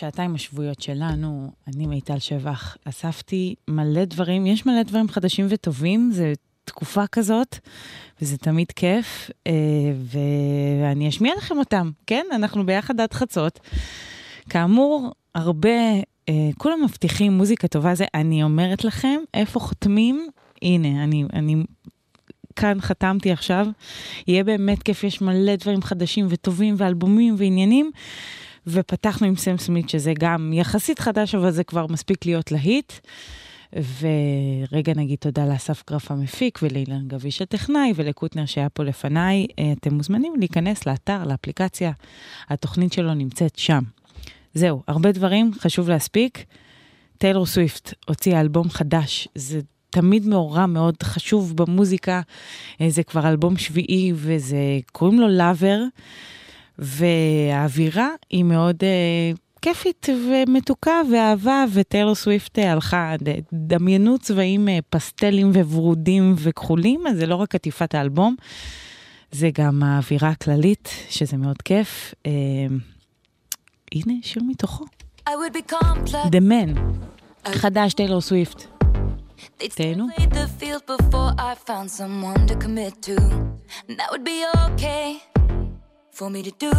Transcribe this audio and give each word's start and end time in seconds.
הבאים 0.00 0.10
לשעתיים 0.12 0.34
השבועיות 0.34 0.82
שלנו. 0.82 1.50
אני 1.68 1.86
מיטל 1.86 2.18
שבח. 2.18 2.76
אספתי 2.84 3.54
מלא 3.68 4.04
דברים, 4.04 4.46
יש 4.46 4.66
מלא 4.66 4.82
דברים 4.82 5.08
חדשים 5.08 5.46
וטובים, 5.48 6.10
זה 6.12 6.32
תקופה 6.64 7.06
כזאת, 7.06 7.58
וזה 8.22 8.38
תמיד 8.38 8.72
כיף, 8.72 9.30
אה, 9.46 9.52
ואני 10.82 11.08
אשמיע 11.08 11.32
לכם 11.36 11.58
אותם, 11.58 11.90
כן? 12.06 12.26
אנחנו 12.32 12.66
ביחד 12.66 13.00
עד 13.00 13.12
חצות. 13.12 13.60
כאמור, 14.48 15.12
הרבה, 15.34 15.68
אה, 16.28 16.50
כולם 16.58 16.84
מבטיחים 16.84 17.32
מוזיקה 17.32 17.68
טובה, 17.68 17.94
זה 17.94 18.04
אני 18.14 18.42
אומרת 18.42 18.84
לכם, 18.84 19.20
איפה 19.34 19.60
חותמים? 19.60 20.28
הנה, 20.62 21.04
אני, 21.04 21.24
אני 21.32 21.56
כאן 22.56 22.80
חתמתי 22.80 23.32
עכשיו. 23.32 23.66
יהיה 24.26 24.44
באמת 24.44 24.82
כיף, 24.82 25.04
יש 25.04 25.20
מלא 25.20 25.56
דברים 25.56 25.82
חדשים 25.82 26.26
וטובים 26.28 26.74
ואלבומים 26.78 27.34
ועניינים. 27.38 27.90
ופתחנו 28.72 29.26
עם 29.26 29.36
סם 29.36 29.58
סמית, 29.58 29.88
שזה 29.88 30.12
גם 30.18 30.52
יחסית 30.54 30.98
חדש, 30.98 31.34
אבל 31.34 31.50
זה 31.50 31.64
כבר 31.64 31.86
מספיק 31.86 32.26
להיות 32.26 32.52
להיט. 32.52 32.92
ורגע 33.72 34.92
נגיד 34.96 35.18
תודה 35.18 35.46
לאסף 35.46 35.82
גרף 35.90 36.10
המפיק 36.10 36.58
ולאילן 36.62 37.08
גביש 37.08 37.42
הטכנאי 37.42 37.92
ולקוטנר 37.96 38.46
שהיה 38.46 38.68
פה 38.68 38.84
לפניי. 38.84 39.46
אה, 39.58 39.72
אתם 39.72 39.94
מוזמנים 39.94 40.32
להיכנס 40.38 40.86
לאתר, 40.86 41.24
לאפליקציה, 41.24 41.92
התוכנית 42.48 42.92
שלו 42.92 43.14
נמצאת 43.14 43.58
שם. 43.58 43.82
זהו, 44.54 44.82
הרבה 44.88 45.12
דברים, 45.12 45.50
חשוב 45.60 45.88
להספיק. 45.88 46.44
טיילור 47.18 47.46
סוויפט 47.46 47.94
הוציאה 48.08 48.40
אלבום 48.40 48.70
חדש, 48.70 49.28
זה 49.34 49.60
תמיד 49.90 50.26
מאורע 50.26 50.66
מאוד 50.66 51.02
חשוב 51.02 51.56
במוזיקה, 51.56 52.20
אה, 52.80 52.90
זה 52.90 53.02
כבר 53.02 53.28
אלבום 53.28 53.56
שביעי 53.56 54.12
וזה, 54.14 54.56
קוראים 54.92 55.20
לו 55.20 55.28
לאבר, 55.28 55.78
והאווירה 56.80 58.08
היא 58.30 58.44
מאוד 58.44 58.76
אה, 58.82 59.32
כיפית 59.62 60.06
ומתוקה 60.28 61.00
ואהבה, 61.12 61.64
וטיילור 61.72 62.14
סוויפט 62.14 62.58
אה, 62.58 62.72
הלכה, 62.72 63.14
דמיינו 63.52 64.18
צבעים 64.18 64.68
אה, 64.68 64.78
פסטלים 64.90 65.50
וורודים 65.50 66.34
וכחולים, 66.38 67.06
אז 67.06 67.16
זה 67.16 67.26
לא 67.26 67.34
רק 67.34 67.54
עטיפת 67.54 67.94
האלבום, 67.94 68.36
זה 69.32 69.50
גם 69.54 69.82
האווירה 69.82 70.28
הכללית, 70.28 70.88
שזה 71.08 71.36
מאוד 71.36 71.62
כיף. 71.62 72.14
אה, 72.26 72.32
הנה 73.94 74.14
שיר 74.22 74.42
מתוכו, 74.46 74.84
I 75.28 75.32
would 75.32 75.56
be 75.56 75.72
complex. 75.72 76.28
The 76.30 76.40
Man, 76.40 76.78
חדש 77.48 77.94
טיילור 77.94 78.20
סוויפט. 78.20 78.64
תהנו. 79.74 80.06
the 80.18 80.62
field 80.62 80.86
before 80.86 81.32
I 81.38 81.54
found 81.68 81.90
someone 81.90 82.46
to 82.46 82.54
commit 82.54 82.94
to. 83.02 83.16
That 83.98 84.08
would 84.12 84.24
be 84.24 84.44
okay 84.66 85.39
for 86.20 86.28
me 86.28 86.42
to 86.42 86.50
do. 86.58 86.72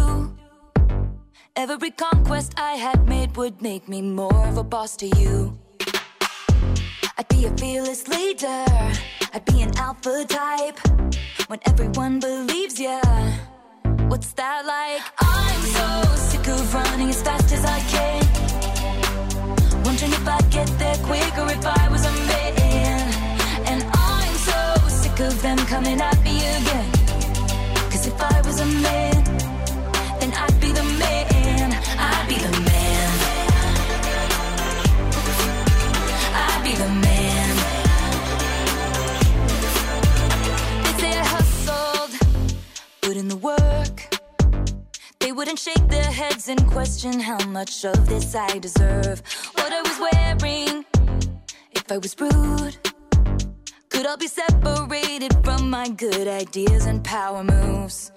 Every 1.56 1.90
conquest 1.90 2.54
I 2.56 2.74
had 2.74 3.08
made 3.08 3.36
would 3.36 3.60
make 3.60 3.88
me 3.88 4.00
more 4.00 4.46
of 4.46 4.56
a 4.56 4.62
boss 4.62 4.96
to 4.98 5.06
you. 5.18 5.58
I'd 7.18 7.26
be 7.26 7.46
a 7.46 7.50
fearless 7.56 8.06
leader, 8.06 8.64
I'd 9.34 9.44
be 9.44 9.62
an 9.62 9.76
alpha 9.76 10.24
type. 10.28 10.78
When 11.48 11.58
everyone 11.66 12.20
believes 12.20 12.78
ya, 12.78 13.00
what's 14.06 14.32
that 14.34 14.60
like? 14.64 15.02
I'm 15.18 15.62
so 15.78 15.88
sick 16.30 16.46
of 16.46 16.72
running 16.72 17.08
as 17.08 17.20
fast 17.20 17.52
as 17.52 17.64
I 17.64 17.80
can. 17.94 18.22
Wondering 19.82 20.12
if 20.12 20.28
I'd 20.28 20.50
get 20.52 20.68
there 20.78 20.98
quicker 21.08 21.46
if 21.56 21.66
I 21.66 21.88
was 21.90 22.04
a 22.04 22.14
man. 22.30 23.02
And 23.70 23.82
I'm 23.92 24.34
so 24.50 24.88
sick 25.00 25.18
of 25.18 25.34
them 25.42 25.58
coming 25.66 26.00
at 26.00 26.22
me 26.22 26.36
again. 26.58 27.01
Shake 45.62 45.88
their 45.88 46.10
heads 46.10 46.48
and 46.48 46.66
question 46.66 47.20
how 47.20 47.38
much 47.46 47.84
of 47.84 48.08
this 48.08 48.34
I 48.34 48.58
deserve. 48.58 49.22
What 49.54 49.72
I 49.72 49.80
was 49.80 49.98
wearing, 50.06 50.84
if 51.70 51.92
I 51.92 51.98
was 51.98 52.16
rude, 52.18 52.91
could 53.92 54.06
all 54.06 54.16
be 54.16 54.26
separated 54.26 55.32
from 55.44 55.68
my 55.68 55.88
good 55.90 56.26
ideas 56.26 56.86
and 56.86 57.04
power 57.04 57.44
moves. 57.44 58.10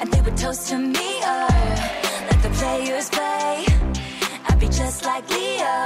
And 0.00 0.12
they 0.12 0.20
would 0.20 0.36
toast 0.36 0.68
to 0.68 0.78
me, 0.78 1.10
oh, 1.24 1.48
let 2.30 2.42
the 2.42 2.50
players 2.60 3.08
play. 3.10 3.66
I'd 4.48 4.60
be 4.60 4.68
just 4.68 5.04
like 5.04 5.28
Leo 5.28 5.76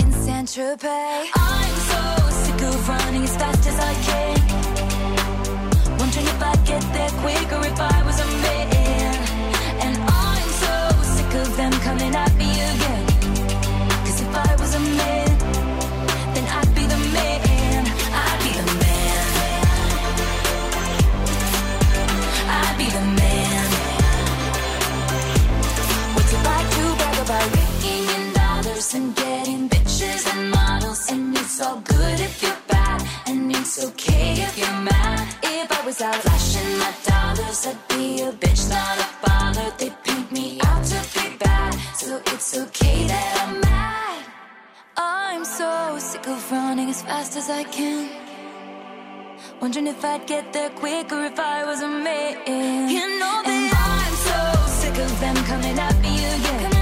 in 0.00 0.12
Saint 0.24 0.48
Tropez. 0.54 1.26
I'm 1.36 1.76
so 1.92 2.02
sick 2.42 2.60
of 2.68 2.88
running 2.88 3.22
as 3.22 3.36
fast 3.36 3.64
as 3.70 3.78
I 3.90 3.94
can. 4.08 4.36
Wondering 5.98 6.26
if 6.26 6.42
I'd 6.42 6.62
get 6.66 6.84
there 6.96 7.12
quicker 7.22 7.60
if 7.72 7.80
I 7.80 8.02
was 8.08 8.18
a 8.26 8.28
man. 8.46 9.14
And 9.84 9.96
I'm 10.26 10.48
so 10.64 10.74
sick 11.14 11.32
of 11.42 11.56
them 11.56 11.72
coming 11.86 12.14
at 12.14 12.34
me 12.34 12.50
again. 12.72 13.06
Cause 14.04 14.20
if 14.26 14.34
I 14.48 14.56
was 14.58 14.74
a 14.74 14.80
man, 14.80 15.29
all 31.62 31.80
good 31.80 32.20
if 32.20 32.42
you're 32.42 32.62
bad, 32.68 33.02
and 33.26 33.50
it's 33.52 33.84
okay 33.84 34.32
if 34.46 34.56
you're 34.56 34.80
mad. 34.80 35.34
If 35.42 35.70
I 35.70 35.84
was 35.84 36.00
out 36.00 36.14
flashing 36.14 36.78
my 36.78 36.92
dollars, 37.04 37.66
I'd 37.66 37.88
be 37.88 38.22
a 38.22 38.32
bitch, 38.32 38.68
not 38.70 38.98
a 38.98 39.08
bother. 39.24 39.70
They 39.78 39.90
paint 40.04 40.32
me 40.32 40.58
out 40.64 40.84
to 40.84 41.00
be 41.14 41.36
bad, 41.36 41.72
so 41.94 42.20
it's 42.26 42.56
okay 42.56 43.06
that 43.08 43.30
I'm 43.42 43.60
mad. 43.60 44.24
I'm 44.96 45.44
so 45.44 45.98
sick 45.98 46.26
of 46.28 46.50
running 46.50 46.88
as 46.88 47.02
fast 47.02 47.36
as 47.36 47.50
I 47.50 47.64
can. 47.64 48.08
Wondering 49.60 49.88
if 49.88 50.02
I'd 50.04 50.26
get 50.26 50.52
there 50.52 50.70
quicker 50.70 51.24
if 51.24 51.38
I 51.38 51.64
was 51.64 51.82
a 51.82 51.88
man. 51.88 52.88
You 52.88 53.18
know 53.18 53.42
that 53.44 53.48
and 53.48 53.72
I'm 53.74 54.14
so 54.28 54.40
sick 54.80 54.96
of 54.98 55.20
them 55.20 55.36
coming 55.44 55.78
at 55.78 55.96
me 56.00 56.14
again. 56.24 56.79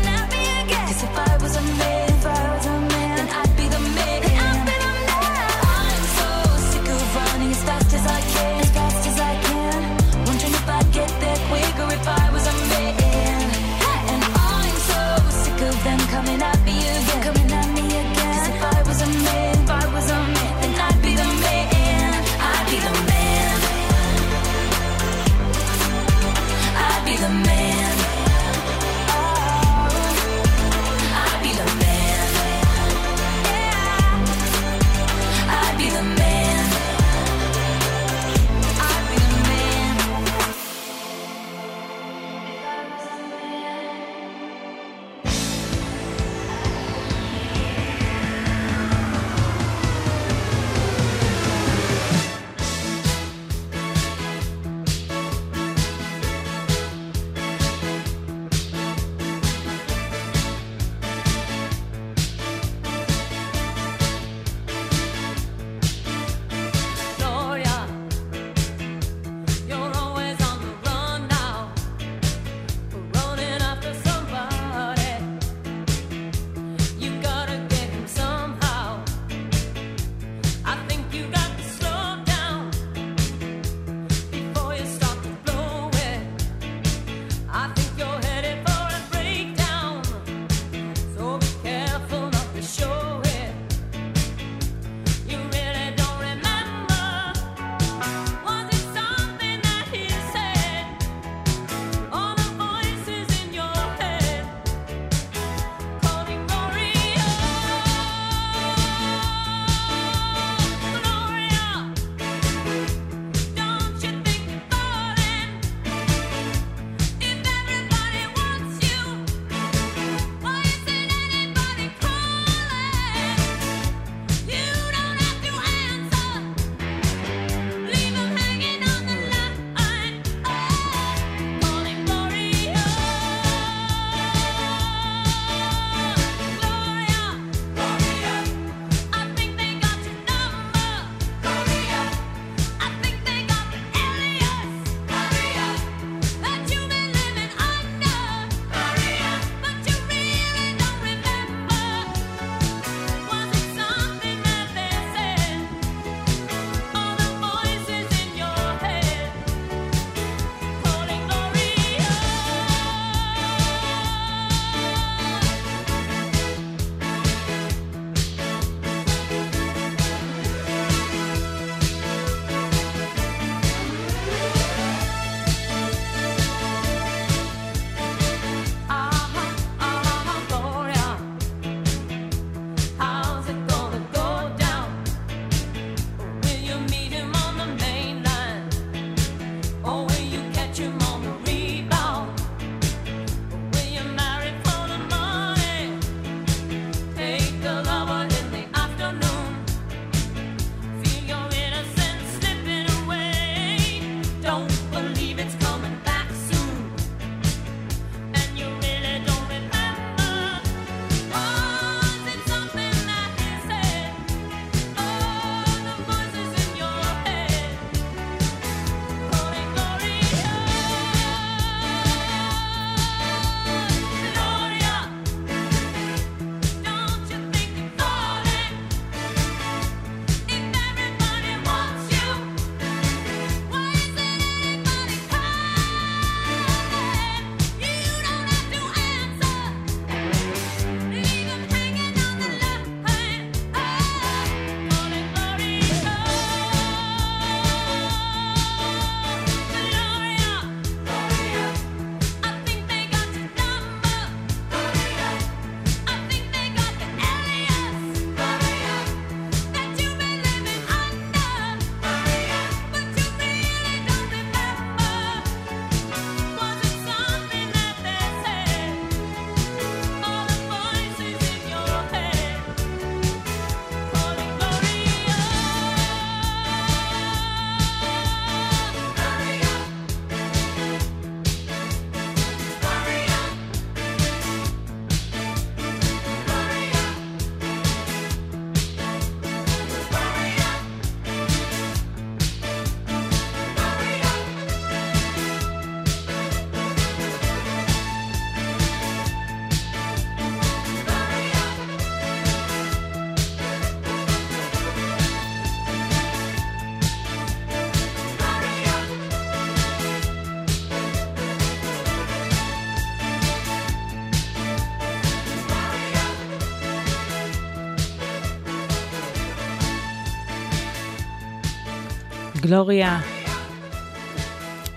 גלוריה. 322.69 323.21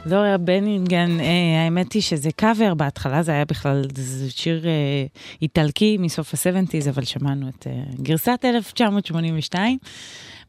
גלוריה 0.07 0.37
בנינגן, 0.37 1.19
אה, 1.19 1.63
האמת 1.65 1.93
היא 1.93 2.01
שזה 2.01 2.31
קאבר, 2.31 2.73
בהתחלה 2.73 3.23
זה 3.23 3.31
היה 3.31 3.45
בכלל, 3.45 3.83
זה 3.95 4.31
שיר 4.31 4.67
אה, 4.67 5.05
איטלקי 5.41 5.97
מסוף 5.97 6.33
ה-70's, 6.33 6.89
אבל 6.89 7.03
שמענו 7.03 7.49
את 7.49 7.67
אה, 7.67 7.83
גרסת 8.01 8.39
1982. 8.43 9.77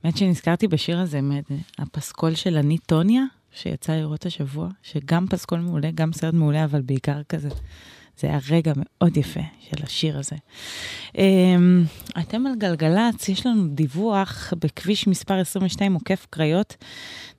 האמת 0.05 0.17
שנזכרתי 0.17 0.69
בשיר 0.69 0.99
הזה, 0.99 1.21
הפסקול 1.79 2.35
של 2.35 2.57
אני 2.57 2.79
טוניה, 2.79 3.23
שיצא 3.53 3.93
לראות 3.93 4.27
השבוע, 4.27 4.69
שגם 4.83 5.27
פסקול 5.27 5.61
מעולה, 5.61 5.91
גם 5.95 6.13
סרט 6.13 6.35
מעולה, 6.35 6.65
אבל 6.65 6.81
בעיקר 6.81 7.23
כזה. 7.29 7.49
זה 8.23 8.29
היה 8.29 8.39
רגע 8.51 8.73
מאוד 8.77 9.17
יפה 9.17 9.41
של 9.61 9.85
השיר 9.85 10.19
הזה. 10.19 10.37
אמ, 11.19 11.85
אתם 12.19 12.47
על 12.47 12.55
גלגלצ, 12.59 13.29
יש 13.29 13.47
לנו 13.47 13.69
דיווח 13.69 14.53
בכביש 14.65 15.07
מספר 15.07 15.35
22 15.35 15.95
עוקף 15.95 16.27
קריות. 16.31 16.77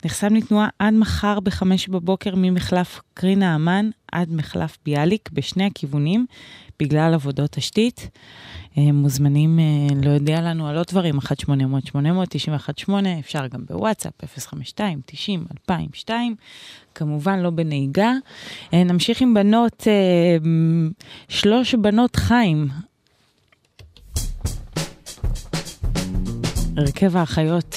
נחסם 0.05 0.35
לתנועה 0.35 0.67
עד 0.79 0.93
מחר 0.93 1.39
בחמש 1.39 1.87
בבוקר 1.87 2.35
ממחלף 2.35 3.01
קרינה 3.13 3.55
אמן 3.55 3.89
עד 4.11 4.31
מחלף 4.31 4.77
ביאליק 4.85 5.29
בשני 5.33 5.65
הכיוונים, 5.65 6.25
בגלל 6.83 7.13
עבודות 7.13 7.51
תשתית. 7.51 8.09
אה, 8.77 8.91
מוזמנים 8.91 9.59
אה, 9.59 9.63
להודיע 10.03 10.41
לנו 10.41 10.67
על 10.67 10.77
עוד 10.77 10.85
דברים, 10.89 11.19
1-800-891-8, 11.19 12.91
אפשר 13.19 13.47
גם 13.47 13.65
בוואטסאפ, 13.69 14.13
052-90-2002, 15.69 16.09
כמובן 16.95 17.39
לא 17.39 17.49
בנהיגה. 17.49 18.11
אה, 18.73 18.83
נמשיך 18.83 19.21
עם 19.21 19.33
בנות, 19.33 19.87
שלוש 21.29 21.75
בנות 21.75 22.15
חיים. 22.15 22.67
הרכב 26.77 27.17
האחיות, 27.17 27.75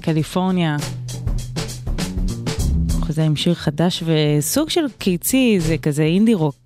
קליפורניה. 0.00 0.76
חוזה 3.00 3.24
עם 3.24 3.36
שיר 3.36 3.54
חדש 3.54 4.02
וסוג 4.06 4.70
של 4.70 4.84
קיצי, 4.98 5.56
זה 5.60 5.78
כזה 5.78 6.02
אינדי 6.02 6.34
רוק 6.34 6.65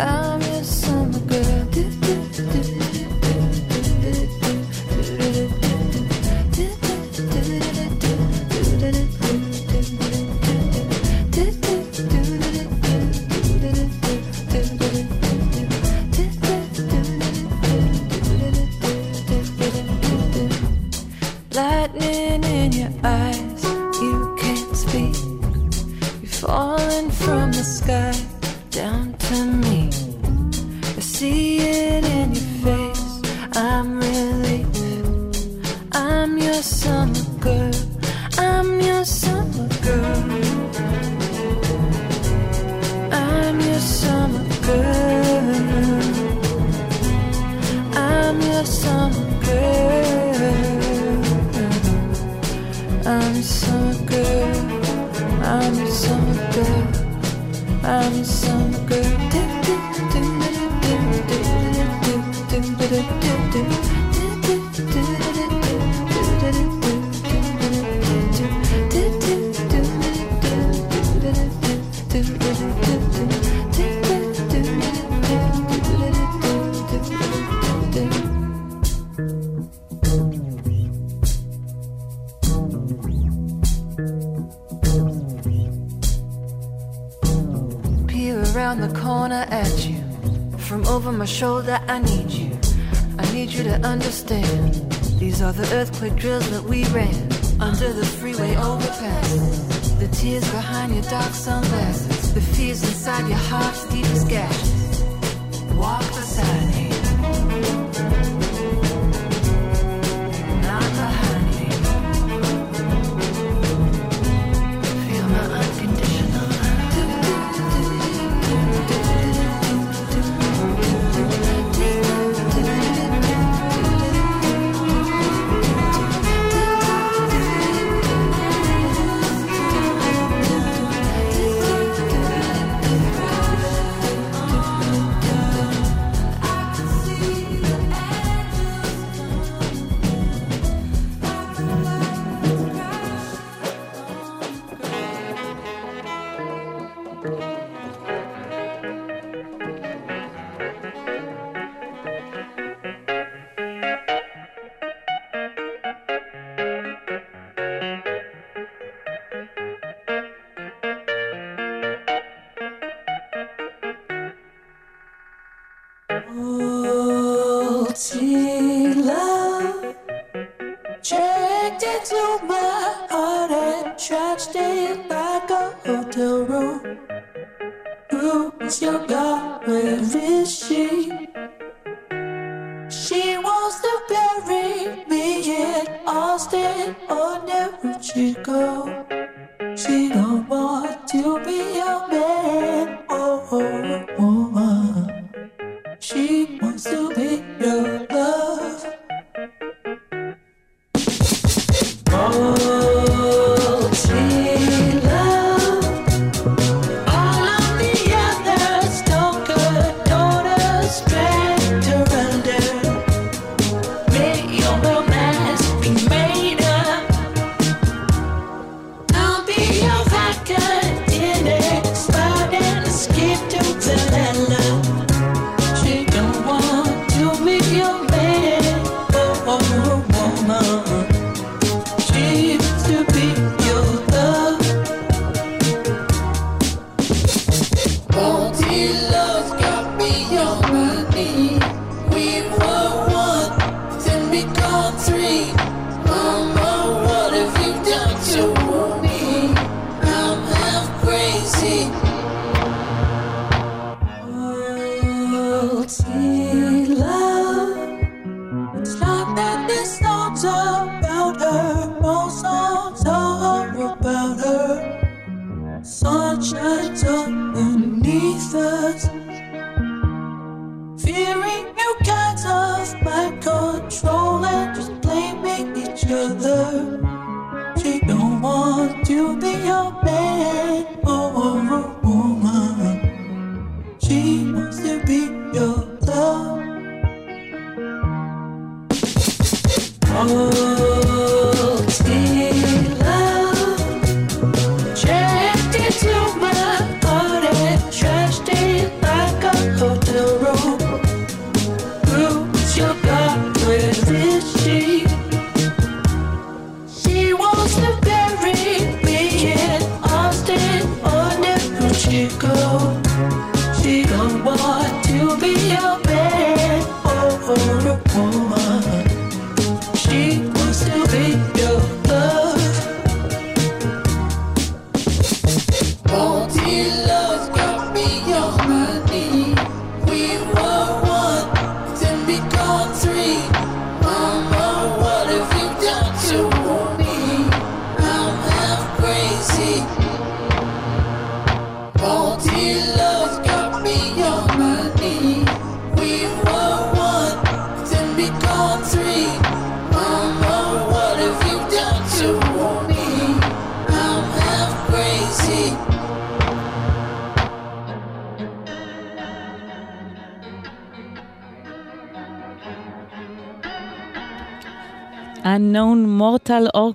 I'm 0.00 0.49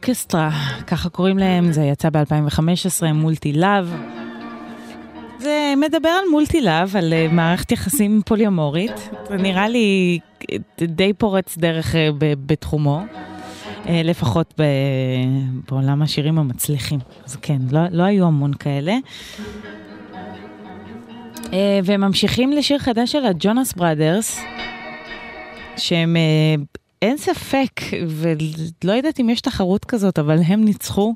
אורקסטרה, 0.08 0.50
ככה 0.88 1.10
קוראים 1.10 1.38
להם, 1.38 1.72
זה 1.72 1.82
יצא 1.82 2.10
ב-2015, 2.10 3.14
Multi-Love. 3.14 3.96
זה 5.40 5.74
מדבר 5.78 6.10
על 6.10 6.30
multi-love, 6.32 6.96
על 6.96 7.14
אה, 7.14 7.28
מערכת 7.32 7.72
יחסים 7.72 8.22
פוליאמורית. 8.26 9.10
זה 9.30 9.38
נראה 9.38 9.70
לי 9.70 10.20
אה, 10.52 10.58
די 10.82 11.14
פורץ 11.14 11.58
דרך 11.58 11.96
אה, 11.96 12.10
בתחומו. 12.22 13.02
לפחות 13.90 14.54
בעולם 15.70 16.02
השירים 16.02 16.40
המצליחים. 16.40 17.00
אז 17.26 17.36
כן, 17.36 17.58
לא, 17.72 17.80
לא 17.92 18.04
היו 18.04 18.26
המון 18.26 18.54
כאלה. 18.54 18.96
וממשיכים 21.84 22.52
לשיר 22.52 22.80
חדש 22.80 23.12
של 23.12 23.26
הג'ונאס 23.26 23.74
בראדרס, 23.74 24.40
שהם 25.78 26.18
אין 27.02 27.18
ספק, 27.18 27.82
ולא 28.08 28.94
יודעת 28.94 29.20
אם 29.20 29.30
יש 29.30 29.42
תחרות 29.42 29.86
כזאת, 29.86 30.20
אבל 30.20 30.40
הם 30.46 30.66
ניצחו. 30.66 31.14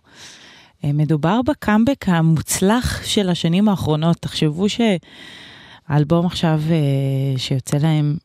אה, 0.83 0.93
מדובר 0.93 1.41
בקאמבק 1.41 2.05
המוצלח 2.09 3.05
של 3.05 3.29
השנים 3.29 3.69
האחרונות. 3.69 4.17
תחשבו 4.17 4.65
שהאלבום 4.69 6.25
עכשיו 6.25 6.61
אה, 6.69 7.37
שיוצא 7.37 7.77
להם, 7.77 8.17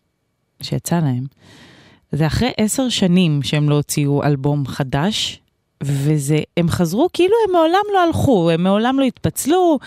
שיצא 0.63 1.01
להם, 1.01 1.25
זה 2.13 2.27
אחרי 2.27 2.51
עשר 2.57 2.89
שנים 2.89 3.43
שהם 3.43 3.69
לא 3.69 3.75
הוציאו 3.75 4.23
אלבום 4.23 4.67
חדש, 4.67 5.41
וזה, 5.83 6.39
הם 6.57 6.69
חזרו 6.69 7.09
כאילו 7.13 7.35
הם 7.47 7.53
מעולם 7.53 7.83
לא 7.93 8.05
הלכו, 8.05 8.51
הם 8.51 8.63
מעולם 8.63 9.01
לא 9.01 9.05
התפצלו, 9.05 9.79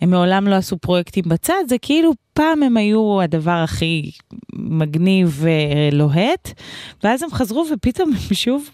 הם 0.00 0.10
מעולם 0.10 0.48
לא 0.48 0.54
עשו 0.54 0.76
פרויקטים 0.76 1.24
בצד, 1.26 1.64
זה 1.68 1.78
כאילו 1.78 2.12
פעם 2.32 2.62
הם 2.62 2.76
היו 2.76 3.20
הדבר 3.22 3.50
הכי 3.64 4.10
מגניב 4.52 5.44
אה, 5.46 5.88
ולוהט, 5.92 6.52
ואז 7.04 7.22
הם 7.22 7.30
חזרו 7.30 7.66
ופתאום 7.72 8.10
הם 8.10 8.34
שוב, 8.44 8.70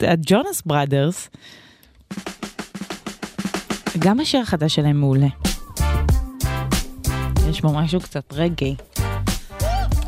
הג'ונס 0.00 0.62
בראדרס, 0.66 1.28
גם 3.98 4.20
השיר 4.20 4.40
החדש 4.40 4.74
שלהם 4.74 5.00
מעולה. 5.00 5.28
יש 7.50 7.60
בו 7.60 7.72
משהו 7.72 8.00
קצת 8.00 8.32
רגעי. 8.32 8.74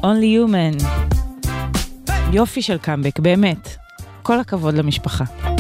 Only 0.03 0.37
Human. 0.37 0.85
יופי 2.33 2.63
של 2.63 2.79
קאמבק, 2.79 3.19
באמת. 3.19 3.69
כל 4.23 4.41
הכבוד 4.41 4.75
למשפחה. 4.75 5.52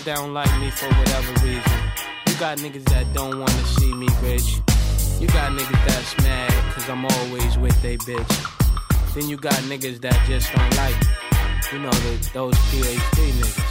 Niggas 0.00 0.04
that 0.04 0.16
don't 0.16 0.34
like 0.34 0.60
me 0.60 0.70
for 0.70 0.86
whatever 0.86 1.32
reason. 1.44 1.78
You 2.26 2.34
got 2.38 2.58
niggas 2.58 2.84
that 2.84 3.12
don't 3.12 3.38
wanna 3.38 3.64
see 3.78 3.92
me 3.94 4.08
rich. 4.22 4.58
You 5.20 5.26
got 5.28 5.52
niggas 5.52 5.86
that's 5.86 6.16
mad 6.22 6.52
cause 6.72 6.88
I'm 6.88 7.04
always 7.04 7.58
with 7.58 7.80
they 7.82 7.96
bitch. 7.98 9.14
Then 9.14 9.28
you 9.28 9.36
got 9.36 9.54
niggas 9.68 10.00
that 10.00 10.18
just 10.26 10.52
don't 10.52 10.76
like 10.76 10.98
me. 11.00 11.08
You 11.72 11.78
know, 11.80 11.90
the, 11.90 12.30
those 12.32 12.54
PhD 12.70 13.30
niggas. 13.32 13.70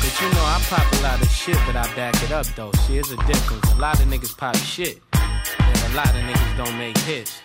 But 0.00 0.20
you 0.20 0.28
know, 0.34 0.44
I 0.44 0.60
pop 0.68 0.92
a 0.92 1.02
lot 1.02 1.22
of 1.22 1.30
shit, 1.30 1.58
but 1.66 1.76
I 1.76 1.84
back 1.94 2.20
it 2.22 2.32
up 2.32 2.46
though. 2.56 2.72
See, 2.86 2.98
a 2.98 3.02
difference. 3.02 3.72
A 3.72 3.76
lot 3.76 4.00
of 4.00 4.06
niggas 4.06 4.36
pop 4.36 4.56
shit, 4.56 5.00
and 5.12 5.92
a 5.92 5.96
lot 5.96 6.08
of 6.08 6.22
niggas 6.22 6.56
don't 6.56 6.76
make 6.76 6.98
hits. 6.98 7.40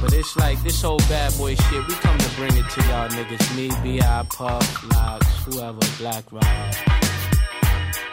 But 0.00 0.14
it's 0.14 0.36
like 0.36 0.62
this 0.62 0.80
whole 0.80 0.98
bad 1.10 1.36
boy 1.36 1.54
shit, 1.54 1.86
we 1.86 1.94
come 1.94 2.16
to 2.18 2.30
bring 2.36 2.56
it 2.56 2.68
to 2.70 2.80
y'all 2.88 3.08
niggas. 3.08 3.56
Me, 3.56 3.70
B.I., 3.82 4.26
Puff, 4.30 4.84
Locks, 4.94 5.44
whoever, 5.44 5.78
Black 5.98 6.24
Rob. 6.32 6.74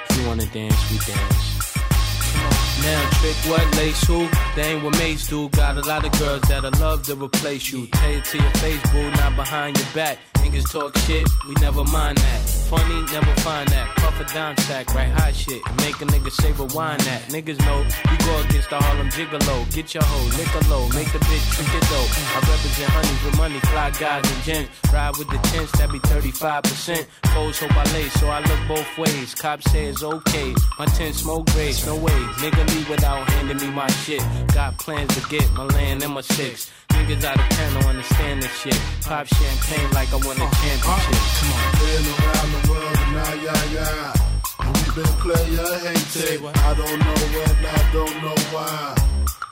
If 0.09 0.17
you 0.17 0.27
wanna 0.27 0.45
dance, 0.47 0.91
we 0.91 0.97
dance. 0.99 2.66
Now, 2.83 3.09
trick 3.19 3.35
what, 3.49 3.77
lace 3.77 4.03
who? 4.07 4.27
They 4.55 4.73
ain't 4.73 4.83
what 4.83 4.97
mates 4.97 5.27
do. 5.27 5.49
Got 5.49 5.77
a 5.77 5.81
lot 5.81 6.05
of 6.05 6.11
girls 6.19 6.41
that'll 6.43 6.71
love 6.79 7.03
to 7.03 7.15
replace 7.15 7.71
you. 7.71 7.87
Tell 7.87 8.11
it 8.11 8.25
to 8.25 8.37
your 8.37 8.51
face, 8.51 8.91
boo, 8.91 9.09
not 9.11 9.35
behind 9.35 9.77
your 9.77 9.87
back. 9.93 10.19
Niggas 10.35 10.71
talk 10.71 10.97
shit, 10.99 11.27
we 11.47 11.53
never 11.55 11.83
mind 11.85 12.17
that. 12.17 12.39
Funny, 12.69 13.01
never 13.11 13.33
find 13.41 13.67
that. 13.69 13.87
Puff 13.95 14.19
a 14.19 14.25
dime 14.33 14.57
sack, 14.57 14.93
right 14.93 15.09
hot 15.09 15.33
shit. 15.35 15.61
Make 15.77 15.99
a 16.01 16.05
nigga 16.05 16.31
say 16.31 16.51
rewind 16.51 16.99
that. 17.01 17.21
Niggas 17.29 17.59
know 17.65 17.79
you 18.11 18.17
go 18.25 18.39
against 18.41 18.69
the 18.69 18.77
Harlem 18.77 19.09
Gigolo. 19.09 19.73
Get 19.73 19.93
your 19.93 20.03
hoe, 20.03 20.37
lick 20.37 20.51
a 20.55 20.69
low, 20.69 20.87
make 20.89 21.11
the 21.11 21.19
bitch 21.19 21.45
trick 21.55 21.67
it 21.73 21.83
dope. 21.87 22.11
I 22.35 22.39
represent 22.43 22.89
honeys 22.91 23.23
with 23.23 23.37
money, 23.37 23.59
fly 23.71 23.91
guys 23.91 24.23
and 24.31 24.43
gents. 24.43 24.69
Ride 24.91 25.15
with 25.17 25.29
the 25.29 25.37
tents, 25.49 25.71
that 25.79 25.91
be 25.91 25.99
35%. 25.99 27.05
Foes 27.33 27.59
hope 27.59 27.75
I 27.75 27.83
lay, 27.93 28.09
so 28.09 28.27
I 28.27 28.39
look 28.39 28.61
both 28.67 28.97
ways. 28.97 29.33
Cops 29.35 29.71
say 29.71 29.85
it's 29.85 30.03
okay. 30.03 30.53
My 30.77 30.85
tent 30.85 31.15
smoke 31.15 31.45
grades, 31.51 31.85
no 31.85 31.95
way. 31.95 32.19
Nigga 32.43 32.66
leave 32.67 32.89
without 32.89 33.29
handing 33.31 33.57
me 33.57 33.69
my 33.71 33.87
shit. 34.03 34.21
Got 34.53 34.77
plans 34.77 35.13
to 35.15 35.21
get 35.29 35.51
my 35.53 35.63
land 35.63 36.03
and 36.03 36.13
my 36.13 36.21
six. 36.21 36.69
Niggas 36.89 37.23
out 37.23 37.39
of 37.39 37.49
town 37.49 37.73
don't 37.73 37.85
understand 37.85 38.41
this 38.43 38.53
shit. 38.61 38.79
Pop 39.03 39.27
champagne 39.27 39.89
like 39.91 40.11
I 40.13 40.15
won 40.25 40.37
a 40.37 40.47
championship. 40.59 40.81
Come 40.83 41.51
on. 41.53 41.71
Been 41.79 42.05
around 42.13 42.49
the 42.55 42.61
world 42.69 42.97
and 43.03 43.13
now, 43.17 43.33
yeah, 43.45 43.63
yeah. 43.77 44.13
And 44.59 44.71
we 44.77 44.83
been 44.95 45.13
player 45.23 45.71
hated. 45.85 46.39
I 46.43 46.73
don't 46.73 46.99
know 47.05 47.17
when, 47.33 47.55
I 47.65 47.81
don't 47.93 48.15
know 48.23 48.37
why. 48.53 48.95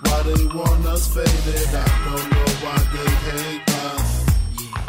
Why 0.05 0.17
they 0.23 0.45
want 0.55 0.85
us 0.85 1.03
faded. 1.13 1.73
I 1.73 1.87
don't 2.05 2.27
know 2.35 2.49
why 2.63 2.77
they 2.93 3.09
hate 3.27 3.69
us. 3.85 4.09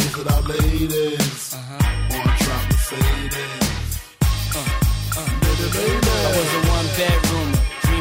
Is 0.01 0.15
it 0.19 0.27
our 0.33 0.43
ladies? 0.43 1.55
Uh-huh. 1.55 2.17
Or 2.17 2.27
drop 2.43 2.65
the 2.71 2.79
faded? 2.89 3.63
I 5.17 6.33
was 6.37 6.51
a 6.55 6.61
one 6.69 6.89
bedroomer, 6.97 7.46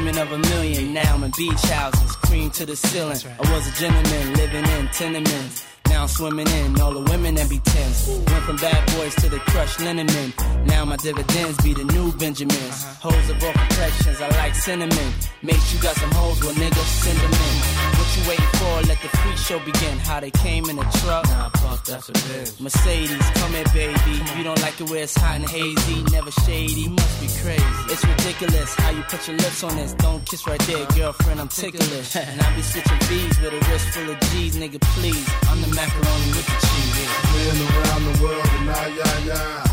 dreaming 0.05 0.21
of 0.21 0.31
a 0.31 0.37
million. 0.49 0.93
Now 0.93 1.15
I'm 1.15 1.23
in 1.23 1.31
beach 1.35 1.61
houses, 1.63 2.11
cream 2.17 2.49
to 2.51 2.65
the 2.65 2.75
ceiling. 2.75 3.17
I 3.39 3.51
was 3.51 3.67
a 3.67 3.71
gentleman 3.79 4.33
living 4.33 4.65
in 4.65 4.87
tenements. 4.89 5.74
Now 5.95 6.01
I'm 6.01 6.07
swimming 6.09 6.47
in 6.47 6.81
all 6.81 6.91
the 6.91 7.09
women 7.09 7.35
that 7.35 7.49
be 7.49 7.59
tense. 7.59 8.09
Went 8.09 8.43
from 8.43 8.57
bad 8.57 8.83
boys 8.97 9.15
to 9.15 9.29
the 9.29 9.39
crushed 9.39 9.79
linen 9.79 10.07
men. 10.07 10.33
Now 10.65 10.83
my 10.83 10.97
dividends 10.97 11.55
be 11.63 11.73
the 11.73 11.85
new 11.85 12.11
Benjamins. 12.11 12.83
Uh-huh. 12.83 13.11
Hoes 13.11 13.29
of 13.29 13.41
all 13.41 13.53
complexions, 13.53 14.19
I 14.19 14.27
like 14.35 14.55
cinnamon. 14.55 15.13
Make 15.41 15.55
sure 15.55 15.77
you 15.77 15.81
got 15.81 15.95
some 15.95 16.11
hoes, 16.11 16.43
well 16.43 16.53
niggas 16.53 16.91
send 16.99 17.17
them 17.17 17.31
in. 17.31 17.55
What 17.95 18.07
you 18.11 18.23
waiting 18.27 18.53
for? 18.59 18.73
Let 18.91 18.99
the 18.99 19.07
free 19.23 19.37
show 19.37 19.59
begin. 19.59 19.97
How 19.99 20.19
they 20.19 20.31
came 20.31 20.65
in 20.69 20.77
a 20.77 20.87
truck. 20.99 21.23
Nah, 21.29 21.47
fuck, 21.63 21.85
that's 21.85 22.09
a 22.09 22.11
bitch. 22.11 22.59
Mercedes, 22.59 23.29
come 23.39 23.53
here, 23.53 23.63
baby. 23.73 24.19
You 24.35 24.43
don't 24.43 24.61
like 24.61 24.81
it 24.81 24.89
where 24.89 25.03
it's 25.03 25.15
hot 25.15 25.35
and 25.35 25.49
hazy, 25.49 26.03
never 26.11 26.31
shady. 26.43 26.89
Must 26.89 27.21
be 27.21 27.27
crazy. 27.39 27.63
It's 27.87 28.03
ridiculous 28.03 28.75
how 28.75 28.91
you 28.91 29.01
put 29.03 29.25
your 29.29 29.37
lips 29.37 29.63
on 29.63 29.73
this. 29.77 29.93
Don't 29.93 30.25
kiss 30.25 30.45
right 30.45 30.59
there, 30.67 30.83
uh-huh. 30.83 30.97
girlfriend. 30.97 31.39
I'm 31.39 31.47
ticklish. 31.47 32.15
and 32.17 32.41
I 32.41 32.53
be 32.53 32.61
switching 32.61 32.99
V's 33.07 33.39
with 33.39 33.53
a 33.53 33.71
wrist 33.71 33.87
full 33.95 34.09
of 34.11 34.19
G's, 34.31 34.57
nigga. 34.57 34.81
Please, 34.99 35.25
I'm 35.47 35.61
the 35.61 35.71
macaroni 35.85 36.27
with 36.33 36.47
the 36.49 36.57
cheese. 36.65 37.13
Been 37.33 37.59
around 37.69 38.03
the 38.09 38.13
world 38.23 38.49
and 38.57 38.65
now, 38.65 38.85
yeah, 38.99 39.29
yeah. 39.29 39.63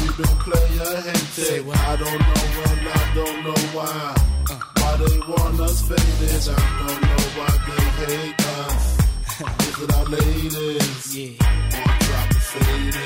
We 0.00 0.06
been 0.18 0.34
player 0.44 0.92
hated. 1.06 1.68
I 1.68 1.96
don't 2.02 2.20
know 2.28 2.44
when, 2.58 2.78
I 2.88 3.04
don't 3.14 3.38
know 3.46 3.60
why. 3.76 4.14
Why 4.78 4.92
they 5.02 5.18
want 5.30 5.60
us 5.60 5.78
faded. 5.88 6.44
I 6.48 6.62
don't 6.80 7.02
know 7.08 7.24
why 7.38 7.52
they 7.66 7.84
hate 8.00 8.40
us. 8.62 8.84
Is 9.68 9.76
it 9.82 9.90
our 9.94 10.04
ladies? 10.04 11.16
Yeah. 11.16 11.78
Or 11.78 11.92
drop 12.04 12.28
the 12.34 12.40
faded? 12.52 12.96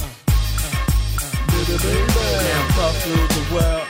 Uh, 0.00 0.04
uh, 0.04 0.84
uh. 1.20 1.36
Baby, 1.50 1.76
baby. 1.84 2.24
Now 2.48 2.76
puff 2.76 2.94
through 3.02 3.26
the 3.36 3.42
world, 3.54 3.86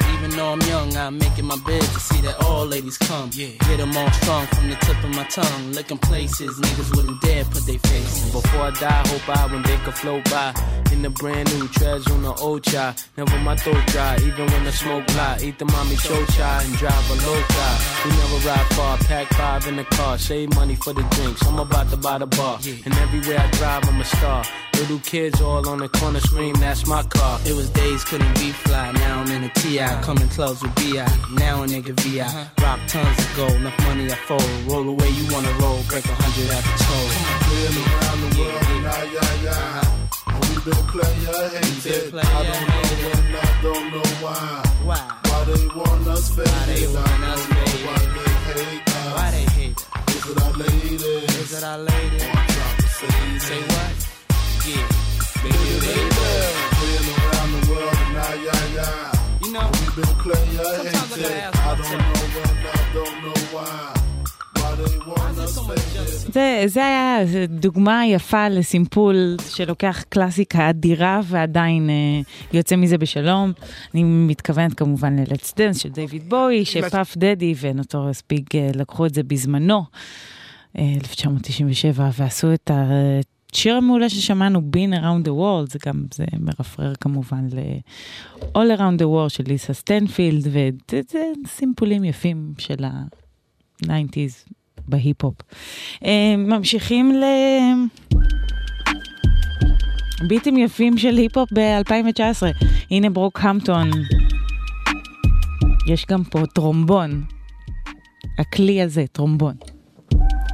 I'm 0.47 0.61
young, 0.63 0.97
I'm 0.97 1.19
making 1.19 1.45
my 1.45 1.59
bed 1.67 1.83
to 1.83 2.01
see 2.01 2.21
that 2.23 2.43
all 2.45 2.65
ladies 2.67 2.97
come. 2.99 3.31
Yeah. 3.35 3.49
Get 3.69 3.79
them 3.79 3.97
all 3.97 4.11
strong 4.13 4.47
from 4.47 4.71
the 4.71 4.77
tip 4.77 5.03
of 5.05 5.11
my 5.11 5.25
tongue. 5.25 5.73
Looking 5.73 5.99
places 5.99 6.59
niggas 6.61 6.97
wouldn't 6.97 7.21
dare 7.21 7.45
put 7.45 7.67
their 7.67 7.79
faces. 7.79 8.31
Before 8.33 8.63
I 8.63 8.71
die, 8.71 9.03
hope 9.09 9.29
I 9.29 9.53
when 9.53 9.63
they 9.63 9.77
could 9.79 9.95
float 9.95 10.25
by. 10.31 10.55
In 10.93 11.03
the 11.03 11.11
brand 11.11 11.53
new 11.55 11.69
treads 11.69 12.11
on 12.11 12.23
the 12.23 12.33
old 12.35 12.63
chai. 12.65 12.95
Never 13.17 13.39
my 13.39 13.57
throat 13.57 13.85
dry, 13.87 14.17
even 14.17 14.47
when 14.47 14.65
the 14.65 14.73
smoke 14.73 15.09
fly. 15.11 15.39
Eat 15.43 15.59
the 15.59 15.65
mommy 15.67 15.97
show 15.97 16.25
chai 16.27 16.63
and 16.63 16.75
drive 16.77 17.11
a 17.11 17.15
low 17.27 17.43
chai. 17.55 17.73
We 18.05 18.11
never 18.11 18.49
ride 18.49 18.67
far, 18.75 18.99
pack 18.99 19.27
five 19.35 19.67
in 19.67 19.77
the 19.77 19.85
car. 19.85 20.19
Save 20.19 20.55
money 20.55 20.77
for 20.77 20.93
the 20.93 21.03
drinks. 21.15 21.47
I'm 21.47 21.59
about 21.59 21.91
to 21.91 21.97
buy 21.97 22.19
the 22.19 22.27
bar. 22.27 22.59
And 22.85 22.95
everywhere 22.95 23.39
I 23.41 23.51
drive, 23.51 23.89
I'm 23.89 24.01
a 24.01 24.05
star. 24.05 24.45
Little 24.81 24.99
kids 25.01 25.43
all 25.43 25.69
on 25.69 25.81
the 25.81 25.91
corner 25.91 26.21
scream, 26.21 26.55
that's 26.55 26.87
my 26.87 27.03
car. 27.03 27.39
It 27.45 27.53
was 27.53 27.69
days 27.69 28.03
couldn't 28.03 28.33
be 28.37 28.51
fly, 28.51 28.91
now 28.93 29.21
I'm 29.21 29.31
in 29.31 29.45
a 29.45 29.51
TI. 29.51 29.85
Coming 30.01 30.27
clubs 30.31 30.63
with 30.63 30.75
BI, 30.75 31.05
now 31.35 31.63
a 31.63 31.67
nigga 31.67 31.93
VI. 32.01 32.21
Uh-huh. 32.23 32.45
Rock 32.63 32.81
tons 32.89 33.19
of 33.19 33.37
gold, 33.37 33.53
enough 33.53 33.79
money 33.81 34.11
I 34.11 34.15
fold. 34.25 34.43
Roll 34.65 34.89
away, 34.89 35.11
you 35.11 35.31
wanna 35.31 35.53
roll, 35.61 35.83
break 35.87 36.07
a 36.07 36.15
hundred 36.17 36.49
at 36.57 36.65
the 36.65 36.75
toll. 36.81 37.09
Been 37.45 37.77
around 37.77 38.21
the 38.25 38.31
world 38.41 38.65
and 38.73 39.13
yeah, 39.13 39.45
yeah. 39.45 39.85
And 40.33 40.45
we 40.49 40.55
been 40.65 40.83
player 40.89 41.49
hated. 41.61 42.11
player 42.11 42.25
I 42.25 42.41
don't 42.49 42.65
know 42.73 42.85
when, 43.05 43.37
I 43.37 43.53
don't 43.61 43.87
know 43.93 44.09
why. 44.25 44.65
Why? 44.89 45.03
Why 45.29 45.45
they 45.45 45.67
want 45.77 46.09
us 46.09 46.35
faded? 46.35 46.57
they 46.73 46.87
I 46.87 46.97
want 46.97 47.25
us 47.29 47.45
faded? 47.53 47.85
why 47.85 48.01
they 48.01 48.65
hate 48.65 48.89
us. 48.89 49.13
Why 49.13 49.31
they 49.31 49.47
hate 49.61 49.77
that? 49.77 50.09
Is 50.09 50.25
it 50.25 50.41
our 50.41 50.53
ladies? 50.57 51.03
Is 51.05 51.53
it 51.53 51.65
our 51.65 51.79
lady? 51.79 52.17
Or 52.17 52.33
drop 52.33 52.77
the 52.81 52.89
faded? 52.97 53.43
Say 53.43 53.61
what? 53.61 54.10
Yeah. 54.61 54.77
Baby, 55.43 55.57
baby. 55.81 56.11
Been 56.81 57.07
around 57.17 57.51
the 57.57 57.63
world 57.71 57.97
and 57.97 58.13
now, 58.13 58.35
yeah, 58.47 58.77
yeah. 58.77 59.43
You 59.43 59.53
know, 59.55 59.67
We 59.73 59.87
been 59.97 60.05
I 60.05 60.45
gotta 60.57 60.91
hated. 60.91 61.57
I 61.57 61.77
don't 61.81 61.97
know 61.97 62.27
when, 62.37 62.55
I 62.69 62.93
don't 62.95 63.17
know 63.25 63.41
why. 63.57 64.01
זה, 66.33 66.63
זה 66.67 66.87
היה 66.87 67.19
דוגמה 67.49 68.07
יפה 68.07 68.49
לסימפול 68.49 69.37
שלוקח 69.49 70.05
קלאסיקה 70.09 70.71
אדירה 70.71 71.21
ועדיין 71.25 71.91
אה, 71.91 71.95
יוצא 72.53 72.77
מזה 72.77 72.99
בשלום. 72.99 73.53
אני 73.95 74.03
מתכוונת 74.05 74.75
כמובן 74.75 75.19
ל-Let's 75.19 75.53
Dance 75.53 75.79
של 75.79 75.89
דיוויד 75.89 76.29
בואי, 76.31 76.65
שפאף 76.65 77.17
דדי 77.17 77.55
ונוטוריוס 77.61 78.23
ביג 78.31 78.45
אה, 78.55 78.71
לקחו 78.75 79.07
את 79.07 79.15
זה 79.15 79.23
בזמנו, 79.23 79.85
אה, 80.79 80.93
1997, 81.01 82.11
ועשו 82.19 82.55
את 82.55 82.71
השיר 83.55 83.77
המעולה 83.77 84.09
ששמענו, 84.09 84.59
Been 84.59 85.01
Around 85.01 85.27
the 85.27 85.31
World, 85.31 85.73
זה 85.73 85.79
גם, 85.87 86.05
זה 86.15 86.25
מרפרר 86.39 86.95
כמובן 86.95 87.47
ל-All 87.53 88.79
Around 88.79 89.01
the 89.01 89.05
World 89.05 89.29
של 89.29 89.45
ליסה 89.47 89.73
סטנפילד, 89.73 90.47
וזה 90.47 91.33
סימפולים 91.47 92.05
יפים 92.05 92.53
של 92.59 92.85
ה-90's 92.85 94.53
בהיפ-הופ. 94.89 95.35
אה, 96.05 96.35
ממשיכים 96.39 97.13
ל... 97.13 97.25
ביטים 100.29 100.57
יפים 100.57 100.99
של 100.99 101.17
היפ-הופ 101.17 101.49
ב-2019. 101.53 102.65
הנה 102.91 103.11
ברוק 103.11 103.41
המפטון. 103.43 103.91
יש 105.87 106.07
גם 106.11 106.25
פה 106.25 106.47
טרומבון. 106.55 107.25
הכלי 108.39 108.83
הזה, 108.83 109.05
טרומבון. 109.13 109.55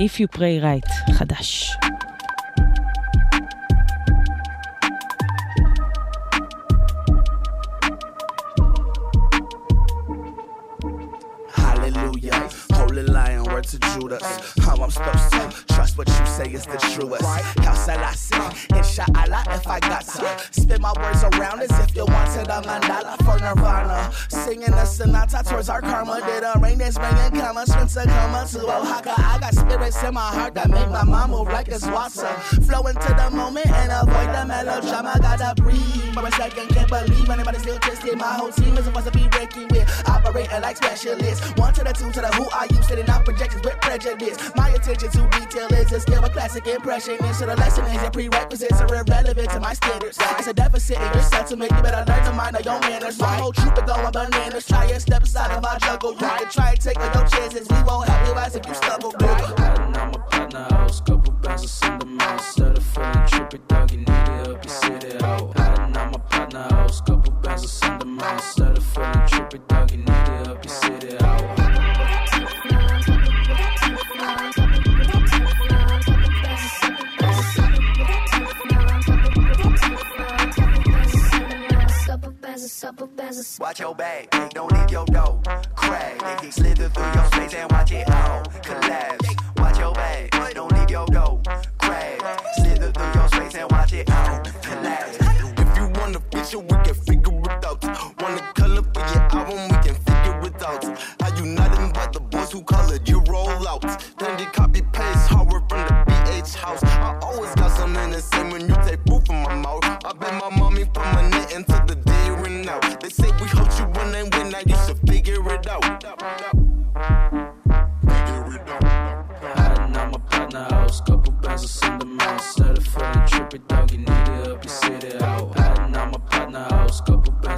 If 0.02 0.20
you 0.20 0.36
pray 0.36 0.62
right, 0.62 1.12
חדש. 1.12 1.70
To 13.66 13.78
Judas. 13.80 14.22
How 14.60 14.76
I'm 14.76 14.90
supposed 14.90 15.32
to 15.32 15.74
trust 15.74 15.98
what 15.98 16.06
you 16.06 16.26
say 16.26 16.52
is 16.52 16.66
the 16.66 16.78
truest. 16.94 17.24
How 17.24 17.74
shall 17.74 17.98
I 17.98 18.12
say? 18.12 18.76
Inshallah, 18.76 19.42
if 19.50 19.66
I 19.66 19.80
got 19.80 20.02
to 20.02 20.38
spin 20.52 20.80
my 20.80 20.92
words 20.96 21.24
around 21.24 21.60
as 21.60 21.70
if 21.80 21.96
you 21.96 22.04
wanted 22.04 22.46
a 22.46 22.62
mandala 22.62 23.16
for 23.24 23.36
Nirvana. 23.40 24.12
Singing 24.28 24.72
a 24.72 24.86
sonata 24.86 25.42
towards 25.44 25.68
our 25.68 25.80
karma. 25.80 26.20
Did 26.24 26.44
a 26.44 26.56
rain 26.60 26.78
that's 26.78 26.96
bringing 26.96 27.40
comma, 27.40 27.66
Spencer 27.66 28.04
comma 28.04 28.46
to 28.52 28.60
Oaxaca. 28.60 29.14
I 29.16 29.38
got 29.40 29.54
spirits 29.54 30.00
in 30.00 30.14
my 30.14 30.20
heart 30.20 30.54
that 30.54 30.70
make 30.70 30.88
my 30.88 31.02
mom 31.02 31.32
move 31.32 31.48
like 31.48 31.66
it's 31.66 31.86
water. 31.86 32.28
Flow 32.66 32.86
into 32.86 33.14
the 33.14 33.30
moment 33.32 33.66
and 33.66 33.90
avoid 33.90 34.32
the 34.32 34.46
melodrama. 34.46 35.18
Gotta 35.20 35.60
breathe 35.60 36.14
for 36.14 36.24
a 36.24 36.30
second, 36.32 36.68
can't 36.68 36.88
believe 36.88 37.28
anybody 37.28 37.58
still 37.58 37.78
twisted. 37.80 38.16
My 38.16 38.34
whole 38.34 38.52
team 38.52 38.76
is 38.78 38.84
supposed 38.84 39.06
to 39.06 39.12
be 39.12 39.26
breaking 39.28 39.66
with 39.68 40.08
operating 40.08 40.60
like 40.62 40.76
specialists. 40.76 41.44
One 41.58 41.74
to 41.74 41.82
the 41.82 41.92
two 41.92 42.12
to 42.12 42.20
the 42.20 42.28
who 42.28 42.48
are 42.50 42.66
you 42.66 42.82
sitting 42.84 43.08
out 43.08 43.24
projections 43.56 43.64
with 43.64 43.80
prejudice. 43.80 44.50
My 44.56 44.70
attention 44.70 45.10
to 45.10 45.38
detail 45.38 45.68
is 45.74 45.92
a 45.92 46.00
skill, 46.00 46.24
a 46.24 46.30
classic 46.30 46.66
impression. 46.66 47.16
And 47.20 47.34
so 47.34 47.46
the 47.46 47.56
lesson 47.56 47.84
is 47.86 48.02
your 48.02 48.10
prerequisites 48.10 48.80
are 48.80 48.94
irrelevant 48.94 49.50
to 49.50 49.60
my 49.60 49.74
standards. 49.74 50.18
It's 50.38 50.46
a 50.46 50.52
deficit 50.52 50.98
in 50.98 51.12
your 51.12 51.22
sentiment. 51.22 51.72
You 51.72 51.82
better 51.82 52.04
learn 52.10 52.24
to 52.24 52.32
mind 52.32 52.56
your 52.64 52.80
manners. 52.80 53.18
My 53.18 53.36
whole 53.36 53.52
troop 53.52 53.78
is 53.78 53.84
going 53.84 54.12
bananas. 54.12 54.66
Try 54.66 54.86
and 54.86 55.02
step 55.02 55.22
aside 55.22 55.50
of 55.56 55.62
my 55.62 55.78
jungle. 55.78 56.12
You 56.12 56.18
can 56.18 56.50
try 56.50 56.70
and 56.70 56.80
take 56.80 56.98
no 56.98 57.24
chances. 57.26 57.68
We 57.68 57.82
won't 57.82 58.08
help 58.08 58.26
you 58.26 58.34
as 58.34 58.56
if 58.56 58.66
you 58.66 58.74
stumble. 58.74 59.14
On 59.20 59.92
my 59.92 60.18
partner 60.30 60.66
house, 60.70 61.00
couple 61.00 61.34
of 61.48 61.60
cinder 61.60 62.06
mouse. 62.06 62.54
Set 62.54 62.76
it 62.76 62.82
feeling 62.82 63.12
trippy, 63.26 63.68
dog, 63.68 63.90
you 63.90 63.98
need 63.98 64.08
it 64.08 64.48
up, 64.48 64.64
you 64.64 64.70
sit 64.70 65.04
it 65.04 65.22
out. 65.22 65.58
On 65.58 65.92
my 65.92 66.18
partner 66.30 66.62
house, 66.70 67.00
couple 67.00 67.32
of 67.44 67.60
cinder 67.60 68.06
mouse. 68.06 68.54
Set 68.54 68.76
it 68.76 68.82
feeling 68.82 69.12
trippy, 69.12 69.68
dog, 69.68 69.90
you 69.90 69.98
need 69.98 70.08
it 70.08 70.48
up, 70.48 70.64
you 70.64 70.70
sit 70.70 70.84
it 70.84 70.84
out. 70.84 70.85
Watch 83.58 83.80
your 83.80 83.94
bag, 83.94 84.28
hey, 84.34 84.48
don't 84.52 84.70
leave 84.70 84.90
your 84.90 85.06
dough. 85.06 85.40
Crack, 85.76 86.42
they 86.42 86.50
slither 86.50 86.90
through 86.90 87.10
your 87.14 87.24
space 87.32 87.54
and 87.54 87.72
watch 87.72 87.90
it 87.90 88.10
all 88.10 88.42
collapse. 88.62 89.34
Watch 89.56 89.78
your 89.78 89.94
bag, 89.94 90.30
don't 90.52 90.70
leave 90.72 90.90
your 90.90 91.06
dough. 91.06 91.40
Crack, 91.78 92.20
slither 92.56 92.92
through 92.92 93.12
your 93.14 93.28
space 93.28 93.54
and 93.54 93.72
watch 93.72 93.94
it 93.94 94.10
all 94.10 94.42
collapse. 94.60 95.16
If 95.56 95.76
you 95.78 95.88
want 95.98 96.16
a 96.16 96.20
picture, 96.20 96.58
we 96.58 96.68
can 96.68 96.94
figure 96.94 97.40
it 97.40 97.64
out. 97.64 97.82
Want 98.20 98.40
a 98.40 98.52
color 98.52 98.82
for 98.82 99.00
your 99.00 99.22
album, 99.22 99.45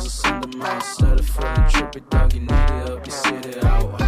bands 0.09 0.25
of 0.25 0.27
cinder 0.27 0.59
mouse. 0.59 0.97
Set 0.97 1.21
it 1.21 1.25
feeling 1.25 1.55
trippy, 1.68 2.11
dog, 2.11 2.33
you 2.35 2.40
need 2.40 2.51
it 2.51 2.90
up, 2.90 3.07
you 3.07 3.12
sit 3.12 3.47
it 3.47 3.64
out. 3.64 4.01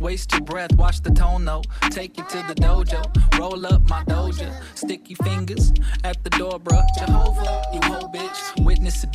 Waste 0.00 0.32
your 0.32 0.42
breath, 0.42 0.72
watch 0.76 1.02
the 1.02 1.10
tone 1.10 1.44
though. 1.44 1.62
Take 1.90 2.16
you 2.16 2.24
to 2.24 2.36
the 2.46 2.54
dojo, 2.54 3.38
roll 3.38 3.66
up 3.66 3.88
my 3.88 4.04
doja. 4.04 4.52
Sticky 4.76 5.14
fingers 5.16 5.72
at 6.04 6.22
the 6.22 6.30
door, 6.30 6.60
bruh. 6.60 6.84
Jehovah, 6.98 7.62
you. 7.72 7.80
Witness 7.80 8.15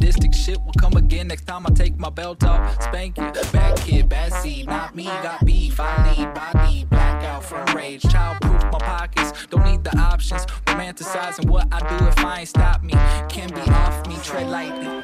sadistic 0.02 0.34
shit 0.34 0.60
will 0.64 0.74
come 0.80 0.94
again 0.94 1.28
next 1.28 1.46
time 1.46 1.64
I 1.68 1.70
take 1.70 1.98
my 1.98 2.10
belt 2.10 2.44
off. 2.44 2.82
Spank 2.82 3.18
you, 3.18 3.32
bad 3.52 3.78
kid, 3.78 4.10
bad 4.10 4.34
seed, 4.34 4.66
not 4.66 4.96
me. 4.96 5.06
Got 5.06 5.46
beef, 5.46 5.80
I 5.80 6.16
lead, 6.16 6.34
body, 6.34 6.86
blackout 6.90 7.44
from 7.44 7.66
rage. 7.76 8.02
Childproof 8.02 8.72
my 8.72 8.80
pockets, 8.80 9.46
don't 9.48 9.64
need 9.64 9.84
the 9.84 9.96
options. 9.98 10.46
Romanticizing 10.66 11.48
what 11.48 11.68
I 11.72 11.80
do 11.98 12.06
if 12.08 12.18
I 12.26 12.40
ain't 12.40 12.50
stop 12.50 12.82
me. 12.84 12.94
Can 13.30 13.50
be 13.50 13.62
off 13.62 14.08
me, 14.08 14.16
tread 14.24 14.50
lightly. 14.50 15.04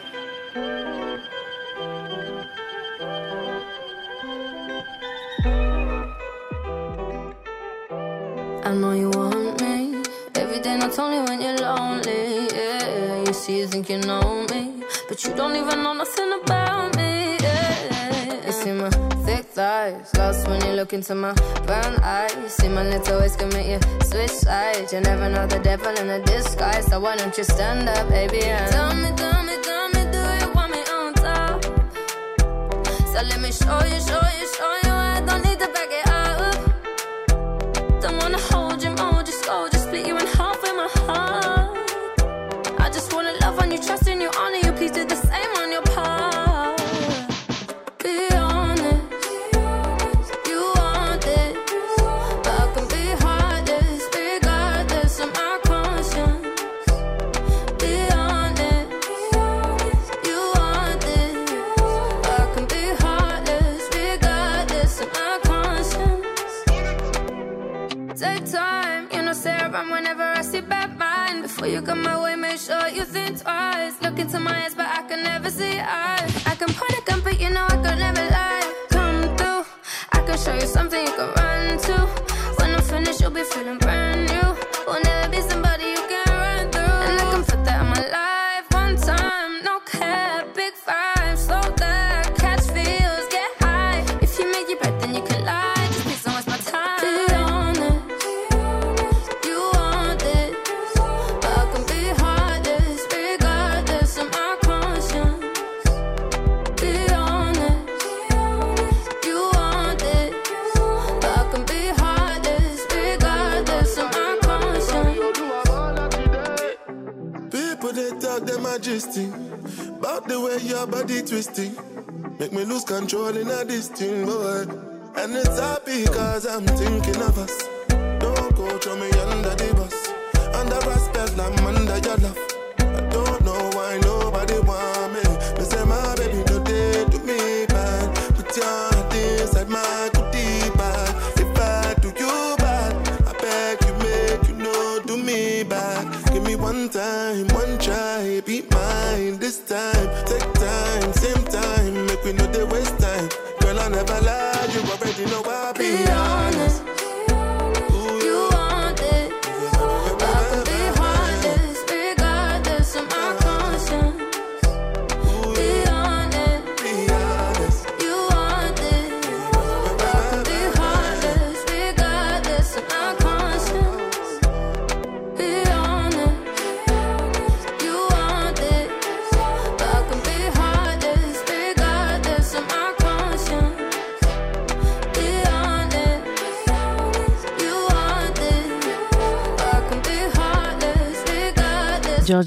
I 8.64 8.74
know 8.74 8.92
you 8.94 9.10
want 9.12 9.62
me 9.62 10.04
every 10.36 10.60
day, 10.60 10.76
not 10.78 10.98
only 10.98 11.20
when 11.30 11.42
you're 11.42 11.58
lonely. 11.58 12.48
Yeah, 12.52 13.24
you 13.28 13.34
see, 13.34 13.60
you 13.60 13.68
think 13.68 13.90
you 13.90 14.00
know 14.00 14.46
me, 14.52 14.77
but 15.18 15.26
you 15.26 15.36
don't 15.36 15.56
even 15.56 15.82
know 15.82 15.94
nothing 15.94 16.32
about 16.44 16.96
me. 16.96 17.38
Yeah, 17.40 18.46
you 18.46 18.52
see 18.52 18.72
my 18.72 18.90
thick 19.26 19.46
thighs, 19.46 20.14
lost 20.16 20.48
when 20.48 20.64
you 20.64 20.74
look 20.74 20.94
into 20.94 21.16
my 21.16 21.34
brown 21.66 21.96
eyes. 22.04 22.54
See 22.54 22.68
my 22.68 22.88
little 22.88 23.20
ways 23.20 23.36
can 23.36 23.50
make 23.50 23.68
you 23.68 23.80
switch 24.04 24.30
sides. 24.30 24.94
You 24.94 25.02
never 25.02 25.28
know 25.30 25.48
the 25.48 25.60
devil 25.60 25.90
in 25.98 26.10
a 26.10 26.24
disguise, 26.24 26.86
so 26.86 27.00
why 27.00 27.16
don't 27.16 27.36
you 27.36 27.44
stand 27.44 27.90
up, 27.90 28.08
baby? 28.10 28.44
And 28.44 28.72
tell 28.72 28.94
me, 28.94 29.10
tell 29.16 29.44
me, 29.44 29.56
tell 29.64 29.90
me, 29.90 30.04
do 30.12 30.22
you 30.46 30.54
want 30.54 30.72
me 30.72 30.82
on 30.98 31.14
top? 31.16 31.64
So 33.12 33.22
let 33.24 33.40
me 33.42 33.52
show 33.52 33.80
you, 33.86 34.00
show 34.10 34.26
you, 34.38 34.48
show 34.56 34.74
you. 34.84 34.94
I 34.94 35.24
don't 35.26 35.44
need 35.44 35.58
to 35.60 35.68
back 35.70 35.90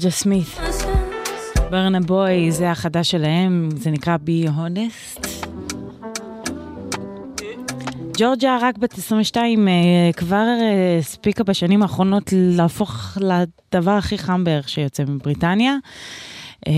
ג'ורג'ה 0.01 0.15
סמית. 0.15 0.47
ברנה 1.71 1.99
בוי, 1.99 2.51
זה 2.51 2.71
החדש 2.71 3.11
שלהם, 3.11 3.69
זה 3.75 3.91
נקרא 3.91 4.17
Be 4.25 4.49
Honest. 4.49 5.27
ג'ורג'ה 8.17 8.57
רק 8.61 8.77
בת 8.77 8.97
22 8.97 9.67
אה, 9.67 9.73
כבר 10.17 10.45
אה, 10.61 10.97
הספיקה 10.99 11.43
בשנים 11.43 11.81
האחרונות 11.81 12.33
להפוך 12.35 13.17
לדבר 13.21 13.91
הכי 13.91 14.17
חם 14.17 14.43
בערך 14.43 14.69
שיוצא 14.69 15.03
מבריטניה. 15.07 15.75
אה, 16.67 16.73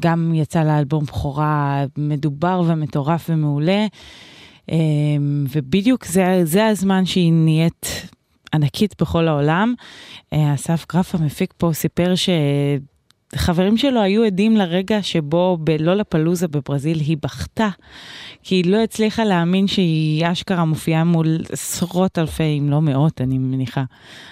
גם 0.00 0.32
יצא 0.34 0.62
לה 0.62 0.78
אלבום 0.78 1.04
בכורה 1.04 1.84
מדובר 1.98 2.62
ומטורף 2.66 3.30
ומעולה. 3.30 3.86
ובדיוק 5.52 6.04
זה, 6.04 6.40
זה 6.44 6.66
הזמן 6.66 7.06
שהיא 7.06 7.32
נהיית 7.32 8.08
ענקית 8.54 8.94
בכל 9.02 9.28
העולם. 9.28 9.74
אסף 10.54 10.86
גרף 10.92 11.14
המפיק 11.14 11.54
פה 11.56 11.70
סיפר 11.72 12.14
ש... 12.14 12.28
חברים 13.36 13.76
שלו 13.76 14.00
היו 14.00 14.24
עדים 14.24 14.56
לרגע 14.56 15.02
שבו 15.02 15.58
בלולה 15.60 16.04
פלוזה 16.04 16.48
בברזיל 16.48 17.00
היא 17.00 17.16
בכתה, 17.22 17.68
כי 18.42 18.54
היא 18.54 18.64
לא 18.66 18.82
הצליחה 18.82 19.24
להאמין 19.24 19.66
שהיא 19.66 20.26
אשכרה 20.26 20.64
מופיעה 20.64 21.04
מול 21.04 21.38
עשרות 21.52 22.18
אלפי, 22.18 22.58
אם 22.58 22.70
לא 22.70 22.80
מאות, 22.80 23.20
אני 23.20 23.38
מניחה, 23.38 23.84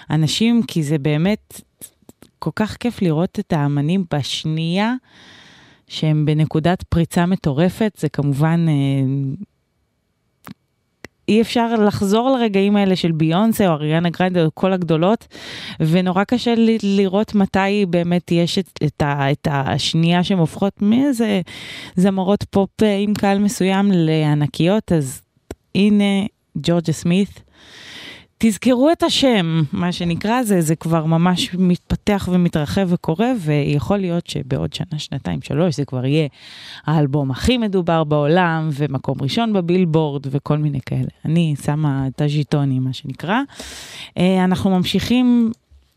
אנשים, 0.09 0.63
כי 0.63 0.83
זה 0.83 0.97
באמת 0.97 1.61
כל 2.39 2.51
כך 2.55 2.77
כיף 2.77 3.01
לראות 3.01 3.39
את 3.39 3.53
האמנים 3.53 4.05
בשנייה 4.13 4.93
שהם 5.87 6.25
בנקודת 6.25 6.83
פריצה 6.83 7.25
מטורפת, 7.25 7.91
זה 7.97 8.09
כמובן 8.09 8.65
אה, 8.69 8.73
אי 11.27 11.41
אפשר 11.41 11.75
לחזור 11.75 12.29
לרגעים 12.29 12.75
האלה 12.75 12.95
של 12.95 13.11
ביונסה 13.11 13.67
או 13.67 13.73
אריאנה 13.73 14.09
גרנדה 14.09 14.45
או 14.45 14.49
כל 14.53 14.73
הגדולות, 14.73 15.27
ונורא 15.79 16.23
קשה 16.23 16.55
לי 16.55 16.77
לראות 16.83 17.35
מתי 17.35 17.85
באמת 17.89 18.31
יש 18.31 18.59
את, 18.59 18.79
את, 18.85 19.01
ה, 19.01 19.31
את 19.31 19.47
השנייה 19.51 20.23
שהן 20.23 20.37
הופכות 20.37 20.81
מאיזה 20.81 21.41
זמרות 21.95 22.43
פופ 22.49 22.69
עם 22.99 23.13
קהל 23.13 23.39
מסוים 23.39 23.91
לענקיות, 23.93 24.91
אז 24.91 25.21
הנה 25.75 26.25
ג'ורג'ה 26.57 26.93
סמית. 26.93 27.43
תזכרו 28.45 28.91
את 28.91 29.03
השם, 29.03 29.61
מה 29.73 29.91
שנקרא, 29.91 30.43
זה, 30.43 30.61
זה 30.61 30.75
כבר 30.75 31.05
ממש 31.05 31.49
מתפתח 31.53 32.29
ומתרחב 32.31 32.87
וקורה, 32.89 33.31
ויכול 33.39 33.97
להיות 33.97 34.27
שבעוד 34.27 34.73
שנה, 34.73 34.99
שנתיים, 34.99 35.41
שלוש, 35.41 35.75
זה 35.75 35.85
כבר 35.85 36.05
יהיה 36.05 36.27
האלבום 36.85 37.31
הכי 37.31 37.57
מדובר 37.57 38.03
בעולם, 38.03 38.69
ומקום 38.73 39.17
ראשון 39.21 39.53
בבילבורד, 39.53 40.21
וכל 40.31 40.57
מיני 40.57 40.79
כאלה. 40.85 41.07
אני 41.25 41.55
שמה 41.65 42.07
את 42.07 42.21
הז'יטונים, 42.21 42.83
מה 42.83 42.93
שנקרא. 42.93 43.39
אה, 44.17 44.43
אנחנו 44.43 44.69
ממשיכים, 44.69 45.51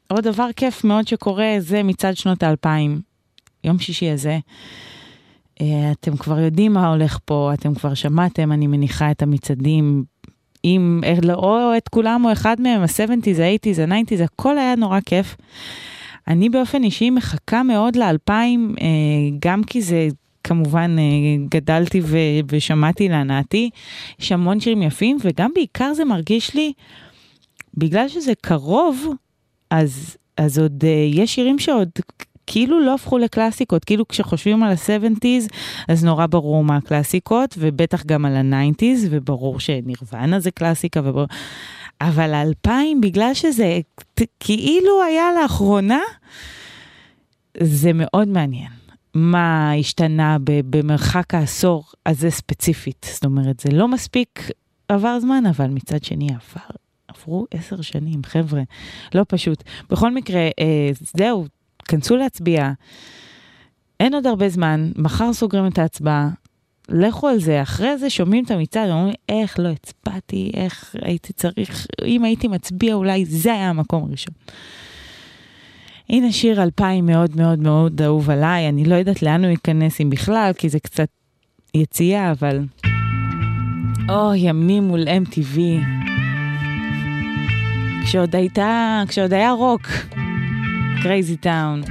עוד 0.09 0.25
דבר 0.25 0.49
כיף 0.57 0.85
מאוד 0.85 1.09
שקורה, 1.09 1.55
זה 1.59 1.83
מצד 1.83 2.17
שנות 2.17 2.43
האלפיים, 2.43 3.01
יום 3.65 3.79
שישי 3.79 4.11
הזה. 4.11 4.39
אה, 5.61 5.93
אתם 5.93 6.17
כבר 6.17 6.39
יודעים 6.39 6.73
מה 6.73 6.89
הולך 6.89 7.19
פה, 7.25 7.51
אתם 7.55 7.75
כבר 7.75 7.95
שמעתם, 7.95 8.53
אני 8.53 8.67
מניחה, 8.67 9.11
את 9.11 9.23
המצעדים 9.23 10.05
עם, 10.69 11.01
או 11.35 11.77
את 11.77 11.89
כולם 11.89 12.25
או 12.25 12.33
אחד 12.33 12.61
מהם, 12.61 12.83
ה-70's, 12.83 13.43
ה-80's, 13.43 13.81
ה-90's, 13.81 14.25
הכל 14.25 14.59
היה 14.59 14.75
נורא 14.75 15.01
כיף. 15.07 15.37
אני 16.29 16.49
באופן 16.49 16.83
אישי 16.83 17.11
מחכה 17.11 17.63
מאוד 17.63 17.97
לאלפיים, 17.97 18.75
אה, 18.81 18.87
גם 19.39 19.65
כי 19.65 19.83
זה 19.83 20.09
כמובן 20.45 20.97
אה, 20.99 21.05
גדלתי 21.49 22.01
ו- 22.03 22.41
ושמעתי 22.49 23.09
להנאתי, 23.09 23.71
יש 24.21 24.33
המון 24.33 24.61
שירים 24.61 24.83
יפים, 24.83 25.17
וגם 25.21 25.51
בעיקר 25.55 25.95
זה 25.95 26.05
מרגיש 26.05 26.55
לי, 26.55 26.73
בגלל 27.75 28.09
שזה 28.09 28.33
קרוב, 28.41 29.07
אז, 29.71 30.17
אז 30.37 30.59
עוד 30.59 30.85
אה, 30.85 31.09
יש 31.13 31.35
שירים 31.35 31.59
שעוד 31.59 31.89
כאילו 32.47 32.81
לא 32.81 32.95
הפכו 32.95 33.19
לקלאסיקות, 33.19 33.85
כאילו 33.85 34.09
כשחושבים 34.09 34.63
על 34.63 34.73
ה-70's, 34.73 35.55
אז 35.89 36.05
נורא 36.05 36.27
ברור 36.27 36.65
מה 36.65 36.77
הקלאסיקות, 36.77 37.55
ובטח 37.59 38.05
גם 38.05 38.25
על 38.25 38.37
ה-90's, 38.37 39.07
וברור 39.11 39.61
שנירוונה 39.61 40.41
זה 40.41 40.51
קלאסיקה, 40.51 41.01
וברור... 41.05 41.27
אבל 42.01 42.35
האלפיים, 42.35 43.01
בגלל 43.01 43.35
שזה 43.35 43.81
כאילו 44.41 45.03
היה 45.03 45.25
לאחרונה, 45.43 46.01
זה 47.63 47.91
מאוד 47.95 48.29
מעניין. 48.29 48.71
מה 49.15 49.73
השתנה 49.73 50.37
במרחק 50.45 51.35
העשור 51.35 51.85
הזה 52.07 52.31
ספציפית. 52.31 53.07
זאת 53.13 53.25
אומרת, 53.25 53.61
זה 53.61 53.71
לא 53.73 53.89
מספיק 53.89 54.51
עבר 54.89 55.21
זמן, 55.21 55.47
אבל 55.47 55.67
מצד 55.67 56.05
שני 56.05 56.29
עבר, 56.29 56.77
עברו 57.09 57.47
עשר 57.51 57.81
שנים, 57.83 58.25
חבר'ה, 58.25 58.63
לא 59.15 59.25
פשוט. 59.29 59.65
בכל 59.91 60.15
מקרה, 60.15 60.41
אה, 60.41 60.91
זהו, 61.17 61.47
כנסו 61.89 62.17
להצביע. 62.17 62.71
אין 64.01 64.15
עוד 64.15 64.27
הרבה 64.27 64.49
זמן, 64.49 64.91
מחר 64.97 65.33
סוגרים 65.33 65.67
את 65.67 65.79
ההצבעה. 65.79 66.29
לכו 66.89 67.29
על 67.29 67.41
זה, 67.41 67.63
אחרי 67.63 67.99
זה 67.99 68.11
שומעים 68.11 68.45
את 68.45 68.51
המצעד, 68.51 68.91
אומרים, 68.91 69.15
איך 69.29 69.59
לא 69.59 69.69
הצבעתי, 69.69 70.51
איך 70.55 70.95
הייתי 71.03 71.33
צריך, 71.33 71.87
אם 72.05 72.25
הייתי 72.25 72.49
מצביע 72.49 72.95
אולי 72.95 73.25
זה 73.25 73.53
היה 73.53 73.71
המקום 73.71 74.05
הראשון. 74.05 74.35
הנה 76.09 76.33
שיר 76.33 76.63
2000 76.63 77.07
מאוד 77.07 77.37
מאוד 77.37 77.59
מאוד 77.59 78.03
אהוב 78.03 78.31
עליי, 78.31 78.69
אני 78.69 78.85
לא 78.85 78.95
יודעת 78.95 79.23
לאן 79.23 79.45
הוא 79.45 79.51
ייכנס 79.51 80.01
אם 80.01 80.11
בכלל, 80.11 80.53
כי 80.59 80.69
זה 80.69 80.81
קצת 80.81 81.09
יציאה, 81.75 82.31
אבל... 82.31 82.65
או, 84.09 84.35
ימים 84.35 84.85
מול 84.85 85.05
MTV. 85.09 85.59
כשעוד 88.05 88.37
הייתה, 88.37 89.03
כשעוד 89.09 89.33
היה 89.33 89.51
רוק. 89.51 89.89
Crazy 91.07 91.37
town, 91.37 91.85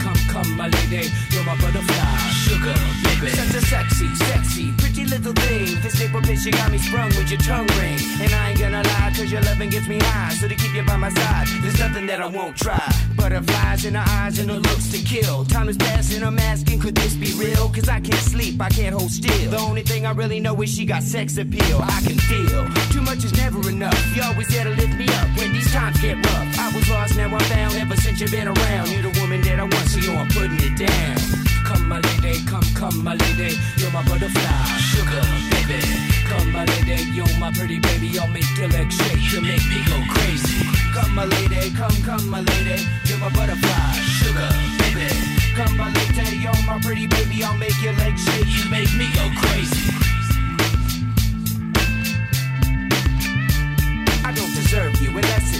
Come, 0.00 0.16
come, 0.28 0.56
my 0.56 0.66
lady, 0.66 1.08
you're 1.30 1.44
my 1.44 1.54
butterfly 1.60 2.29
sugar, 2.50 2.74
baby. 3.04 3.30
Such 3.30 3.54
a 3.54 3.62
sexy, 3.66 4.08
sexy, 4.14 4.72
pretty 4.78 5.04
little 5.04 5.32
thing. 5.32 5.80
This 5.82 5.94
paper 5.98 6.20
bitch, 6.20 6.44
you 6.44 6.52
got 6.52 6.70
me 6.70 6.78
sprung 6.78 7.08
with 7.08 7.30
your 7.30 7.40
tongue 7.40 7.68
ring. 7.78 7.98
And 8.22 8.32
I 8.32 8.50
ain't 8.50 8.58
gonna 8.58 8.82
lie, 8.82 9.12
cause 9.14 9.30
your 9.30 9.42
loving 9.42 9.70
gets 9.70 9.88
me 9.88 9.98
high. 10.00 10.34
So 10.34 10.48
to 10.48 10.54
keep 10.54 10.74
you 10.74 10.82
by 10.82 10.96
my 10.96 11.10
side, 11.10 11.46
there's 11.62 11.78
nothing 11.78 12.06
that 12.06 12.20
I 12.20 12.26
won't 12.26 12.56
try. 12.56 12.82
Butterflies 13.16 13.84
in 13.84 13.94
her 13.94 14.04
eyes 14.06 14.38
and 14.38 14.50
her 14.50 14.58
looks 14.58 14.90
to 14.90 14.98
kill. 14.98 15.44
Time 15.44 15.68
is 15.68 15.76
passing, 15.76 16.22
I'm 16.22 16.38
asking, 16.38 16.80
could 16.80 16.94
this 16.94 17.14
be 17.14 17.32
real? 17.34 17.68
Cause 17.68 17.88
I 17.88 18.00
can't 18.00 18.24
sleep, 18.32 18.60
I 18.60 18.68
can't 18.68 18.94
hold 18.94 19.10
still. 19.10 19.50
The 19.50 19.58
only 19.58 19.82
thing 19.82 20.06
I 20.06 20.12
really 20.12 20.40
know 20.40 20.60
is 20.62 20.74
she 20.74 20.84
got 20.84 21.02
sex 21.02 21.36
appeal. 21.36 21.78
I 21.82 22.00
can 22.06 22.18
feel 22.30 22.66
too 22.90 23.02
much 23.02 23.24
is 23.24 23.34
never 23.34 23.60
enough. 23.68 24.00
You 24.16 24.22
always 24.22 24.48
there 24.48 24.64
to 24.64 24.70
lift 24.70 24.96
me 24.96 25.06
up 25.20 25.28
when 25.38 25.49
times 25.70 26.00
get 26.00 26.16
rough. 26.16 26.58
I 26.58 26.70
was 26.74 26.88
lost, 26.90 27.16
now 27.16 27.30
I'm 27.30 27.40
found. 27.46 27.74
Ever 27.74 27.96
since 27.96 28.20
you've 28.20 28.30
been 28.30 28.48
around, 28.48 28.90
you're 28.90 29.02
the 29.02 29.14
woman 29.20 29.40
that 29.42 29.58
I 29.58 29.62
want, 29.62 29.88
so 29.88 30.12
I'm 30.12 30.28
putting 30.28 30.58
it 30.58 30.74
down. 30.76 31.16
Come, 31.64 31.88
my 31.88 32.00
lady, 32.00 32.44
come, 32.44 32.66
come, 32.74 33.02
my 33.04 33.14
lady. 33.14 33.54
You're 33.78 33.92
my 33.92 34.02
butterfly, 34.02 34.66
sugar, 34.90 35.22
baby. 35.54 35.80
Come, 36.26 36.52
my 36.52 36.64
lady, 36.64 37.06
you're 37.14 37.34
my 37.38 37.52
pretty 37.52 37.78
baby. 37.78 38.18
I'll 38.18 38.28
make 38.28 38.50
your 38.58 38.68
legs 38.68 38.94
shake, 38.96 39.22
you 39.32 39.40
make 39.40 39.64
me 39.70 39.78
go 39.86 39.96
crazy. 40.10 40.66
Come, 40.94 41.14
my 41.14 41.24
lady, 41.24 41.70
come, 41.74 41.96
come, 42.02 42.28
my 42.28 42.40
lady. 42.40 42.82
You're 43.06 43.18
my 43.18 43.30
butterfly, 43.30 43.92
sugar, 44.18 44.50
baby. 44.82 45.10
Come, 45.54 45.76
my 45.76 45.90
lady, 45.94 46.36
you're 46.42 46.62
my 46.66 46.78
pretty 46.82 47.06
baby. 47.06 47.44
I'll 47.44 47.56
make 47.56 47.78
your 47.82 47.94
legs 47.94 48.24
shake, 48.24 48.50
you 48.50 48.70
make 48.70 48.90
me 48.98 49.06
go 49.14 49.24
crazy. 49.38 49.94
I 54.22 54.32
don't 54.32 54.54
deserve 54.54 54.94
you, 55.02 55.10
it's 55.18 55.50
some 55.50 55.59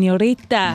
סניוריטה. 0.00 0.74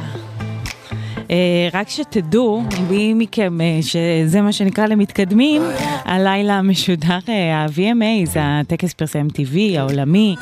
אה, 1.31 1.69
רק 1.73 1.89
שתדעו, 1.89 2.63
מי 2.89 3.13
מכם 3.13 3.61
אה, 3.61 3.79
שזה 3.81 4.41
מה 4.41 4.51
שנקרא 4.51 4.85
למתקדמים, 4.85 5.61
הלילה 6.03 6.61
משודר 6.61 7.19
אה, 7.29 7.55
ה-VMA, 7.55 8.25
זה 8.25 8.39
הטקס 8.41 8.93
פרסי 8.93 9.19
MTV 9.19 9.79
העולמי, 9.79 10.35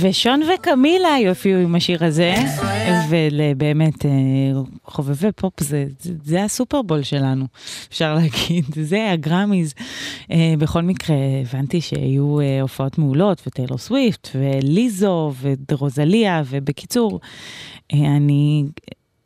ושון 0.00 0.40
וקמילה 0.42 1.16
יופיעו 1.24 1.60
עם 1.60 1.74
השיר 1.74 2.04
הזה, 2.04 2.34
ובאמת, 3.08 4.06
אה, 4.06 4.10
חובבי 4.84 5.32
פופ 5.36 5.60
זה, 5.60 5.86
זה, 6.00 6.44
הסופרבול 6.44 7.02
שלנו, 7.02 7.44
אפשר 7.88 8.14
להגיד, 8.14 8.64
זה 8.82 9.10
הגראמיז. 9.10 9.74
אה, 10.30 10.54
בכל 10.58 10.82
מקרה, 10.82 11.16
הבנתי 11.42 11.80
שיהיו 11.80 12.40
אה, 12.40 12.60
הופעות 12.60 12.98
מעולות, 12.98 13.42
וטיילור 13.46 13.78
סוויפט, 13.78 14.28
וליזו, 14.34 15.32
ורוזליה, 15.40 16.42
ובקיצור, 16.46 17.20
אני, 17.92 18.64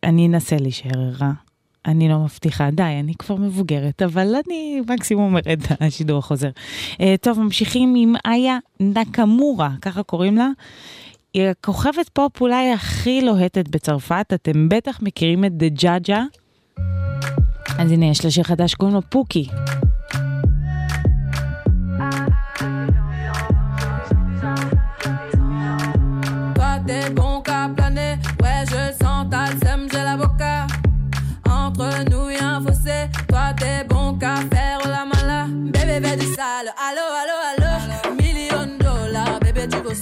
אני 0.02 0.26
אנסה 0.26 0.56
להישאר 0.56 1.00
ערה. 1.00 1.45
אני 1.86 2.08
לא 2.08 2.18
מבטיחה, 2.18 2.70
די, 2.70 2.82
אני 2.82 3.14
כבר 3.18 3.36
מבוגרת, 3.36 4.02
אבל 4.02 4.34
אני 4.46 4.80
מקסימום 4.88 5.38
את 5.38 5.58
השידור 5.80 6.18
החוזר. 6.18 6.50
אה, 7.00 7.14
טוב, 7.20 7.40
ממשיכים 7.40 7.94
עם 7.96 8.14
איה 8.26 8.58
נקמורה, 8.80 9.70
ככה 9.82 10.02
קוראים 10.02 10.36
לה. 10.36 10.48
היא 11.34 11.46
הכוכבת 11.46 12.08
פופ 12.12 12.40
אולי 12.40 12.72
הכי 12.72 13.20
לוהטת 13.20 13.68
בצרפת, 13.68 14.32
אתם 14.34 14.68
בטח 14.68 14.98
מכירים 15.02 15.44
את 15.44 15.52
דה 15.52 15.68
ג'אג'ה. 15.68 16.24
אז 17.78 17.92
הנה, 17.92 18.06
יש 18.06 18.24
לה 18.24 18.30
שיר 18.30 18.44
חדש, 18.44 18.74
קוראים 18.74 18.94
לו 18.94 19.02
פוקי. 19.10 19.48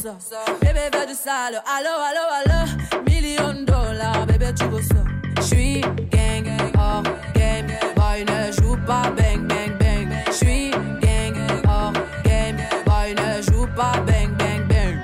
Ça. 0.04 0.44
Bébé 0.60 0.90
fais 0.92 1.06
du 1.06 1.14
sale, 1.14 1.62
allo 1.66 1.94
allo 2.08 2.24
allo, 2.38 3.02
million 3.06 3.54
de 3.54 3.64
dollars, 3.64 4.26
bébé 4.26 4.52
tu 4.54 4.64
veux 4.64 4.82
ça. 4.82 5.02
J'suis 5.40 5.80
gang, 6.10 6.46
hors 6.76 7.02
game, 7.34 7.68
boy 7.96 8.24
ne 8.24 8.52
joue 8.52 8.76
pas 8.86 9.10
bang 9.16 9.46
bang 9.46 9.76
bang. 9.78 10.08
J'suis 10.30 10.70
gang, 11.00 11.36
hors 11.66 11.92
game, 12.24 12.58
boy 12.84 13.14
ne 13.14 13.42
joue 13.42 13.66
pas 13.74 13.98
bang 14.06 14.30
bang 14.36 14.66
bang. 14.68 14.96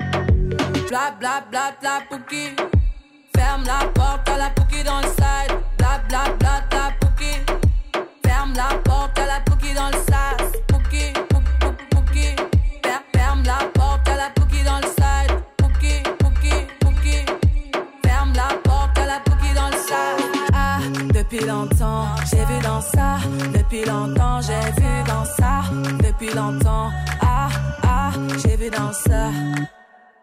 Bla 0.89 1.11
bla 1.19 1.43
bla 1.49 1.73
bla 1.79 2.01
pouki. 2.09 2.55
Ferme 3.35 3.63
la 3.65 3.87
porte 3.87 4.29
à 4.29 4.37
la 4.37 4.49
pouki 4.51 4.83
dans 4.83 4.99
le 4.99 5.07
side. 5.07 5.57
Bla 5.77 6.01
bla 6.07 6.23
bla 6.39 6.40
ça. 22.81 23.17
Depuis 23.53 23.85
longtemps, 23.85 24.41
j'ai 24.41 24.81
vu 24.81 25.03
dans 25.07 25.25
ça. 25.25 25.61
Depuis 26.03 26.33
longtemps, 26.33 26.89
ah, 27.21 27.49
ah, 27.83 28.11
j'ai 28.43 28.55
vu 28.55 28.69
dans 28.69 28.91
ça. 28.91 29.29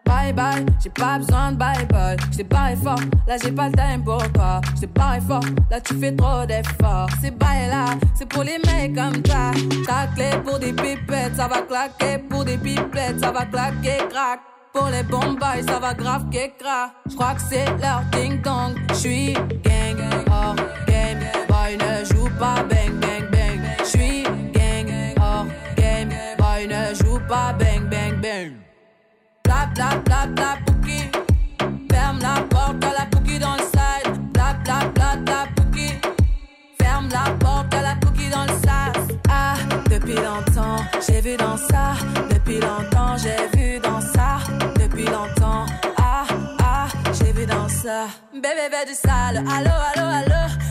Bye 0.05 0.33
bye, 0.33 0.65
j'ai 0.83 0.89
pas 0.89 1.19
besoin 1.19 1.51
de 1.51 1.57
bye 1.57 1.85
bye. 1.85 2.17
J't'ai 2.31 2.43
barré 2.43 2.75
fort, 2.75 2.99
là 3.27 3.37
j'ai 3.41 3.51
pas 3.51 3.67
le 3.69 3.73
time 3.73 4.03
pour 4.03 4.31
toi. 4.31 4.59
J't'ai 4.75 4.87
barré 4.87 5.21
fort, 5.21 5.43
là 5.69 5.79
tu 5.81 5.93
fais 5.99 6.15
trop 6.15 6.45
d'efforts. 6.45 7.09
C'est 7.21 7.37
bye 7.37 7.67
là, 7.69 7.85
c'est 8.15 8.27
pour 8.27 8.43
les 8.43 8.57
mecs 8.65 8.95
comme 8.95 9.23
ça. 9.25 9.51
Ta 9.85 10.07
clé 10.15 10.31
pour 10.43 10.57
des 10.57 10.73
pipettes, 10.73 11.35
ça 11.35 11.47
va 11.47 11.61
claquer. 11.61 12.17
Pour 12.29 12.43
des 12.43 12.57
pipettes, 12.57 13.19
ça 13.19 13.31
va 13.31 13.45
claquer, 13.45 13.97
crack. 14.09 14.39
Pour 14.73 14.87
les 14.87 15.03
bombes, 15.03 15.39
ça 15.67 15.79
va 15.79 15.93
grave 15.93 16.29
qu'écra. 16.31 16.91
J'crois 17.09 17.33
que 17.33 17.41
c'est 17.41 17.65
leur 17.81 18.01
ding 18.11 18.41
dong. 18.41 18.75
J'suis 18.93 19.33
pas 22.39 22.63
bang 22.69 22.93
bang 23.01 23.25
bang. 23.31 23.59
J'suis 23.83 24.23
gang, 24.53 24.87
hors 25.19 25.45
game. 25.75 26.09
Boy 26.37 26.67
ne 26.67 26.95
joue 26.95 27.19
pas 27.27 27.53
bang 27.59 27.83
bang 27.91 28.15
bang. 28.21 28.51
Bla 29.43 29.67
bla 29.75 29.89
bla 30.05 30.25
bla 30.27 30.57
pouki. 30.65 31.01
Ferme 31.91 32.19
la 32.21 32.41
porte 32.49 32.83
à 32.83 32.91
la 32.99 33.05
pouki 33.11 33.37
dans 33.39 33.55
le 33.55 33.65
side. 33.73 34.07
Bla 34.33 34.55
bla 34.63 34.79
bla 34.95 35.15
bla 35.17 35.47
pouki. 35.55 35.89
Ferme 36.81 37.09
la 37.11 37.25
porte 37.43 37.73
à 37.73 37.81
la 37.81 37.95
pouki 37.95 38.29
dans 38.29 38.45
le 38.45 38.55
sas. 38.65 39.17
Ah, 39.29 39.55
depuis 39.89 40.15
longtemps, 40.15 40.79
j'ai 41.05 41.21
vu 41.21 41.35
dans 41.35 41.57
ça. 41.57 41.85
Depuis 42.31 42.59
longtemps, 42.61 43.17
j'ai 43.17 43.41
vu 43.57 43.79
dans 43.79 44.01
ça. 44.01 44.39
Depuis 44.79 45.05
longtemps, 45.05 45.65
ah, 45.97 46.23
ah, 46.63 46.87
j'ai 47.17 47.31
vu 47.33 47.45
dans 47.45 47.67
ça. 47.67 48.07
Bébé, 48.33 48.69
bébé 48.69 48.85
du 48.87 48.95
sale. 48.95 49.43
Allo, 49.55 49.75
allo, 49.89 50.05
allo. 50.19 50.68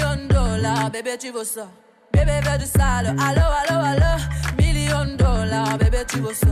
Million 0.00 0.26
dollars, 0.28 0.90
bébé, 0.90 1.18
tu 1.18 1.30
veux 1.30 1.44
ça. 1.44 1.68
Bébé, 2.12 2.40
bébé 2.42 2.58
du 2.58 2.64
sale. 2.66 3.08
Allo, 3.08 3.42
allo, 3.60 3.80
allo. 3.84 4.22
Million 4.58 5.16
dollars, 5.16 5.76
bébé, 5.76 5.98
tu 6.08 6.20
veux 6.20 6.32
ça. 6.32 6.46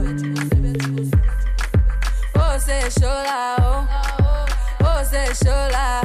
Oh, 2.35 2.41
c'est 2.59 2.91
chaud 3.01 3.07
là, 3.07 3.57
oh. 3.61 3.85
Oh, 4.83 4.87
c'est 5.11 5.35
chaud 5.35 5.69
là. 5.73 6.03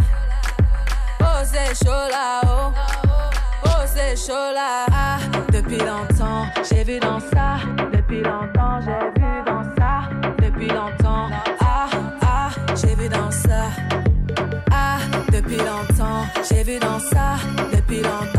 Oh, 1.20 1.44
c'est 1.44 1.86
chaud 1.86 2.10
là, 2.10 2.42
oh. 2.46 2.72
C'est 3.86 4.16
chaud 4.16 4.54
là. 4.56 4.86
Ah, 4.92 5.18
depuis 5.52 5.78
longtemps, 5.78 6.48
j'ai 6.68 6.84
vu 6.84 7.00
dans 7.00 7.20
ça. 7.20 7.58
Depuis 7.94 8.24
longtemps, 8.24 8.80
j'ai 8.82 9.22
vu 9.22 9.44
dans 9.46 9.64
ça. 9.76 10.10
Depuis 10.40 10.68
longtemps, 10.68 11.30
ah, 11.32 11.63
longtemps, 15.58 16.26
j'ai 16.50 16.64
vu 16.64 16.80
dans 16.80 17.00
ça. 17.00 17.38
Depuis 17.72 18.02
longtemps, 18.02 18.33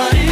But 0.00 0.29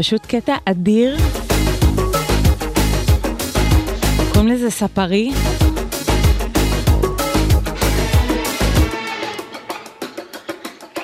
פשוט 0.00 0.26
קטע 0.26 0.54
אדיר. 0.64 1.16
קוראים 4.32 4.48
לזה 4.48 4.70
ספרי. 4.70 5.30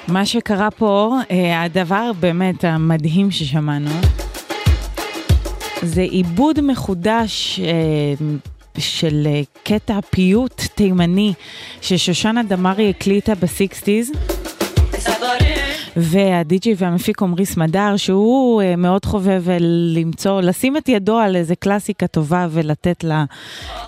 מה 0.09 0.27
שקרה 0.27 0.71
פה, 0.71 1.15
אה, 1.31 1.63
הדבר 1.63 2.13
באמת 2.21 2.65
המדהים 2.65 3.31
ששמענו, 3.31 3.91
זה 5.83 6.03
עיבוד 6.03 6.61
מחודש 6.61 7.61
אה, 7.61 8.27
של 8.79 9.27
אה, 9.27 9.43
קטע 9.65 10.01
פיוט 10.11 10.63
תימני 10.75 11.33
ששושנה 11.81 12.43
דמארי 12.43 12.91
הקליטה 12.91 13.35
בסיקסטיז. 13.35 14.11
והדיג'י 15.97 16.75
והמפיק 16.79 17.23
עמרי 17.23 17.47
סמדר, 17.47 17.97
שהוא 17.97 18.63
אה, 18.63 18.77
מאוד 18.77 19.05
חובב 19.05 19.45
למצוא, 19.95 20.41
לשים 20.41 20.77
את 20.77 20.89
ידו 20.89 21.19
על 21.19 21.37
איזה 21.37 21.55
קלאסיקה 21.55 22.07
טובה 22.07 22.47
ולתת 22.51 23.05
לה 23.05 23.25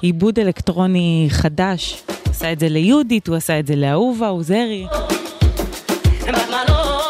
עיבוד 0.02 0.38
אלקטרוני 0.38 1.26
חדש. 1.30 2.02
הוא 2.06 2.30
עשה 2.30 2.52
את 2.52 2.60
זה 2.60 2.68
ליהודית, 2.68 3.28
הוא 3.28 3.36
עשה 3.36 3.58
את 3.58 3.66
זה 3.66 3.76
לאהובה 3.76 4.28
עוזרי. 4.28 4.86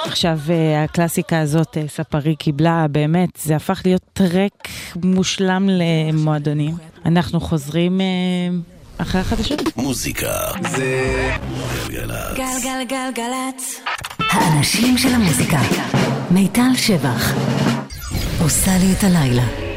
עכשיו 0.07 0.39
אה, 0.51 0.85
הקלאסיקה 0.85 1.41
הזאת, 1.41 1.77
אה, 1.77 1.85
ספרי 1.89 2.37
קיבלה, 2.37 2.87
באמת, 2.91 3.31
זה 3.43 3.57
הפך 3.57 3.83
להיות 3.85 4.03
טרק 4.13 4.69
מושלם 5.03 5.69
למועדונים. 5.69 6.75
אנחנו 7.07 7.41
חוזרים 7.41 8.01
אחרי 8.99 9.21
החדשות. 9.21 9.77
מוזיקה 9.77 10.33
זה 10.71 11.03
גלגלצ. 11.89 12.37
גלגלגלגלצ. 12.37 13.81
האנשים 14.31 14.99
של 14.99 15.15
המוזיקה. 15.15 15.59
מיטל 16.31 16.75
שבח. 16.77 17.35
עושה 18.41 18.71
לי 18.81 18.93
את 18.93 19.05
הלילה. 19.05 19.68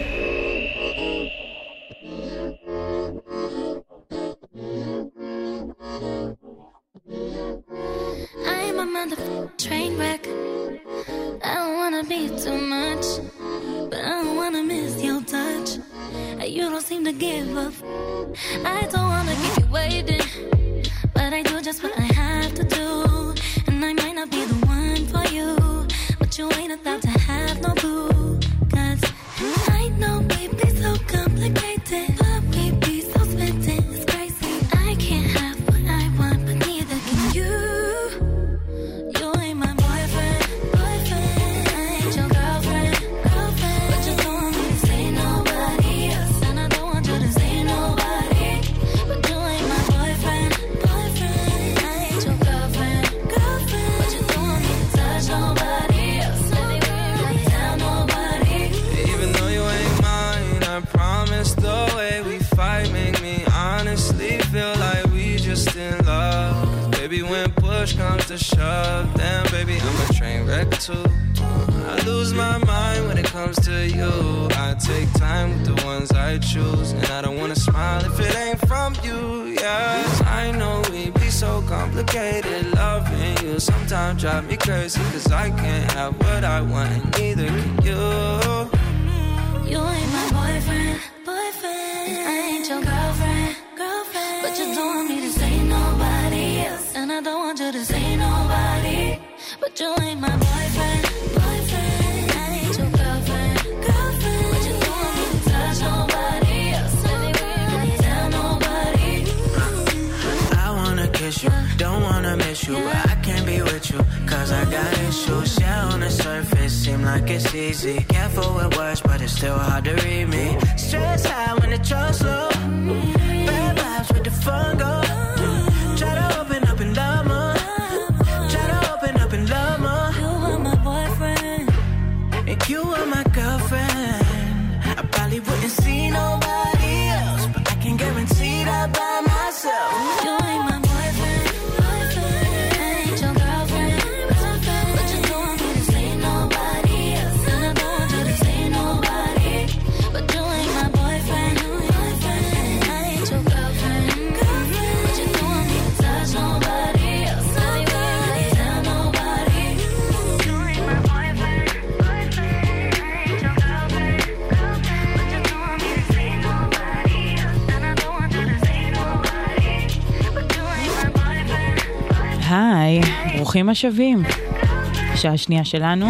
כמה 173.72 175.18
שעה 175.18 175.38
שנייה 175.38 175.66
שלנו. 175.66 176.08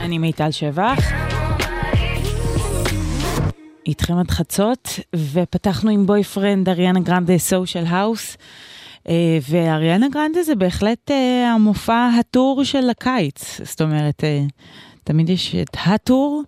אני 0.00 0.18
מיטל 0.18 0.50
שבח. 0.50 0.98
איתכם 3.86 4.18
עד 4.18 4.30
חצות, 4.30 4.88
ופתחנו 5.32 5.90
עם 5.90 6.06
Boyfriend 6.06 6.68
אריאנה 6.68 7.00
גרנדה 7.00 7.38
סושיאל 7.38 7.84
אה, 7.84 7.90
האוס. 7.90 8.36
ואריאנה 9.50 10.08
גרנדה 10.08 10.42
זה 10.42 10.54
בהחלט 10.54 11.10
אה, 11.10 11.52
המופע 11.54 12.08
ה 12.20 12.29
tour 12.29 12.64
של 12.64 12.90
הקיץ. 12.90 13.60
זאת 13.64 13.80
אומרת, 13.82 14.24
אה, 14.24 14.44
תמיד 15.04 15.28
יש 15.28 15.54
את 15.54 15.76
ה 15.86 15.95
tour. 15.95 16.42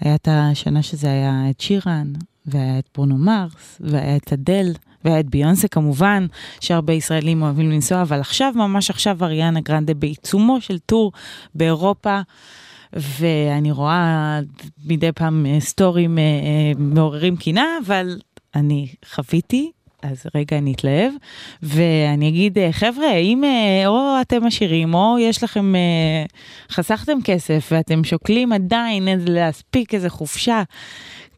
היה 0.00 0.14
את 0.14 0.28
השנה 0.30 0.82
שזה 0.82 1.06
היה 1.06 1.42
את 1.50 1.60
שירן, 1.60 2.12
והיה 2.46 2.78
את 2.78 2.88
ברונו 2.94 3.16
מרס, 3.16 3.80
והיה 3.80 4.16
את 4.16 4.32
אדל. 4.32 4.72
והיה 5.04 5.20
את 5.20 5.30
ביונסה 5.30 5.68
כמובן, 5.68 6.26
שהרבה 6.60 6.92
ישראלים 6.92 7.42
אוהבים 7.42 7.70
לנסוע, 7.70 8.02
אבל 8.02 8.20
עכשיו, 8.20 8.52
ממש 8.56 8.90
עכשיו, 8.90 9.24
אריאנה 9.24 9.60
גרנדה 9.60 9.94
בעיצומו 9.94 10.60
של 10.60 10.78
טור 10.78 11.12
באירופה. 11.54 12.20
ואני 12.92 13.72
רואה 13.72 14.40
מדי 14.86 15.12
פעם 15.12 15.46
אה, 15.46 15.60
סטורים 15.60 16.18
אה, 16.18 16.22
אה, 16.22 16.72
מעוררים 16.78 17.36
קינה, 17.36 17.64
אבל 17.86 18.18
אני 18.54 18.88
חוויתי 19.14 19.70
אז 20.02 20.26
רגע 20.34 20.58
אני 20.58 20.72
אתלהב, 20.72 21.12
ואני 21.62 22.28
אגיד, 22.28 22.58
אה, 22.58 22.72
חבר'ה, 22.72 23.12
אם 23.14 23.44
אה, 23.44 23.86
או 23.86 24.16
אתם 24.20 24.46
עשירים, 24.46 24.94
או 24.94 25.16
יש 25.20 25.44
לכם, 25.44 25.74
אה, 25.74 26.24
חסכתם 26.70 27.18
כסף 27.24 27.68
ואתם 27.72 28.04
שוקלים 28.04 28.52
עדיין 28.52 29.08
להספיק 29.26 29.94
איזה 29.94 30.10
חופשה, 30.10 30.62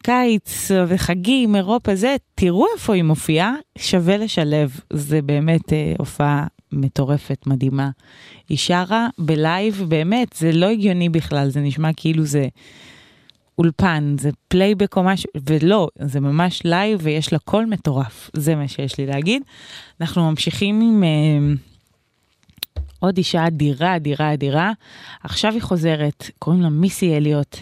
קיץ 0.03 0.71
וחגים, 0.87 1.55
אירופה 1.55 1.95
זה, 1.95 2.15
תראו 2.35 2.65
איפה 2.73 2.93
היא 2.93 3.03
מופיעה, 3.03 3.55
שווה 3.77 4.17
לשלב. 4.17 4.79
זה 4.93 5.21
באמת 5.21 5.73
הופעה 5.97 6.47
מטורפת, 6.71 7.47
מדהימה. 7.47 7.89
היא 8.49 8.57
שרה 8.57 9.07
בלייב, 9.17 9.85
באמת, 9.87 10.33
זה 10.33 10.51
לא 10.51 10.65
הגיוני 10.65 11.09
בכלל, 11.09 11.49
זה 11.49 11.59
נשמע 11.59 11.89
כאילו 11.95 12.25
זה 12.25 12.47
אולפן, 13.57 14.15
זה 14.19 14.29
פלייבק 14.47 14.97
או 14.97 15.03
משהו, 15.03 15.29
ולא, 15.49 15.87
זה 15.99 16.19
ממש 16.19 16.61
לייב 16.65 16.99
ויש 17.03 17.33
לה 17.33 17.39
קול 17.39 17.65
מטורף, 17.65 18.29
זה 18.33 18.55
מה 18.55 18.67
שיש 18.67 18.97
לי 18.97 19.05
להגיד. 19.05 19.43
אנחנו 20.01 20.29
ממשיכים 20.29 20.81
עם... 20.81 21.03
אה, 21.03 21.53
עוד 22.99 23.17
אישה 23.17 23.47
אדירה, 23.47 23.95
אדירה, 23.95 24.33
אדירה. 24.33 24.71
עכשיו 25.23 25.53
היא 25.53 25.61
חוזרת, 25.61 26.29
קוראים 26.39 26.61
לה 26.61 26.69
מיסי 26.69 27.17
אליוט. 27.17 27.57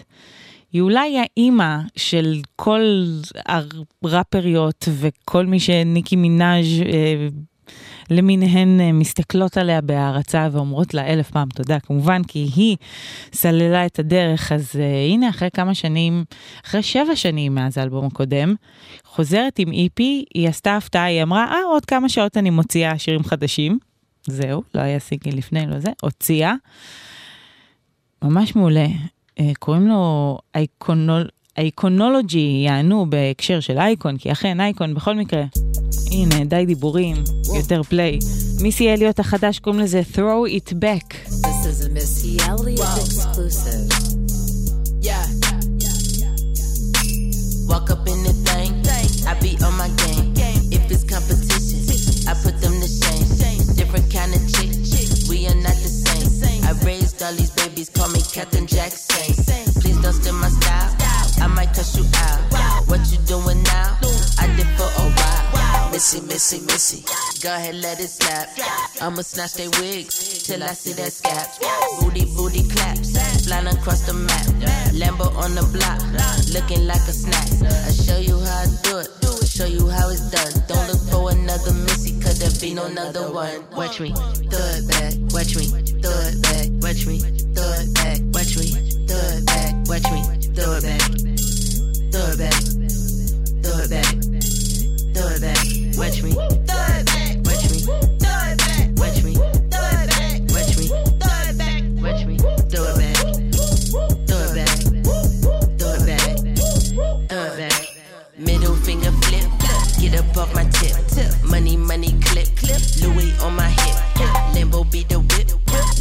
היא 0.72 0.82
אולי 0.82 1.18
האימא 1.18 1.78
של 1.96 2.40
כל 2.56 3.04
הראפריות 4.02 4.88
וכל 4.98 5.46
מי 5.46 5.60
שניקי 5.60 6.16
מנאז' 6.16 6.82
אה, 6.84 7.28
למיניהן 8.10 8.80
אה, 8.80 8.92
מסתכלות 8.92 9.56
עליה 9.56 9.80
בהערצה 9.80 10.48
ואומרות 10.52 10.94
לה 10.94 11.06
אלף 11.06 11.30
פעם 11.30 11.48
תודה, 11.48 11.80
כמובן, 11.80 12.24
כי 12.24 12.48
היא 12.56 12.76
סללה 13.32 13.86
את 13.86 13.98
הדרך. 13.98 14.52
אז 14.52 14.76
אה, 14.76 15.06
הנה, 15.08 15.28
אחרי 15.28 15.48
כמה 15.54 15.74
שנים, 15.74 16.24
אחרי 16.64 16.82
שבע 16.82 17.16
שנים 17.16 17.54
מאז 17.54 17.78
האלבום 17.78 18.06
הקודם, 18.06 18.54
חוזרת 19.04 19.58
עם 19.58 19.72
איפי, 19.72 20.24
היא 20.34 20.48
עשתה 20.48 20.76
הפתעה, 20.76 21.04
היא 21.04 21.22
אמרה, 21.22 21.44
אה, 21.44 21.64
עוד 21.64 21.84
כמה 21.84 22.08
שעות 22.08 22.36
אני 22.36 22.50
מוציאה 22.50 22.98
שירים 22.98 23.24
חדשים. 23.24 23.78
זהו, 24.26 24.62
לא 24.74 24.80
היה 24.80 24.98
סינגל 24.98 25.36
לפני, 25.36 25.66
לא 25.66 25.78
זה, 25.78 25.90
הוציאה. 26.02 26.54
ממש 28.22 28.56
מעולה. 28.56 28.86
אה, 29.40 29.52
קוראים 29.58 29.86
לו 29.86 30.38
אייקונול... 30.54 31.28
אייקונולוגי, 31.58 32.62
יענו 32.66 33.06
בהקשר 33.08 33.60
של 33.60 33.78
אייקון, 33.78 34.16
כי 34.16 34.32
אכן 34.32 34.60
אייקון 34.60 34.94
בכל 34.94 35.16
מקרה. 35.16 35.42
הנה, 36.10 36.44
די 36.44 36.66
דיבורים, 36.66 37.16
יותר 37.56 37.82
פליי. 37.82 38.18
מיסי 38.60 38.92
אליוט 38.92 39.20
החדש 39.20 39.58
קוראים 39.58 39.80
לזה 39.80 40.02
throw 40.14 40.48
it 40.48 40.72
back. 40.72 41.14
This 41.28 41.66
is 41.66 41.86
a 41.86 41.90
Missy 41.96 42.32
Elliott 42.48 42.98
exclusive. 43.04 43.86
Yeah. 45.08 45.24
Walk 47.70 47.90
up 47.94 48.04
in 48.12 48.20
the 48.28 48.34
thing, 48.46 48.72
I 49.30 49.32
be 49.44 49.52
on 49.66 49.74
my 49.82 49.90
game. 50.02 50.28
If 50.76 50.84
it's 50.94 51.04
competition, 51.12 51.80
I 52.30 52.34
put 52.44 52.56
them 52.62 52.74
to 52.82 52.88
shame. 53.00 53.26
Different 53.80 54.06
kind 54.16 54.32
of 54.36 54.42
chick, 54.52 54.70
we 55.30 55.38
are 55.50 55.60
not 55.66 55.76
the 55.84 55.92
same. 56.04 56.28
I 56.68 56.72
raised 56.88 57.18
all 57.24 57.34
these 57.40 57.52
babies, 57.60 57.88
call 57.96 58.08
me 58.16 58.20
Captain 58.36 58.66
Jackson. 58.74 59.26
Please 59.80 59.98
don't 60.04 60.16
steal 60.20 60.36
my 60.44 60.50
style, 60.58 60.90
I 61.42 61.46
might 61.48 61.74
cuss 61.74 61.96
you 61.96 62.06
out. 62.14 62.88
What 62.88 63.00
you 63.10 63.18
doing 63.26 63.62
now? 63.64 63.98
I 64.38 64.46
did 64.56 64.68
for 64.78 64.86
a 64.86 65.06
while. 65.10 65.90
Missy, 65.90 66.20
missy, 66.22 66.60
missy. 66.60 67.04
Go 67.42 67.54
ahead, 67.54 67.74
let 67.74 68.00
it 68.00 68.08
slap. 68.08 68.48
I'ma 69.02 69.22
snatch 69.22 69.54
they 69.54 69.68
wigs 69.68 70.44
till 70.44 70.62
I 70.62 70.72
see 70.72 70.92
that 70.94 71.10
scap. 71.12 71.60
Booty, 72.00 72.24
booty 72.36 72.62
claps, 72.68 73.12
flying 73.44 73.66
across 73.66 74.06
the 74.06 74.14
map. 74.14 74.46
Lambo 74.94 75.34
on 75.36 75.54
the 75.54 75.66
block, 75.74 76.00
looking 76.54 76.86
like 76.86 77.02
a 77.08 77.12
snack. 77.12 77.48
I 77.60 77.90
show 77.90 78.18
you 78.18 78.38
how 78.38 78.62
I 78.62 78.66
do 78.82 78.98
it, 78.98 79.46
show 79.46 79.66
you 79.66 79.88
how 79.88 80.08
it's 80.08 80.30
done. 80.30 80.52
Don't 80.66 80.86
look 80.88 81.02
for 81.10 81.30
another 81.30 81.74
Missy, 81.84 82.18
cause 82.22 82.38
there 82.38 82.54
be 82.60 82.74
no 82.74 82.86
another 82.86 83.30
one. 83.30 83.64
Watch 83.76 84.00
me, 84.00 84.14
throw 84.48 84.64
it 84.78 84.88
back, 84.88 85.12
watch 85.34 85.56
me, 85.56 85.66
throw 86.00 86.18
it 86.24 86.40
back, 86.40 86.68
watch 86.80 87.04
me, 87.04 87.18
throw 87.52 87.68
it 87.76 87.92
back, 87.92 88.18
watch 88.32 88.56
me, 88.56 88.68
throw 89.04 89.20
it 89.36 89.44
back, 89.44 89.72
watch 89.92 90.08
me, 90.08 90.20
throw 90.56 90.72
it 90.78 90.84
back, 90.88 91.31
throw 92.12 92.28
it 92.28 92.38
back, 92.38 92.52
throw 93.62 93.78
it 93.80 93.88
back, 93.88 94.04
throw 95.14 95.28
it 95.32 95.40
back, 95.40 95.56
watch 95.96 96.22
me, 96.22 96.32
throw 96.32 96.52
it 96.52 97.06
back, 97.06 97.40
watch 97.46 97.64
me, 97.72 97.80
throw 97.80 98.36
it 98.44 98.58
back, 98.60 98.92
watch 99.00 99.24
me, 99.24 99.34
throw 99.72 99.88
it 99.88 100.06
back, 100.08 100.40
watch 100.52 100.76
me, 100.76 100.86
throw 101.18 101.40
it 101.48 101.56
back, 101.56 101.82
watch 102.04 102.22
me, 102.26 102.36
throw 102.68 102.84
it 102.84 102.96
back, 103.00 103.16
throw 104.28 104.44
it 104.44 104.54
back, 104.54 104.76
throw 105.78 105.94
it 105.94 106.04
back, 106.06 106.36
throw 107.28 107.44
it 107.44 107.56
back. 107.56 107.80
Middle 108.38 108.76
finger 108.76 109.12
flip, 109.22 109.44
get 109.98 110.14
up 110.18 110.36
off 110.36 110.54
my 110.54 110.64
tip. 110.68 110.96
Money, 111.44 111.76
money, 111.76 112.12
clip, 112.20 112.48
clip. 112.56 112.80
Louis 113.00 113.32
on 113.40 113.54
my 113.56 113.68
hip. 113.68 113.94
Lambo 114.54 114.84
be 114.90 115.04
the 115.04 115.18
whip, 115.20 115.41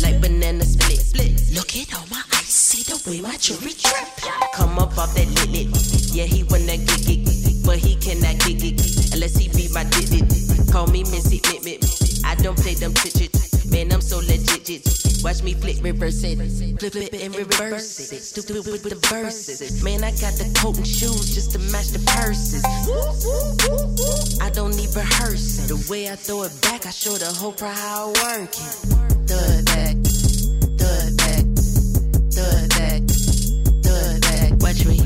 like 0.02 0.22
banana 0.22 0.64
split. 0.64 1.00
split. 1.00 1.32
Look 1.54 1.76
at 1.76 1.94
all 1.94 2.06
my 2.10 2.22
ice, 2.34 2.54
see 2.54 2.84
the 2.84 2.98
way 3.10 3.22
my 3.22 3.38
jewelry 3.38 3.74
drip. 3.74 4.08
Come 4.54 4.80
up 4.80 4.98
off 4.98 5.14
that 5.16 5.28
lit 5.28 5.50
lit. 5.50 5.70
Yeah, 6.14 6.26
he 6.26 6.44
wanna 6.44 6.78
get 6.78 7.08
it, 7.08 7.66
but 7.66 7.78
he 7.78 7.96
cannot 7.96 8.40
get 8.40 8.64
it 8.64 9.14
unless 9.14 9.38
he 9.38 9.50
be 9.50 9.68
my 9.74 9.84
digit. 9.86 10.28
Call 10.72 10.88
me 10.88 11.04
Missy. 11.04 11.42
I 12.24 12.36
don't 12.36 12.58
play 12.58 12.76
them 12.76 12.94
chit 12.94 13.51
Man, 13.72 13.92
I'm 13.92 14.02
so 14.02 14.18
legit. 14.18 14.66
jit. 14.66 14.84
Watch 15.24 15.44
me 15.44 15.54
flip, 15.54 15.78
reverse 15.82 16.24
it, 16.24 16.38
flip 16.80 16.96
it 16.96 17.14
and 17.22 17.36
reverse 17.36 18.12
it. 18.12 18.22
Stupid 18.22 18.66
with 18.66 18.84
the 18.84 18.96
verses. 19.08 19.84
Man, 19.84 20.04
I 20.04 20.12
got 20.12 20.34
the 20.34 20.52
coat 20.60 20.78
and 20.78 20.88
shoes 20.88 21.34
just 21.34 21.52
to 21.52 21.60
match 21.72 21.90
the 21.90 22.00
purses. 22.12 22.66
I 24.42 24.50
don't 24.50 24.76
need 24.76 24.94
rehearsing. 24.96 25.68
The 25.68 25.86
way 25.90 26.10
I 26.10 26.16
throw 26.16 26.44
it 26.44 26.54
back, 26.62 26.86
I 26.86 26.90
show 26.90 27.14
the 27.14 27.32
whole 27.32 27.54
crowd 27.54 27.78
how 27.78 28.10
I 28.10 28.40
work 28.40 28.50
it. 28.50 29.12
It 29.32 29.66
back, 29.66 29.96
throw 30.78 30.96
it 31.06 31.18
back, 31.18 31.46
throw 32.34 32.50
it 32.58 34.22
back. 34.22 34.52
Watch 34.62 34.86
me, 34.86 35.01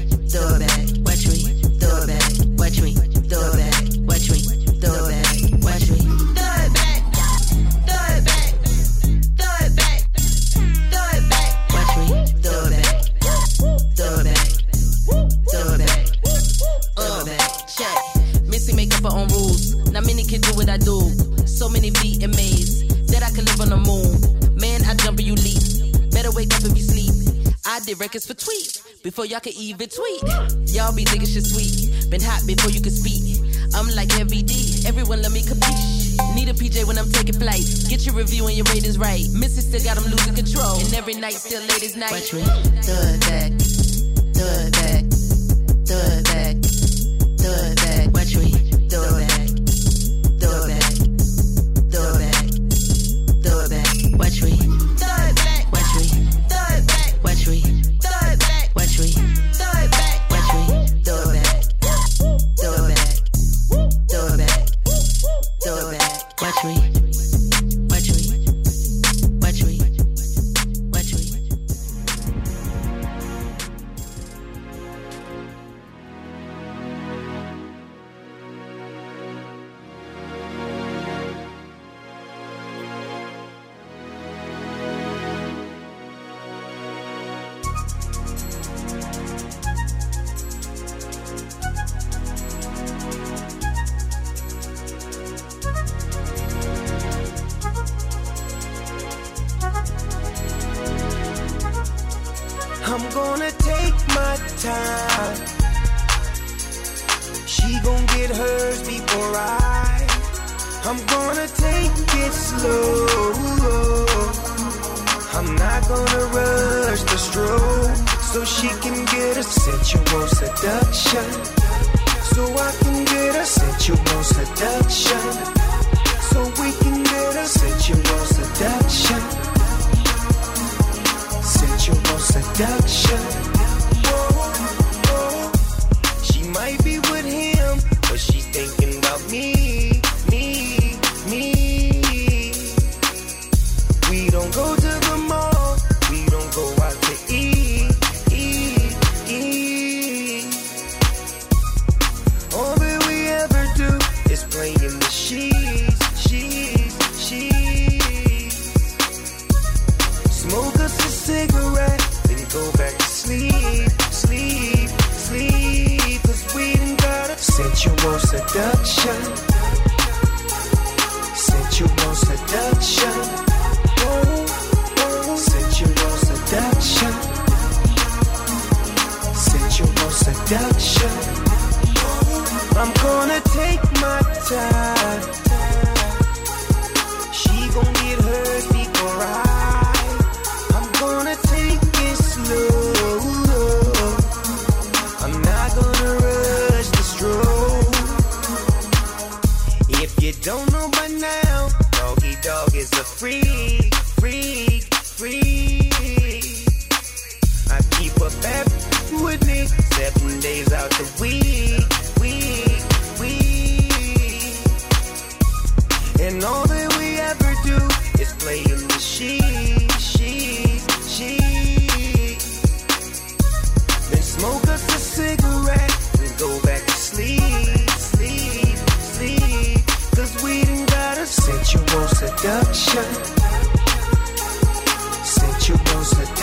it 17.80 17.84
back. 17.84 18.16
Check. 18.16 18.44
Missy 18.44 18.76
make 18.76 18.94
up 18.96 19.04
her 19.04 19.18
own 19.18 19.28
rules. 19.30 19.76
Not 19.92 20.06
many 20.06 20.24
can 20.24 20.42
do 20.42 20.56
what 20.56 20.70
I 20.70 20.78
do. 20.78 21.10
So 21.48 21.70
many 21.70 21.92
VMAs 21.92 23.08
that 23.08 23.24
I 23.24 23.32
can 23.32 23.46
live 23.46 23.62
on 23.62 23.70
the 23.70 23.78
moon. 23.78 24.60
Man, 24.60 24.84
I 24.86 24.96
jump 24.96 25.20
and 25.20 25.28
you 25.28 25.36
leap. 25.36 26.12
Better 26.12 26.32
wake 26.32 26.54
up 26.54 26.64
if 26.64 26.78
you 26.78 26.84
sleep. 26.84 27.12
I 27.66 27.80
did 27.80 28.00
records 28.00 28.28
for 28.28 28.36
tweet 28.36 28.82
before 29.04 29.26
y'all 29.26 29.40
could 29.40 29.56
even 29.56 29.90
tweet. 29.90 30.22
Y'all 30.70 30.94
be 30.96 31.04
thinking 31.04 31.28
shit 31.28 31.46
sweet. 31.46 32.10
Been 32.10 32.22
hot 32.22 32.46
before 32.46 32.70
you 32.70 32.80
could 32.80 32.94
speak. 32.94 33.42
I'm 33.74 33.90
like 33.96 34.12
Heavy 34.12 34.44
D. 34.44 34.86
Everyone 34.86 35.22
let 35.22 35.32
me 35.32 35.42
capiche. 35.42 36.36
Need 36.36 36.50
a 36.50 36.54
PJ 36.54 36.86
when 36.86 36.98
I'm 36.98 37.10
taking 37.12 37.36
flight. 37.36 37.66
Get 37.90 38.06
your 38.06 38.16
review 38.16 38.48
and 38.48 38.56
your 38.56 38.66
ratings 38.70 38.98
right. 38.98 39.26
Missy 39.34 39.62
still 39.62 39.84
got 39.84 39.98
them 39.98 40.12
losing 40.12 40.36
control. 40.36 40.80
And 40.80 40.94
every 40.94 41.16
night 41.16 41.34
still 41.34 41.62
late 41.62 41.84
as 41.84 41.96
night. 41.96 42.12
Watch 42.12 42.34
me. 42.34 42.44
Back. 43.26 43.52
It 44.38 44.72
back. 44.72 45.04
It 45.90 46.24
back. 46.26 46.95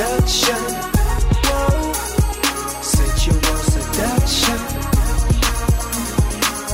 Seduction. 0.02 0.56
Sensual 2.82 3.56
seduction. 3.70 4.58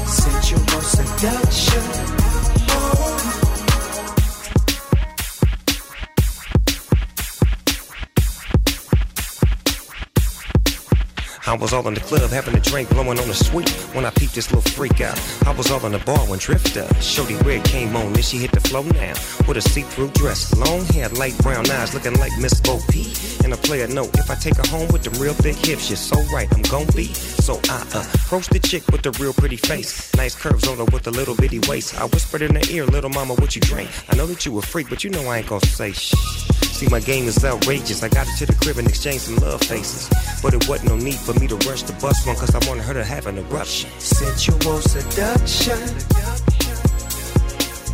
Sensual 0.06 0.82
seduction. 0.82 2.07
I 11.48 11.54
was 11.56 11.72
all 11.72 11.88
in 11.88 11.94
the 11.94 12.00
club 12.00 12.28
having 12.30 12.54
a 12.54 12.60
drink, 12.60 12.90
blowing 12.90 13.18
on 13.18 13.26
the 13.26 13.32
sweet 13.32 13.70
when 13.94 14.04
I 14.04 14.10
peeped 14.10 14.34
this 14.34 14.52
little 14.52 14.70
freak 14.70 15.00
out. 15.00 15.18
I 15.46 15.54
was 15.54 15.70
all 15.70 15.84
in 15.86 15.92
the 15.92 15.98
bar 16.00 16.18
when 16.28 16.38
Drifter, 16.38 16.86
showed 17.00 17.26
Shorty 17.30 17.36
Red 17.36 17.64
came 17.64 17.96
on, 17.96 18.12
then 18.12 18.22
she 18.22 18.36
hit 18.36 18.52
the 18.52 18.60
flow 18.60 18.82
now. 18.82 19.14
With 19.48 19.56
a 19.56 19.62
see-through 19.62 20.10
dress, 20.10 20.54
long 20.58 20.84
hair, 20.84 21.08
light 21.08 21.38
brown 21.38 21.70
eyes, 21.70 21.94
looking 21.94 22.18
like 22.18 22.32
Miss 22.38 22.60
Bo 22.60 22.78
P. 22.90 23.14
And 23.44 23.54
a 23.54 23.56
player 23.56 23.88
note, 23.88 24.14
if 24.18 24.30
I 24.30 24.34
take 24.34 24.56
her 24.56 24.68
home 24.68 24.88
with 24.92 25.04
them 25.04 25.14
real 25.14 25.32
thick 25.32 25.56
hips, 25.56 25.86
she's 25.86 26.00
so 26.00 26.20
right, 26.24 26.52
I'm 26.54 26.60
gon' 26.62 26.86
be. 26.94 27.14
So 27.14 27.58
I 27.70 27.80
approached 28.12 28.50
the 28.50 28.58
chick 28.58 28.86
with 28.88 29.00
the 29.00 29.12
real 29.12 29.32
pretty 29.32 29.56
face, 29.56 30.14
nice 30.16 30.34
curves 30.34 30.68
on 30.68 30.76
her 30.76 30.84
with 30.84 31.06
a 31.06 31.10
little 31.10 31.34
bitty 31.34 31.60
waist. 31.60 31.98
I 31.98 32.04
whispered 32.04 32.42
in 32.42 32.56
her 32.56 32.68
ear, 32.70 32.84
little 32.84 33.08
mama, 33.08 33.32
what 33.36 33.54
you 33.54 33.62
drink? 33.62 33.88
I 34.10 34.16
know 34.16 34.26
that 34.26 34.44
you 34.44 34.58
a 34.58 34.60
freak, 34.60 34.90
but 34.90 35.02
you 35.02 35.08
know 35.08 35.26
I 35.26 35.38
ain't 35.38 35.46
gon' 35.46 35.62
say 35.62 35.92
shh. 35.92 36.12
See, 36.77 36.87
my 36.87 36.99
game 36.99 37.25
is 37.31 37.43
outrageous. 37.43 38.03
I 38.03 38.09
got 38.09 38.27
her 38.27 38.35
to 38.39 38.45
the 38.45 38.57
crib 38.61 38.77
and 38.77 38.87
exchanged 38.87 39.23
some 39.27 39.37
love 39.37 39.61
faces. 39.61 40.09
But 40.43 40.53
it 40.53 40.67
wasn't 40.67 40.89
no 40.89 40.97
need 40.97 41.19
for 41.27 41.33
me 41.39 41.47
to 41.47 41.55
rush 41.67 41.83
the 41.83 41.93
bus 42.03 42.25
one, 42.27 42.35
cause 42.35 42.53
I 42.55 42.61
wanted 42.67 42.83
her 42.89 42.93
to 42.93 43.05
have 43.13 43.27
an 43.27 43.37
eruption. 43.37 43.89
Sensual 43.99 44.79
seduction. 44.93 45.81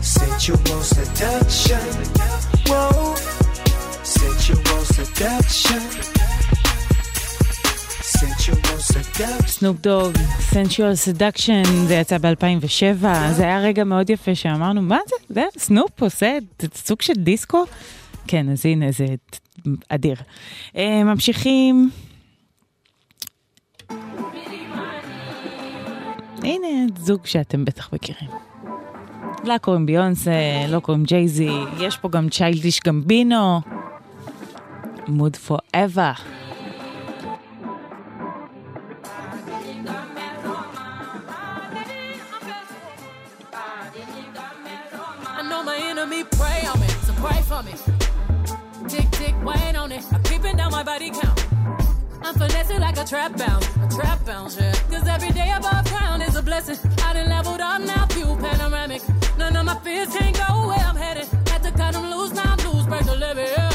Sensual 0.01 0.81
seduction. 0.95 1.87
Whoa. 2.69 3.15
Sensual 4.03 4.81
seduction. 4.97 5.81
Sensual 8.19 8.79
seduction. 8.79 9.47
סנופ 9.47 9.77
דוג, 9.81 10.13
סנשואל 10.53 10.95
סדקשן, 10.95 11.63
זה 11.87 11.95
יצא 11.95 12.17
ב-2007, 12.17 13.05
זה 13.35 13.43
היה 13.43 13.59
רגע 13.59 13.83
מאוד 13.83 14.09
יפה 14.09 14.35
שאמרנו, 14.35 14.81
מה 14.81 14.97
זה? 15.07 15.15
זה 15.29 15.43
סנופ 15.57 16.01
עושה 16.01 16.37
סוג 16.75 17.01
של 17.01 17.13
דיסקו? 17.13 17.65
כן, 18.26 18.48
אז 18.48 18.66
הנה, 18.66 18.92
זה 18.92 19.06
אדיר. 19.88 20.16
אה, 20.76 21.04
ממשיכים. 21.04 21.90
הנה 26.42 26.68
זוג 26.98 27.26
שאתם 27.26 27.64
בטח 27.64 27.92
מכירים. 27.92 28.30
לה 29.44 29.58
קוראים 29.58 29.86
ביונסה, 29.86 30.32
לא 30.68 30.80
קוראים 30.80 31.04
ג'ייזי, 31.04 31.50
יש 31.80 31.96
פה 31.96 32.08
גם 32.08 32.28
צ'יילדיש 32.28 32.80
גמבינו. 32.80 33.60
מוד 35.08 35.36
פור 35.36 35.58
אבה. 35.74 36.12
Body 50.84 51.10
count. 51.10 51.46
I'm 52.22 52.34
finessing 52.34 52.80
like 52.80 52.96
a 52.98 53.04
trap 53.04 53.36
bounce, 53.36 53.66
a 53.76 53.88
trap 53.88 54.24
bounce, 54.26 54.56
yeah. 54.58 54.72
Cause 54.90 55.06
every 55.08 55.30
day 55.30 55.50
above 55.56 55.84
ground 55.86 56.22
is 56.22 56.36
a 56.36 56.42
blessing. 56.42 56.78
I 57.02 57.14
done 57.14 57.28
leveled 57.28 57.60
up 57.60 57.80
now, 57.82 58.06
view 58.06 58.36
panoramic. 58.40 59.02
None 59.38 59.56
of 59.56 59.64
my 59.64 59.76
fears 59.80 60.14
can't 60.14 60.36
go 60.36 60.68
where 60.68 60.78
I'm 60.78 60.96
headed. 60.96 61.26
Had 61.48 61.62
to 61.62 61.70
cut 61.70 61.94
them 61.94 62.10
loose, 62.10 62.32
now 62.32 62.54
I'm 62.54 62.72
loose, 62.72 62.86
break 62.86 63.04
the 63.04 63.16
levee, 63.16 63.42
yeah. 63.42 63.73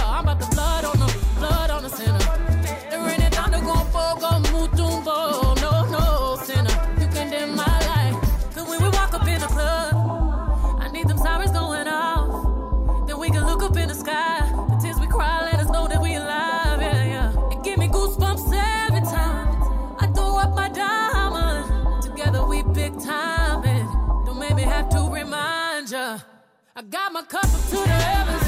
Got 26.90 27.14
my 27.14 27.22
cup 27.22 27.44
up 27.44 27.52
to 27.70 27.76
the 27.76 27.88
heavens. 27.88 28.44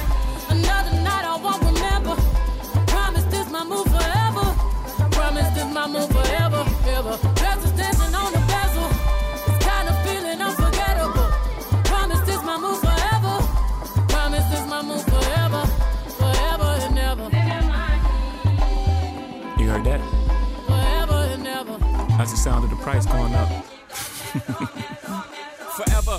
Another 0.49 0.95
night 1.03 1.25
I 1.25 1.37
won't 1.43 1.61
remember. 1.63 2.15
Promise 2.87 3.25
this 3.25 3.49
my 3.51 3.63
move 3.63 3.85
forever. 3.85 4.45
Promise 5.11 5.49
this 5.53 5.65
my 5.73 5.87
move 5.87 6.09
forever, 6.09 6.65
ever. 6.97 7.15
Dancing 7.35 8.15
on 8.15 8.31
the 8.33 8.41
bezel. 8.49 8.89
This 9.45 9.59
kind 9.63 9.89
of 9.89 9.95
feeling 10.05 10.41
unforgettable. 10.41 11.29
Promise 11.85 12.21
this 12.21 12.41
my 12.43 12.57
move 12.57 12.79
forever. 12.79 13.35
Promise 14.09 14.45
this 14.49 14.65
my 14.67 14.81
move 14.81 15.03
forever, 15.05 15.65
forever 16.19 16.69
and 16.85 16.97
ever, 16.97 17.25
You 19.61 19.69
heard 19.69 19.83
that? 19.85 20.01
forever 20.65 21.19
and 21.35 21.47
ever. 21.47 21.77
That's 22.17 22.31
the 22.31 22.37
sound 22.37 22.63
of 22.63 22.69
the 22.71 22.75
price 22.77 23.05
going 23.05 23.35
up. 23.35 24.97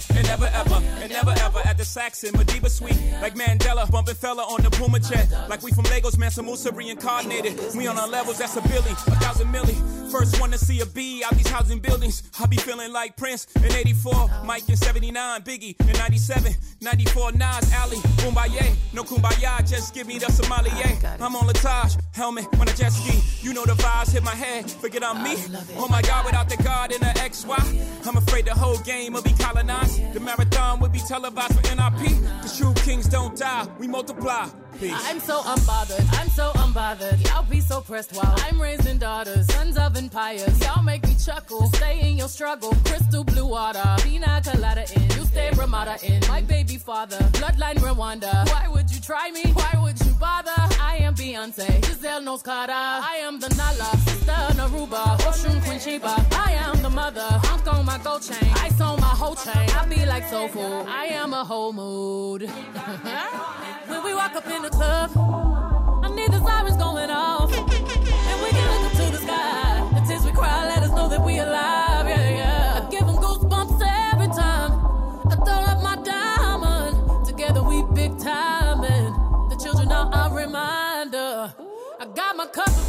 forever 0.01 0.19
and 0.19 0.27
never 0.27 0.47
ever 0.55 0.75
and 1.03 1.13
never 1.13 1.35
ever 1.39 1.61
at 1.65 1.77
the 1.77 1.85
Saxon 1.85 2.33
Madiba 2.35 2.71
Suite. 2.71 2.99
Like 3.21 3.35
Mandela, 3.35 3.91
bumping 3.91 4.15
fella 4.15 4.43
on 4.43 4.63
the 4.63 4.71
Puma 4.71 5.01
jet. 5.01 5.31
Like 5.49 5.63
we 5.63 5.73
from 5.73 5.85
Lagos, 5.85 6.17
Mansa 6.17 6.43
Musa 6.43 6.73
reincarnated. 6.73 7.59
We 7.77 7.87
on 7.87 7.99
our 7.99 8.09
levels, 8.09 8.39
that's 8.39 8.57
a 8.57 8.63
billy, 8.63 8.91
a 8.91 9.17
thousand 9.21 9.53
milli. 9.53 9.77
First 10.11 10.41
one 10.41 10.51
to 10.51 10.59
see 10.59 10.81
a 10.81 10.87
B 10.87 11.23
out 11.25 11.35
these 11.35 11.49
housing 11.49 11.79
buildings. 11.79 12.23
I 12.39 12.47
be 12.47 12.57
feeling 12.57 12.93
like 12.93 13.17
Prince 13.17 13.47
in 13.57 13.73
84, 13.73 14.31
Mike 14.45 14.69
in 14.69 14.77
79, 14.77 15.41
Biggie 15.43 15.81
in 15.81 15.93
97, 15.93 16.53
94, 16.81 17.33
Nas, 17.33 17.73
Ali, 17.81 17.97
Kumbaya. 18.21 18.77
No 18.93 19.05
Kumbaya, 19.05 19.67
just 19.69 19.95
give 19.95 20.07
me 20.07 20.19
the 20.19 20.27
Somalia. 20.27 21.21
I'm 21.21 21.35
on 21.35 21.47
Latage, 21.47 21.99
helmet 22.15 22.47
when 22.59 22.69
I 22.69 22.73
jet 22.73 22.93
ski. 22.93 23.21
You 23.47 23.55
know 23.55 23.65
the 23.65 23.73
vibes 23.73 24.13
hit 24.13 24.23
my 24.23 24.35
head, 24.35 24.71
forget 24.71 25.03
I'm 25.03 25.23
me. 25.23 25.37
Oh 25.77 25.89
my 25.89 26.03
God, 26.03 26.27
without 26.27 26.49
the 26.49 26.63
God 26.63 26.93
and 26.93 27.03
the 27.03 27.19
XY. 27.19 28.07
I'm 28.07 28.17
afraid 28.17 28.45
the 28.45 28.55
whole 28.55 28.79
game 28.79 29.15
will 29.15 29.23
be 29.23 29.33
colonized. 29.33 29.92
The 30.13 30.21
marathon 30.21 30.81
will 30.81 30.89
be 30.89 30.99
televised 31.01 31.55
for 31.55 31.63
NRP. 31.63 32.43
The 32.43 32.55
true 32.57 32.75
kings 32.85 33.09
don't 33.09 33.37
die, 33.37 33.67
we 33.79 33.87
multiply. 33.87 34.49
Peace. 34.81 34.93
I'm 35.05 35.21
so 35.21 35.41
unbothered, 35.43 36.21
I'm 36.21 36.29
so 36.31 36.51
unbothered. 36.55 37.25
Y'all 37.29 37.45
be 37.45 37.61
so 37.61 37.81
pressed 37.81 38.13
while 38.15 38.35
I'm 38.39 38.61
raising 38.61 38.99
daughters, 38.99 39.47
sons 39.53 39.77
of 39.77 39.97
empires. 39.97 40.59
Y'all 40.65 40.83
make 40.83 41.07
me 41.07 41.15
chuckle, 41.15 41.67
stay 41.75 42.01
in 42.09 42.17
your 42.17 42.29
struggle. 42.29 42.75
Crystal 42.85 43.23
blue 43.23 43.47
water, 43.47 43.85
pina 44.03 44.41
colada 44.45 44.85
in. 44.95 45.03
You 45.03 45.25
stay 45.27 45.51
Ramada 45.55 45.97
in. 46.03 46.21
My 46.29 46.41
baby 46.41 46.79
father, 46.79 47.19
bloodline 47.39 47.77
Rwanda. 47.77 48.49
Why 48.49 48.69
would 48.69 48.91
you 48.91 49.01
try 49.01 49.31
me? 49.31 49.43
Why 49.53 49.79
would 49.83 50.01
you 50.01 50.02
bother? 50.43 50.75
I 50.81 50.97
am 51.01 51.15
Beyonce, 51.15 51.85
Giselle 51.85 52.23
knows 52.23 52.43
Carter. 52.43 52.73
I 52.73 53.21
am 53.23 53.39
the 53.39 53.49
Nala, 53.51 53.97
sister 53.99 54.41
Naruba, 54.59 55.17
Oshun 55.19 55.63
Queen 55.65 55.81
Sheba. 55.81 56.15
I 56.33 56.53
am 56.53 56.83
the 56.83 56.91
mother, 56.91 57.21
hunk 57.21 57.73
on 57.73 57.85
my 57.85 57.99
gold 57.99 58.23
chain. 58.23 58.51
Ice 58.57 58.81
on 58.81 59.01
my 59.01 59.07
whole 59.07 59.35
chain. 59.35 59.69
I 59.71 59.87
be 59.87 60.05
like 60.07 60.29
soul 60.29 60.49
food. 60.49 60.87
I 60.89 61.07
am 61.07 61.33
a 61.33 61.45
whole 61.45 61.73
mood. 61.73 62.43
when 63.89 64.05
we 64.05 64.15
walk 64.15 64.35
up 64.35 64.47
in 64.47 64.63
the 64.63 64.71
club, 64.71 65.11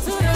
to 0.06 0.12
the 0.12 0.33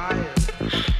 fire. 0.00 0.99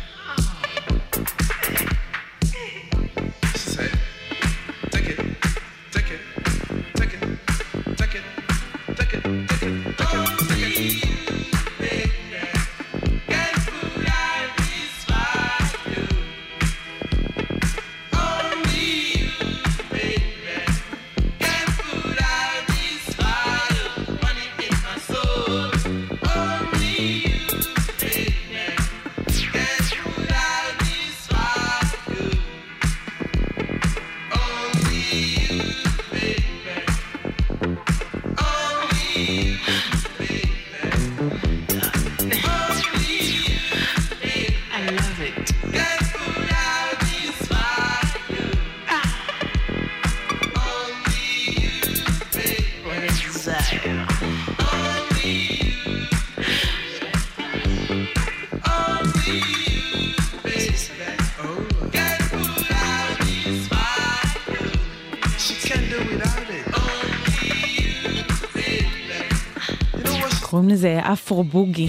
לזה 70.70 71.00
אפרו 71.12 71.44
בוגי. 71.44 71.88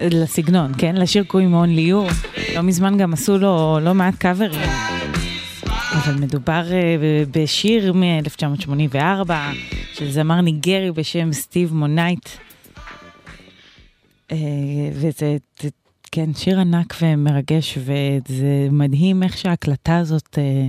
לסגנון, 0.00 0.72
כן? 0.78 0.96
לשיר 0.96 1.24
קוראים 1.24 1.54
Only 1.54 1.92
You. 1.92 2.12
לא 2.54 2.62
מזמן 2.62 2.98
גם 2.98 3.12
עשו 3.12 3.38
לו 3.38 3.78
לא 3.82 3.94
מעט 3.94 4.14
קאברים. 4.14 4.60
אבל 5.92 6.14
מדובר 6.14 6.72
אה, 6.72 6.96
בשיר 7.30 7.92
מ-1984 7.92 9.30
של 9.92 10.10
זמר 10.10 10.40
ניגרי 10.40 10.92
בשם 10.92 11.32
סטיב 11.32 11.74
מונייט. 11.74 12.28
אה, 14.32 14.36
וזה, 14.92 15.36
זה, 15.60 15.68
כן, 16.12 16.34
שיר 16.34 16.60
ענק 16.60 16.94
ומרגש, 17.02 17.78
וזה 17.78 18.68
מדהים 18.70 19.22
איך 19.22 19.38
שההקלטה 19.38 19.96
הזאת, 19.96 20.38
אה, 20.38 20.68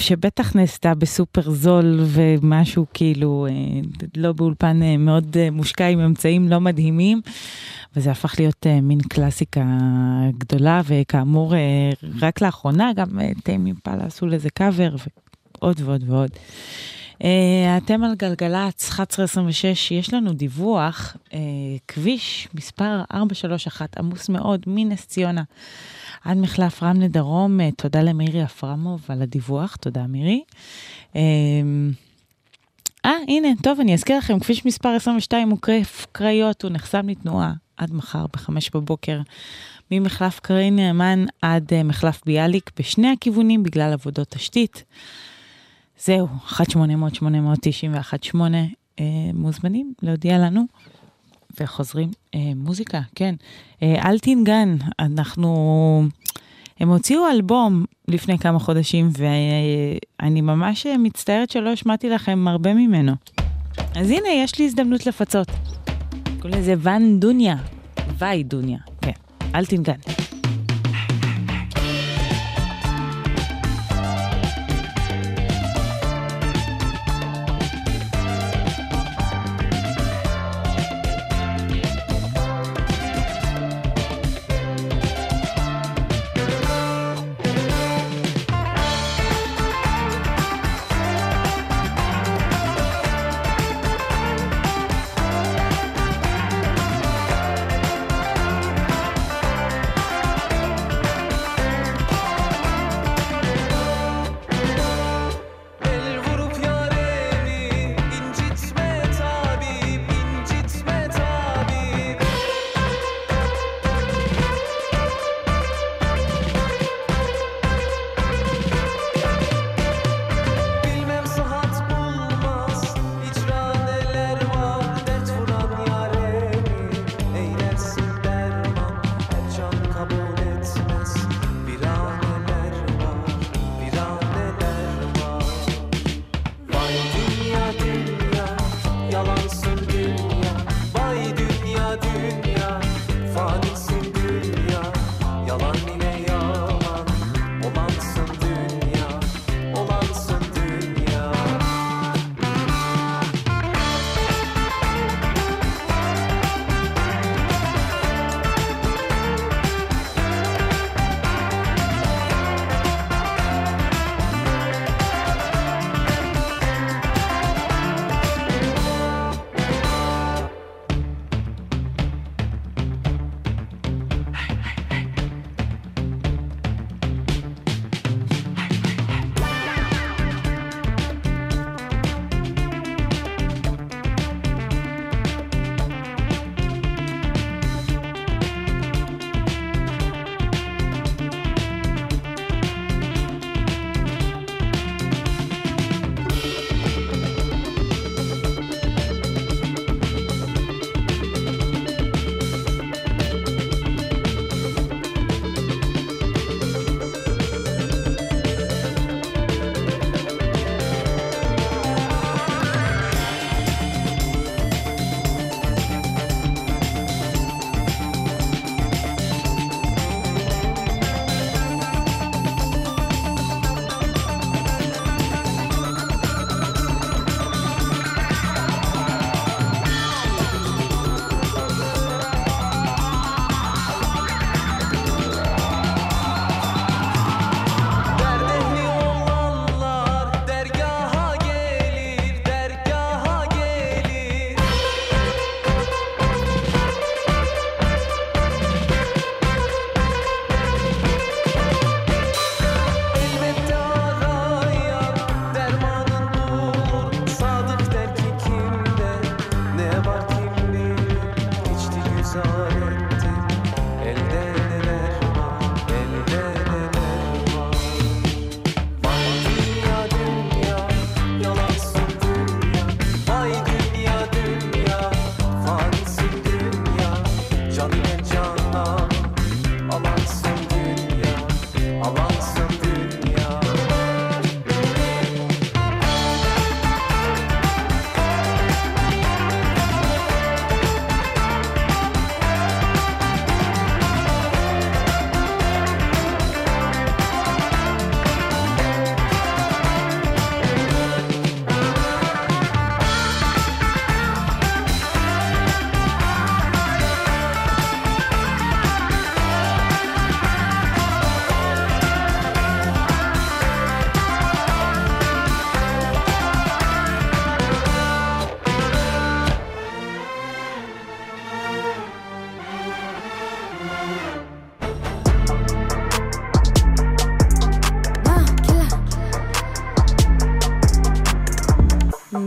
שבטח 0.00 0.56
נעשתה 0.56 0.94
בסופר 0.94 1.50
זול 1.50 2.00
ומשהו 2.06 2.86
כאילו, 2.94 3.46
אה, 3.50 3.80
לא 4.16 4.32
באולפן 4.32 4.82
אה, 4.82 4.96
מאוד 4.96 5.36
אה, 5.36 5.50
מושקע 5.50 5.86
עם 5.86 6.00
אמצעים 6.00 6.48
לא 6.48 6.60
מדהימים, 6.60 7.20
וזה 7.96 8.10
הפך 8.10 8.34
להיות 8.38 8.66
מין 8.82 9.00
קלאסיקה 9.00 9.64
גדולה, 10.38 10.80
וכאמור, 10.84 11.54
רק 12.20 12.40
לאחרונה 12.40 12.92
גם 12.96 13.08
טיים 13.44 13.66
אימפלה 13.66 14.04
עשו 14.04 14.26
לזה 14.26 14.50
קאבר, 14.50 14.94
ועוד 15.60 15.80
ועוד 15.84 16.04
ועוד. 16.06 16.30
אתם 17.76 18.04
על 18.04 18.14
גלגלצ 18.14 18.90
1126, 19.00 19.90
יש 19.90 20.14
לנו 20.14 20.32
דיווח, 20.32 21.16
כביש 21.88 22.48
מספר 22.54 23.02
431, 23.14 23.98
עמוס 23.98 24.28
מאוד, 24.28 24.62
מנס 24.66 25.06
ציונה 25.06 25.42
עד 26.24 26.36
מחלף 26.36 26.82
רמלה 26.82 27.08
דרום, 27.08 27.60
אה, 27.60 27.70
תודה 27.70 28.02
למירי 28.02 28.44
אפרמוב 28.44 29.06
על 29.08 29.22
הדיווח, 29.22 29.76
תודה 29.76 30.06
מירי. 30.06 30.42
אה, 31.16 31.20
אה, 33.04 33.16
הנה, 33.28 33.48
טוב, 33.62 33.80
אני 33.80 33.94
אזכיר 33.94 34.18
לכם, 34.18 34.40
כביש 34.40 34.66
מספר 34.66 34.88
22 34.88 35.48
מוקף 35.48 36.06
קריות, 36.12 36.62
הוא 36.62 36.70
נחסם 36.70 37.08
לתנועה 37.08 37.52
עד 37.76 37.94
מחר 37.94 38.26
בחמש 38.32 38.70
בבוקר, 38.74 39.20
ממחלף 39.90 40.40
קרעי 40.40 40.70
נאמן 40.70 41.24
עד 41.42 41.72
אה, 41.72 41.82
מחלף 41.82 42.22
ביאליק, 42.26 42.70
בשני 42.78 43.08
הכיוונים 43.08 43.62
בגלל 43.62 43.92
עבודות 43.92 44.28
תשתית. 44.28 44.84
זהו, 45.98 46.28
1-800-890-118, 46.48 48.36
אה, 49.00 49.04
מוזמנים 49.34 49.94
להודיע 50.02 50.38
לנו. 50.38 50.64
וחוזרים, 51.60 52.10
אה, 52.34 52.52
מוזיקה, 52.56 53.00
כן. 53.14 53.34
אה, 53.82 54.10
אל 54.10 54.18
תנגן, 54.18 54.76
אנחנו... 54.98 56.04
הם 56.80 56.88
הוציאו 56.88 57.30
אלבום 57.30 57.84
לפני 58.08 58.38
כמה 58.38 58.58
חודשים, 58.58 59.10
ואני 59.18 60.40
ממש 60.40 60.86
מצטערת 60.98 61.50
שלא 61.50 61.70
השמעתי 61.70 62.08
לכם 62.08 62.48
הרבה 62.48 62.74
ממנו. 62.74 63.12
אז 63.94 64.10
הנה, 64.10 64.28
יש 64.28 64.58
לי 64.58 64.64
הזדמנות 64.64 65.06
לפצות. 65.06 65.48
קוראים 66.40 66.60
לזה 66.60 66.74
ואן 66.78 67.20
דוניה, 67.20 67.56
ואי 68.18 68.42
דוניה, 68.42 68.78
כן. 69.00 69.12
אל 69.54 69.66
תנגן. 69.66 70.29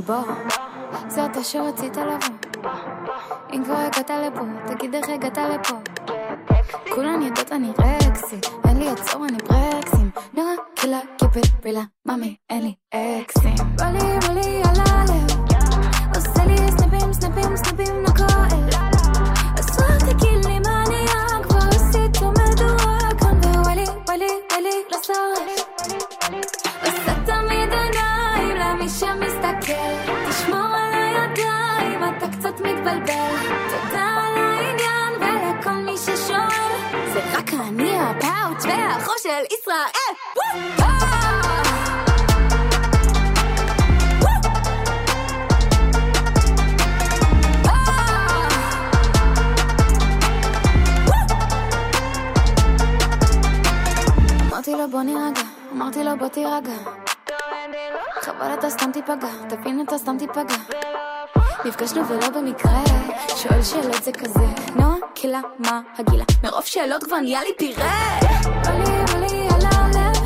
בוא, 0.06 0.24
זה 1.08 1.26
אתה 1.26 1.44
שרצית 1.44 1.98
לבוא. 1.98 2.72
אם 3.54 3.64
כבר 3.66 3.76
הגעת 3.76 4.10
לפה, 4.10 4.42
תגיד 4.68 4.96
איך 4.96 5.10
הגעת 5.10 5.38
לפה. 5.38 5.76
כולן 6.96 7.22
יודעות 7.22 7.52
אני 7.52 7.72
רקסי, 7.80 8.36
אין 8.68 8.78
לי 8.78 8.90
עצור 8.90 9.26
אני 9.26 9.38
ברקסים. 9.38 10.10
נורא 10.34 10.50
קילה 10.76 11.00
קיפל 11.18 11.42
ברילה, 11.62 11.84
ממי 12.06 12.36
אין 12.50 12.64
לי 12.64 12.74
אקסים. 13.22 13.56
בא 13.78 13.86
לי 13.86 14.20
בא 14.28 14.34
לי 14.34 14.62
על 14.64 14.82
הלב, 14.90 15.40
עושה 16.16 16.46
לי 16.46 16.58
סנפים 16.58 17.14
סנפים 17.14 17.58
סנפים 17.58 18.04
לא 18.04 18.10
שמסתכל, 29.66 30.30
תשמור 30.30 30.76
על 30.76 30.94
הידיים, 30.94 32.04
אתה 32.04 32.28
קצת 32.28 32.60
מתבלבל. 32.60 33.36
תודה 33.70 34.02
על 34.02 34.38
העניין 34.38 35.14
ולכל 35.20 35.74
מי 35.74 35.98
ששואל, 35.98 36.72
זה 37.14 37.20
רק 37.34 37.54
אני 37.54 38.00
הפאוץ' 38.00 38.66
והחור 38.66 39.16
של 39.24 39.30
ישראל. 39.60 39.90
אמרתי 54.48 54.72
לו 54.72 54.90
בוא 54.92 55.02
נירגע, 55.02 55.42
אמרתי 55.74 56.04
לו 56.04 56.18
בוא 56.18 56.28
תירגע. 56.28 57.03
חבל 58.24 58.54
אתה 58.54 58.70
סתם 58.70 58.92
תיפגע, 58.94 59.28
תבין 59.50 59.82
אתה 59.88 59.98
סתם 59.98 60.16
תיפגע. 60.20 60.56
נפגשנו 61.66 62.08
ולא 62.08 62.30
במקרה, 62.30 62.84
שואל 63.36 63.62
שאלות 63.64 64.04
זה 64.04 64.12
כזה. 64.12 64.46
נועה, 64.76 64.96
קילה, 65.14 65.42
מה 65.60 65.82
הגילה? 65.98 66.24
מרוב 66.44 66.64
שאלות 66.64 67.04
כבר 67.04 67.18
נהיה 67.20 67.42
לי 67.42 67.50
פירה. 67.58 68.20
בא 68.44 68.72
לי, 68.72 69.48
על 69.48 69.66
הלב, 69.72 70.18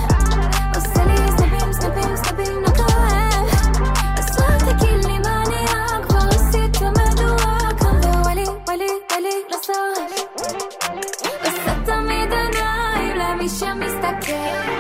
עושה 0.76 1.04
לי 1.06 1.18
סנפים, 1.38 1.74
סנפים, 1.74 2.16
סנפים, 2.16 2.62
לא 2.64 2.70
כואב. 2.70 3.48
אז 4.18 4.40
רק 4.40 4.82
מה 5.26 5.44
נהיה, 5.50 6.04
כבר 6.08 6.28
עשית 6.30 6.82
מדוע 6.82 7.60
כאן 7.80 7.98
ווואלי, 8.04 8.44
וואלי, 8.68 8.88
וואלי, 9.12 9.44
לא. 9.52 9.58
עושה 11.44 11.74
תמיד 11.86 12.32
עיניים 12.32 13.16
למי 13.18 13.50
שמסתכל, 13.50 14.77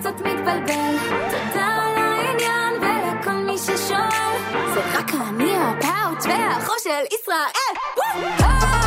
קצת 0.00 0.14
מתבלבל. 0.20 0.96
תודה 1.30 1.66
על 1.66 1.96
העניין 1.96 2.74
ולכל 2.74 3.32
מי 3.32 3.58
ששואל, 3.58 4.36
זה 4.74 4.80
רק 4.98 5.10
אני 5.28 5.56
הפאוץ' 5.56 6.26
והחור 6.26 6.76
של 6.78 7.04
ישראל. 7.14 7.74
וואו! 7.96 8.77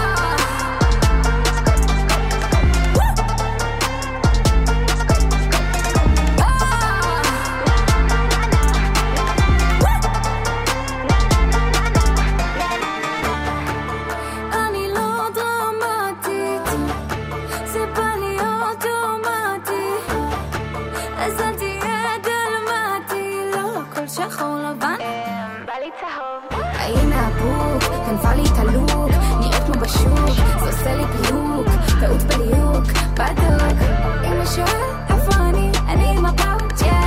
נפל 28.13 28.35
לי 28.35 28.43
תלוק, 28.43 29.11
נראית 29.39 29.63
כמו 29.65 29.81
בשוק, 29.81 30.35
זה 30.59 30.65
עושה 30.65 30.95
לי 30.95 31.03
פיוק, 31.05 31.67
טעות 31.99 32.23
בליוק, 32.23 32.85
בדוק. 33.13 33.77
אם 34.23 34.31
הוא 34.31 34.45
שואל 34.45 34.81
איפה 35.09 35.41
אני, 35.41 35.71
אני 35.88 36.17
עם 36.17 36.25
הפאוצ'ה. 36.25 37.01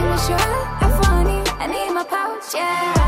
אם 0.00 0.06
הוא 0.06 0.16
שואל 0.16 0.52
איפה 0.82 1.12
אני, 1.12 1.40
אני 1.60 1.76
עם 1.90 1.98
הפאוצ'ה. 1.98 2.99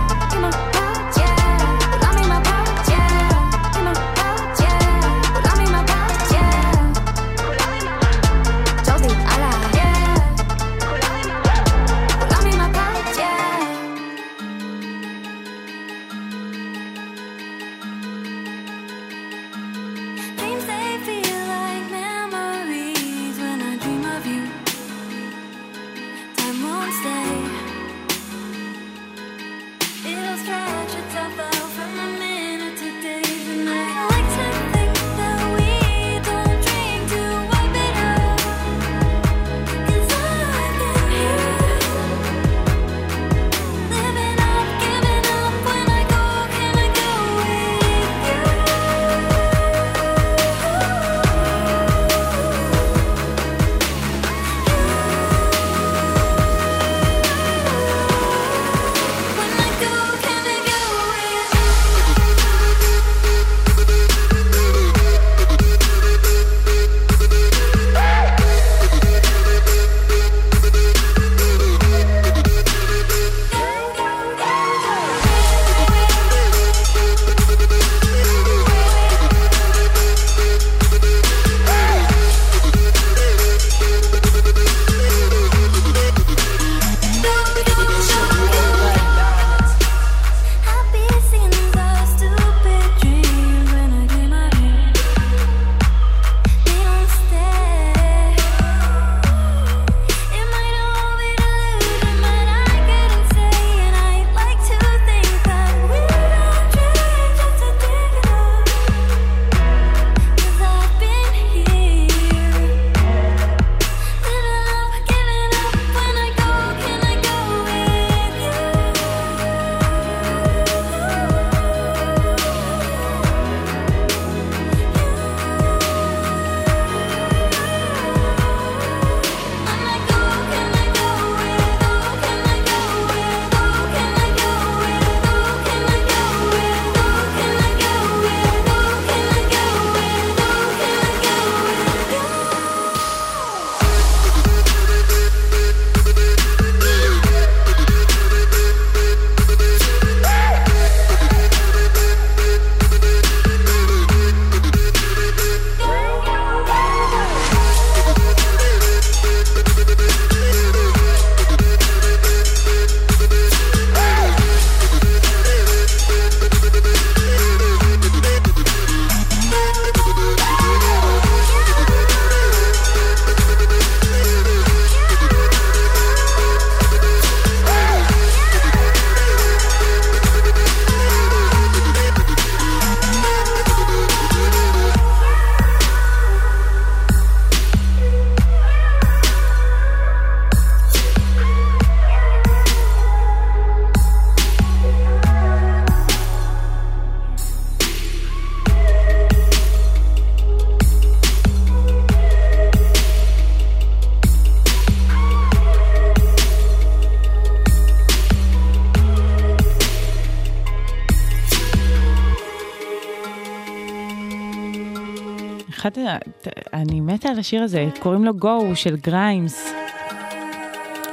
מתה 217.01 217.29
על 217.29 217.39
השיר 217.39 217.63
הזה, 217.63 217.89
קוראים 217.99 218.25
לו 218.25 218.35
Go 218.35 218.71
של 218.75 218.97
גריימס. 218.97 219.73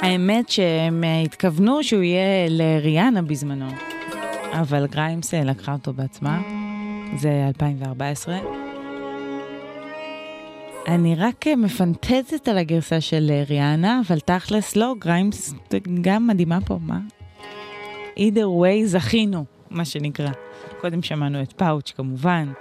האמת 0.02 0.48
שהם 0.48 1.04
אה, 1.04 1.20
התכוונו 1.20 1.84
שהוא 1.84 2.02
יהיה 2.02 2.48
לריאנה 2.48 3.22
בזמנו, 3.22 3.66
אבל 4.52 4.86
גריימס 4.86 5.34
אה, 5.34 5.44
לקחה 5.44 5.72
אותו 5.72 5.92
בעצמה, 5.92 6.42
זה 7.16 7.44
2014. 7.48 8.38
אני 10.88 11.14
רק 11.14 11.46
אה, 11.46 11.56
מפנטזת 11.56 12.48
על 12.48 12.58
הגרסה 12.58 13.00
של 13.00 13.30
ריאנה, 13.48 14.00
אבל 14.06 14.20
תכלס 14.20 14.76
לא, 14.76 14.94
גריימס 14.98 15.54
גם 16.00 16.26
מדהימה 16.26 16.58
פה, 16.60 16.78
מה? 16.82 16.98
either 18.16 18.46
way 18.62 18.84
זכינו, 18.86 19.44
מה 19.70 19.84
שנקרא. 19.84 20.30
קודם 20.80 21.02
שמענו 21.02 21.42
את 21.42 21.52
פאוץ' 21.52 21.90
כמובן. 21.90 22.52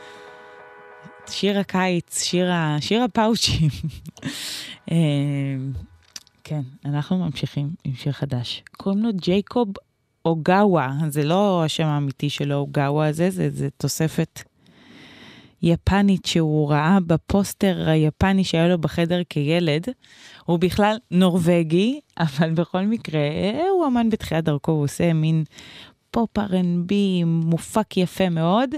שיר 1.31 1.60
הקיץ, 1.60 2.23
שיר, 2.23 2.51
ה... 2.51 2.77
שיר 2.81 3.03
הפאוצ'ים. 3.03 3.69
אה, 4.91 4.97
כן, 6.43 6.61
אנחנו 6.85 7.18
ממשיכים 7.18 7.69
עם 7.84 7.93
שיר 7.95 8.11
חדש. 8.11 8.64
קוראים 8.77 9.03
לו 9.03 9.10
ג'ייקוב 9.14 9.68
אוגאווה, 10.26 10.93
זה 11.10 11.23
לא 11.23 11.64
השם 11.65 11.85
האמיתי 11.85 12.30
שלו, 12.30 12.56
אוגאווה 12.56 13.07
הזה, 13.07 13.30
זה, 13.30 13.49
זה 13.49 13.69
תוספת 13.77 14.43
יפנית 15.61 16.26
שהוא 16.26 16.69
ראה 16.69 16.97
בפוסטר 17.07 17.89
היפני 17.89 18.43
שהיה 18.43 18.68
לו 18.68 18.77
בחדר 18.77 19.22
כילד. 19.30 19.85
הוא 20.45 20.60
בכלל 20.60 20.97
נורבגי, 21.11 21.99
אבל 22.18 22.51
בכל 22.53 22.81
מקרה, 22.81 23.19
הוא 23.72 23.88
אמן 23.88 24.10
בתחילת 24.10 24.43
דרכו, 24.43 24.72
הוא 24.72 24.84
עושה 24.84 25.14
מין 25.14 25.43
פופ 26.11 26.38
R&B 26.38 26.93
מופק 27.26 27.97
יפה 27.97 28.30
מאוד. 28.30 28.69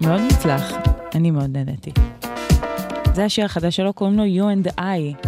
מאוד 0.00 0.20
מוצלח, 0.20 0.72
אני 1.14 1.30
מאוד 1.30 1.50
נהניתי. 1.56 1.90
זה 3.14 3.24
השיר 3.24 3.44
החדש 3.44 3.76
שלו, 3.76 3.92
קוראים 3.92 4.16
לו 4.16 4.24
You 4.24 4.66
and 4.66 4.80
I. 4.80 5.25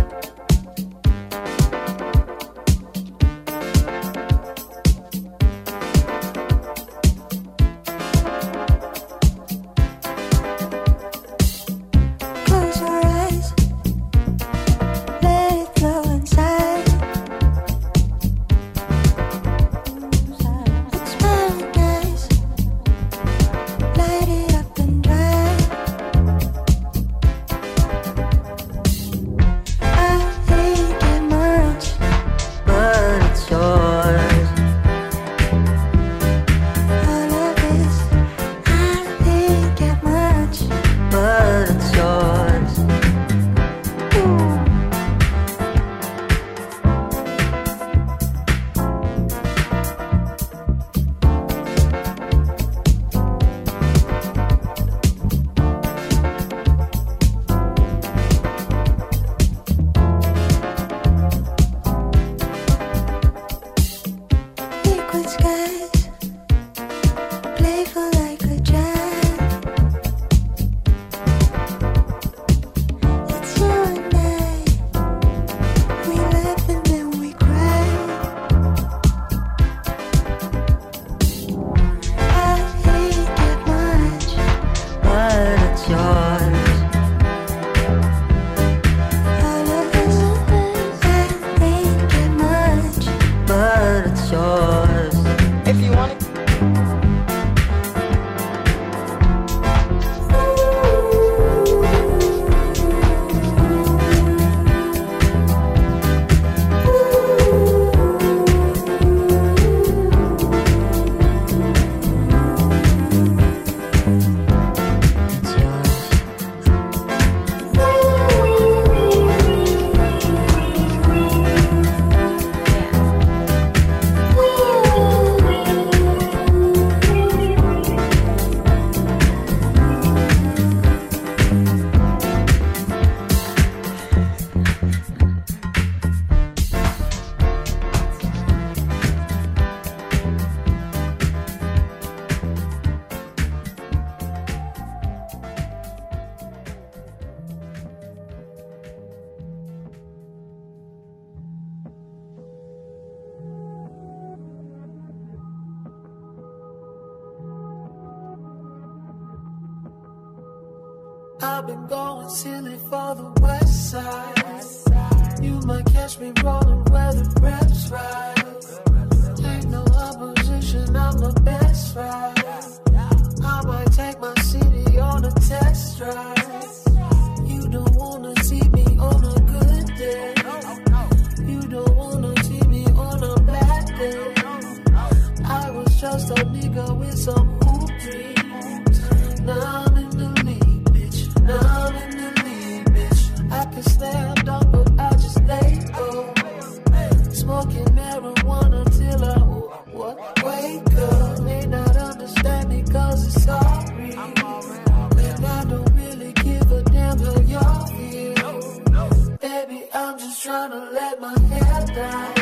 just 210.28 210.42
trying 210.42 210.70
to 210.70 210.90
let 210.90 211.20
my 211.20 211.38
hair 211.40 211.86
down. 211.86 212.34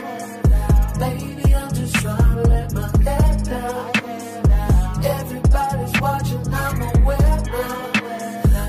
Baby, 0.99 1.55
I'm 1.55 1.73
just 1.73 1.95
trying 1.97 2.37
to 2.37 2.43
let 2.49 2.73
my 2.73 2.89
hair 3.05 3.37
down. 3.45 3.93
Everybody's 5.05 6.01
watching, 6.01 6.45
I'm 6.53 6.83
aware 6.83 7.43
now. 7.47 7.91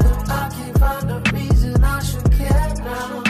But 0.04 0.30
I 0.30 0.50
can't 0.56 0.78
find 0.80 1.12
a 1.12 1.32
reason 1.34 1.84
I 1.84 2.00
should 2.04 2.32
care 2.32 2.74
now. 2.90 3.24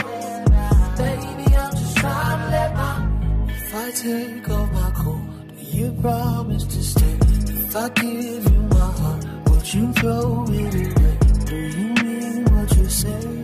Baby, 0.98 1.56
I'm 1.56 1.72
just 1.72 1.96
trying 1.96 2.38
to 2.38 2.50
let 2.50 2.74
my. 2.74 3.08
If 3.48 3.74
I 3.74 3.90
take 3.90 4.50
off 4.50 4.72
my 4.72 4.90
coat, 4.90 5.22
you 5.56 5.92
promise 6.02 6.64
to 6.64 6.82
stay? 6.82 7.18
If 7.48 7.76
I 7.76 7.88
give 7.90 8.44
you 8.52 8.60
my 8.76 8.90
heart, 9.00 9.24
would 9.48 9.74
you 9.74 9.92
throw 9.94 10.44
it 10.48 10.74
away? 10.74 11.18
Do 11.46 11.56
you 11.56 11.88
mean 12.04 12.44
what 12.44 12.76
you 12.76 12.88
say 12.88 13.37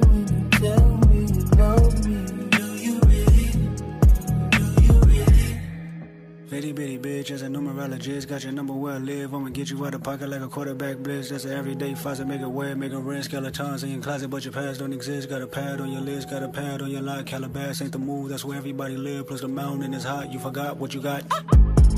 Bitty 6.65 6.73
bitty 6.73 6.99
bitch, 6.99 7.31
as 7.31 7.43
a 7.43 7.47
numerologist, 7.47 8.27
got 8.27 8.43
your 8.43 8.51
number 8.51 8.73
where 8.73 8.95
I 8.95 8.97
live. 8.97 9.35
I'ma 9.35 9.51
get 9.51 9.69
you 9.69 9.85
out 9.85 9.93
of 9.93 10.03
pocket 10.03 10.31
like 10.31 10.41
a 10.41 10.49
quarterback 10.49 10.97
blitz. 10.97 11.28
That's 11.28 11.45
an 11.45 11.53
everyday 11.53 11.95
faucet, 11.95 12.27
make 12.27 12.41
it 12.41 12.49
wet, 12.49 12.78
make 12.78 12.91
it 12.91 12.97
rinse. 12.97 13.27
Skeletons 13.27 13.85
in 13.85 13.91
your 13.91 14.01
closet, 14.01 14.31
but 14.31 14.47
your 14.47 14.55
past 14.55 14.81
don't 14.81 14.95
exist. 14.95 15.28
Got 15.28 15.43
a 15.43 15.47
pad 15.47 15.82
on 15.82 15.93
your 15.93 16.01
list, 16.01 16.31
got 16.31 16.43
a 16.43 16.49
pad 16.49 16.81
on 16.81 16.91
your 16.91 17.03
line. 17.03 17.27
Calabas 17.27 17.82
ain't 17.82 17.93
the 17.93 17.99
move, 17.99 18.31
that's 18.31 18.47
where 18.47 18.57
everybody 18.57 18.97
live. 18.97 19.27
Plus 19.27 19.43
the 19.43 19.49
mountain 19.49 19.93
is 19.93 20.05
hot, 20.05 20.32
you 20.32 20.39
forgot 20.39 20.78
what 20.78 20.95
you 20.95 21.03
got. 21.03 21.31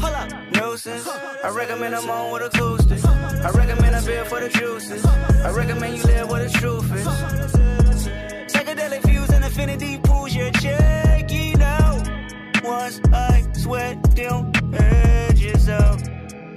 Hold 0.01 0.15
up, 0.15 0.33
nuisance. 0.53 1.07
I 1.45 1.49
recommend 1.51 1.95
I'm 1.95 2.11
on 2.11 2.33
with 2.33 2.43
acoustics. 2.43 3.05
I 3.05 3.51
recommend 3.51 3.95
a 3.95 4.03
beer 4.05 4.25
for 4.25 4.41
the 4.41 4.49
juices. 4.49 5.07
I 5.07 5.53
recommend 5.53 5.97
you 5.97 6.03
live 6.03 6.29
where 6.29 6.43
the 6.43 6.51
truth 6.51 6.93
is. 6.93 7.07
Psychedelic 8.53 9.03
views 9.05 9.31
and 9.31 9.45
affinity 9.45 10.01
pools 10.03 10.35
your 10.35 10.51
check, 10.51 11.31
you. 11.31 11.47
Once 12.67 13.01
I 13.13 13.47
sweat 13.53 14.03
them 14.17 14.47
edges 14.47 14.56
out. 15.69 16.01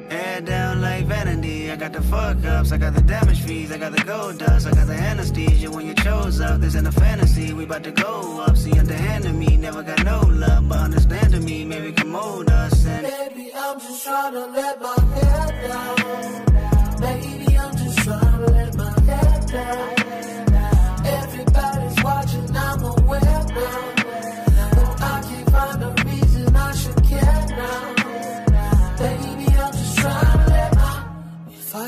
Head 0.09 0.45
down 0.45 0.81
like 0.81 1.05
vanity. 1.05 1.71
I 1.71 1.75
got 1.75 1.93
the 1.93 2.01
fuck 2.01 2.43
ups, 2.43 2.71
I 2.71 2.77
got 2.77 2.95
the 2.95 3.01
damage 3.01 3.41
fees, 3.41 3.71
I 3.71 3.77
got 3.77 3.91
the 3.91 4.03
gold 4.03 4.39
dust, 4.39 4.67
I 4.67 4.71
got 4.71 4.87
the 4.87 4.93
anesthesia. 4.93 5.69
When 5.69 5.85
you 5.85 5.93
chose 5.93 6.41
up, 6.41 6.59
this 6.61 6.75
in 6.75 6.85
a 6.85 6.91
fantasy. 6.91 7.53
We 7.53 7.63
about 7.63 7.83
to 7.83 7.91
go 7.91 8.41
up. 8.41 8.57
See, 8.57 8.77
underhanded 8.77 9.35
me, 9.35 9.57
never 9.57 9.83
got 9.83 10.03
no 10.03 10.21
love, 10.21 10.67
but 10.67 10.79
understanding 10.79 11.45
me, 11.45 11.65
maybe 11.65 11.91
can 11.91 12.09
mold 12.09 12.49
us. 12.49 12.85
And 12.85 13.05
Baby, 13.05 13.51
I'm 13.55 13.79
just 13.79 14.03
trying 14.03 14.33
to 14.33 14.45
let 14.47 14.81
my 14.81 14.99
head 15.15 15.67
down. 15.67 17.01
Baby, 17.01 17.57
I'm 17.57 17.77
just 17.77 17.99
trying 17.99 18.45
to 18.45 18.51
let 18.51 18.75
my 18.75 18.99
head 19.01 19.47
down. 19.47 19.98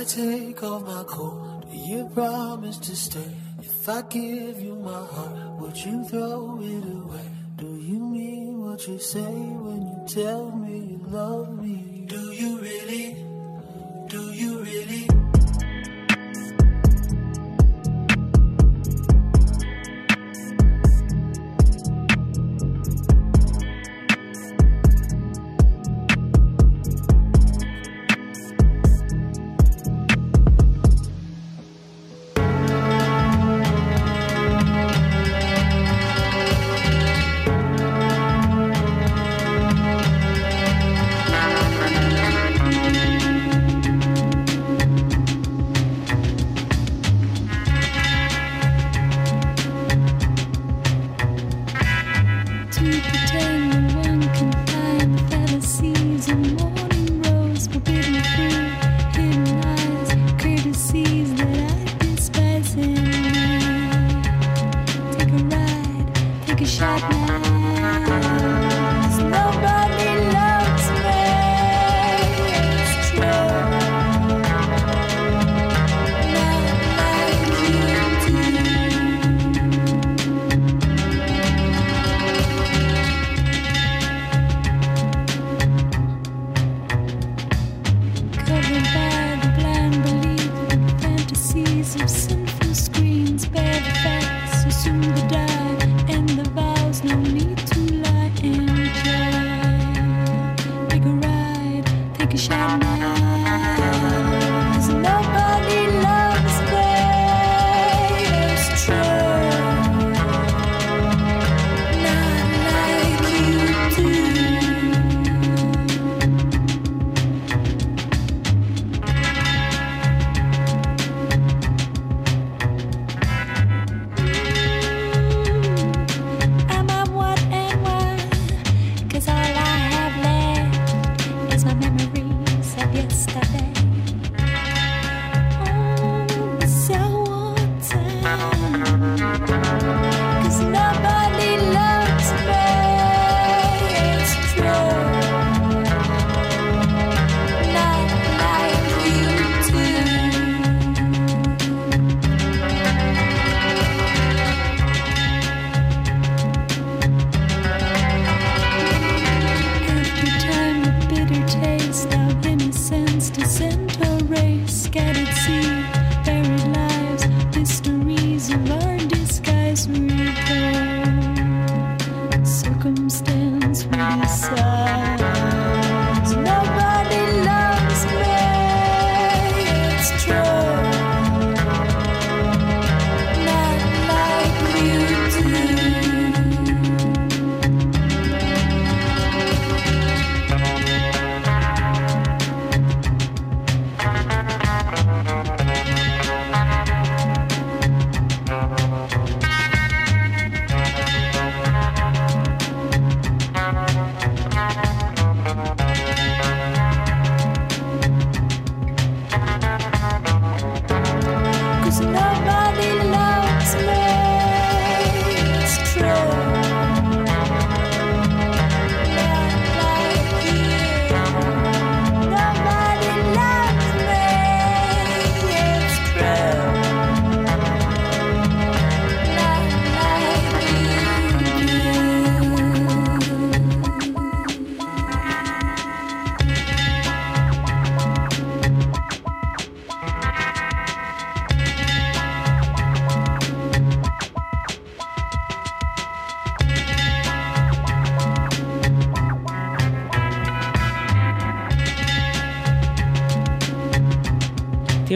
I 0.02 0.04
take 0.04 0.64
off 0.64 0.82
my 0.82 1.04
coat, 1.04 1.62
do 1.70 1.78
you 1.78 2.10
promise 2.12 2.80
to 2.80 2.96
stay? 2.96 3.36
If 3.60 3.88
I 3.88 4.02
give 4.10 4.60
you 4.60 4.74
my 4.74 5.06
heart, 5.06 5.60
would 5.60 5.78
you 5.78 6.04
throw 6.06 6.60
it 6.60 6.86
away? 6.92 7.30
Do 7.58 7.68
you 7.68 8.00
mean 8.00 8.62
what 8.66 8.88
you 8.88 8.98
say 8.98 9.20
when 9.22 9.82
you 9.86 10.02
tell 10.08 10.50
me 10.58 10.78
you 10.94 11.06
love 11.08 11.56
me? 11.62 12.06
Do 12.08 12.20
you 12.32 12.58
really? 12.60 13.14
Do 14.08 14.34
you 14.34 14.64
really? 14.64 15.08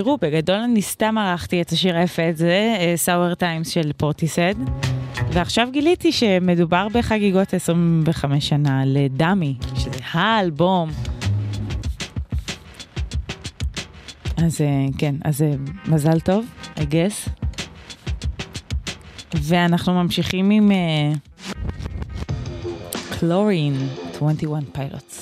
תראו, 0.05 0.17
בגדול 0.21 0.55
אני 0.55 0.81
סתם 0.81 1.17
ערכתי 1.17 1.61
את 1.61 1.69
השיר 1.69 1.97
היפה 1.97 2.29
הזה, 2.29 2.75
Sour 2.95 3.33
Times 3.33 3.69
של 3.69 3.91
פורטיסהד, 3.97 4.53
ועכשיו 5.31 5.67
גיליתי 5.71 6.11
שמדובר 6.11 6.87
בחגיגות 6.93 7.53
25 7.53 8.49
שנה 8.49 8.83
ל 8.85 8.95
Dummy, 8.95 9.55
שזה 9.75 9.99
האלבום. 10.11 10.89
אז 14.37 14.61
אה, 14.61 14.85
כן, 14.97 15.15
אז 15.23 15.41
אה, 15.41 15.51
מזל 15.87 16.19
טוב, 16.19 16.45
I 16.75 16.79
guess. 16.79 17.29
ואנחנו 19.33 19.93
ממשיכים 19.93 20.49
עם 20.49 20.71
Chlorine, 23.19 23.75
uh, 23.75 24.15
21 24.15 24.63
Pilots. 24.71 25.14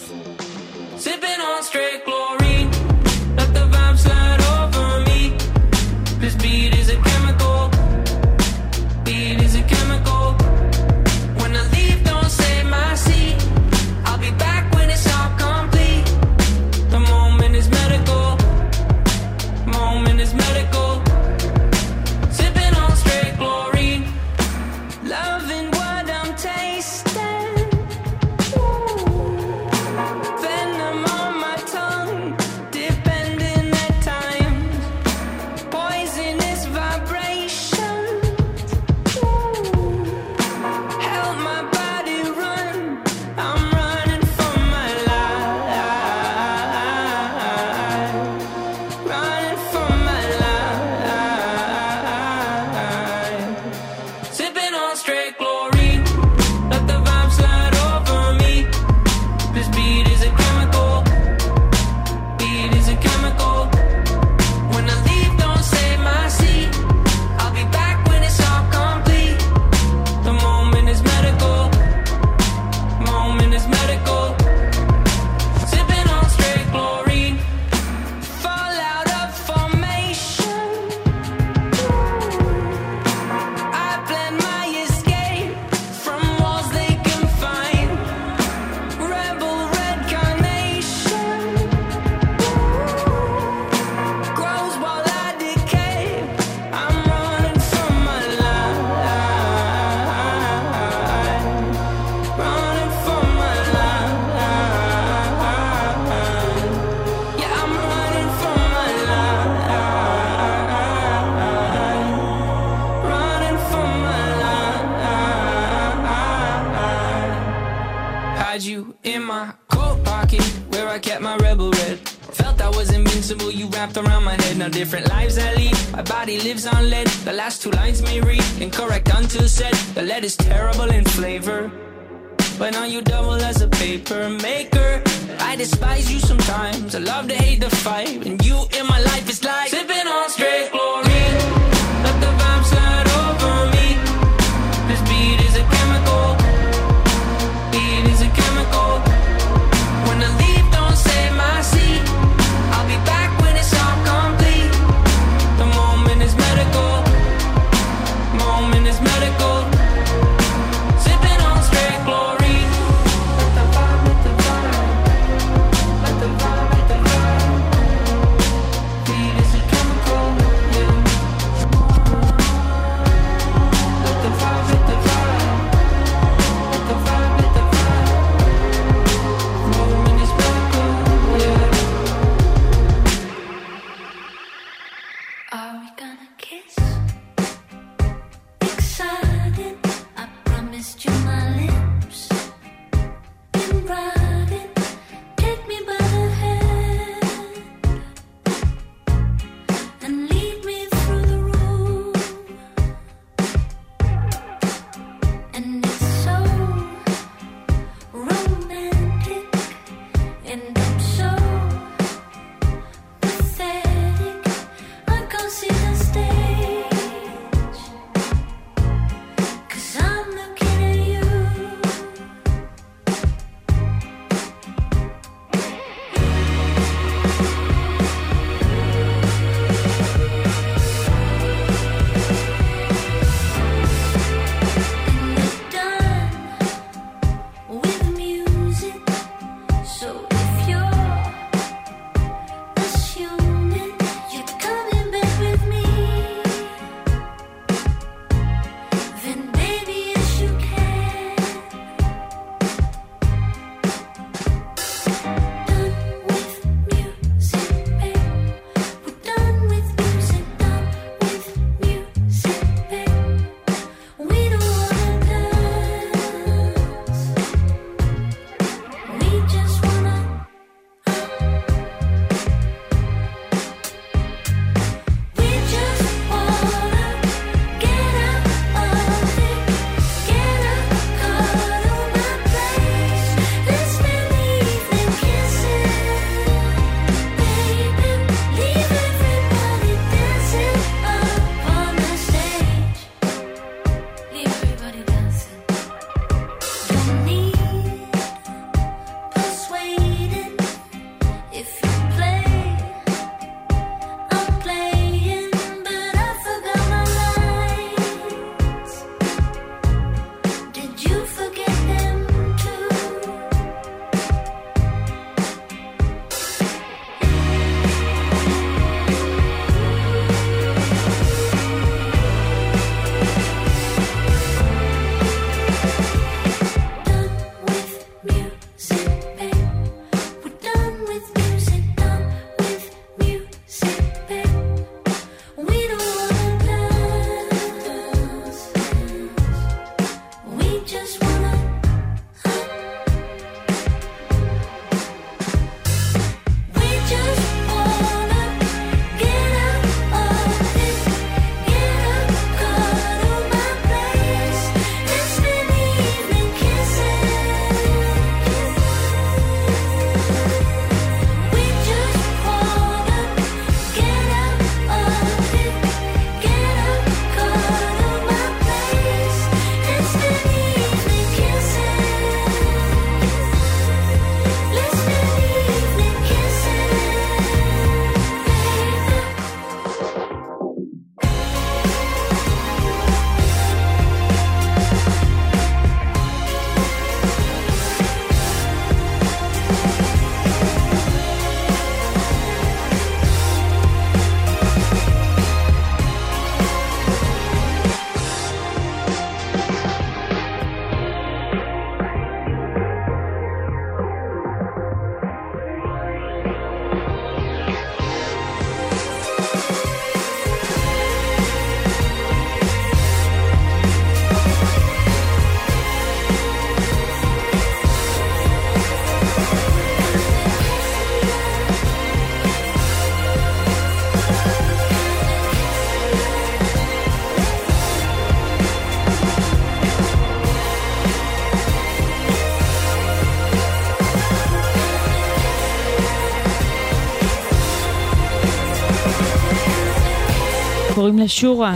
קוראים 441.04 441.20
לה 441.20 441.28
שורה, 441.28 441.76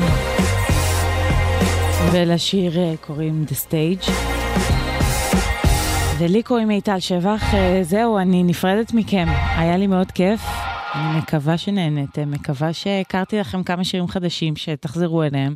ולשיר 2.11 2.79
אה, 2.79 2.93
קוראים 3.01 3.45
The 3.49 3.53
Stage. 3.53 4.11
ולי 6.17 6.43
קוראים 6.43 6.67
מיטל 6.67 6.99
שבח, 6.99 7.53
אה, 7.53 7.79
זהו, 7.83 8.17
אני 8.17 8.43
נפרדת 8.43 8.93
מכם. 8.93 9.27
היה 9.57 9.77
לי 9.77 9.87
מאוד 9.87 10.11
כיף, 10.11 10.41
אני 10.93 11.17
מקווה 11.17 11.57
שנהנתם, 11.57 12.31
מקווה 12.31 12.73
שהכרתי 12.73 13.39
לכם 13.39 13.63
כמה 13.63 13.83
שירים 13.83 14.07
חדשים 14.07 14.55
שתחזרו 14.55 15.23
אליהם. 15.23 15.55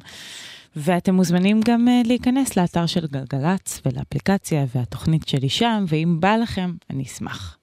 ואתם 0.75 1.15
מוזמנים 1.15 1.61
גם 1.65 1.87
uh, 1.87 2.07
להיכנס 2.07 2.57
לאתר 2.57 2.85
של 2.85 3.07
גלגלצ 3.07 3.81
ולאפליקציה 3.85 4.65
והתוכנית 4.75 5.27
שלי 5.27 5.49
שם, 5.49 5.85
ואם 5.87 6.17
בא 6.19 6.35
לכם, 6.35 6.71
אני 6.89 7.03
אשמח. 7.03 7.57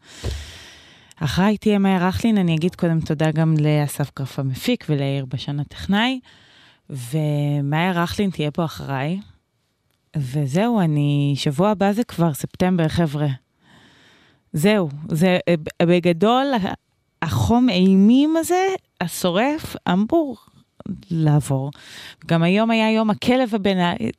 אחריי 1.21 1.57
תהיה 1.57 1.79
מאיה 1.79 2.09
רכלין, 2.09 2.39
אני 2.39 2.55
אגיד 2.55 2.75
קודם 2.75 3.01
תודה 3.01 3.31
גם 3.31 3.55
לאסף 3.61 4.11
גרף 4.19 4.39
המפיק 4.39 4.87
וליאיר 4.89 5.25
בשן 5.25 5.61
הטכנאי, 5.61 6.21
ומאיה 6.91 7.93
רכלין 7.93 8.31
תהיה 8.31 8.51
פה 8.51 8.65
אחריי. 8.65 9.21
וזהו, 10.17 10.81
אני, 10.81 11.35
שבוע 11.37 11.71
הבא 11.71 11.93
זה 11.93 12.05
כבר 12.05 12.35
ספטמבר, 12.35 12.89
חבר'ה. 12.89 13.29
זהו, 14.53 14.89
זה 15.09 15.39
בגדול, 15.83 16.47
החום 17.23 17.69
אימים 17.69 18.37
הזה, 18.37 18.67
השורף, 19.01 19.77
אמור 19.93 20.37
לעבור. 21.11 21.71
גם 22.27 22.43
היום 22.43 22.71
היה 22.71 22.93
יום 22.93 23.11
הכלב 23.11 23.55
הבן... 23.55 23.77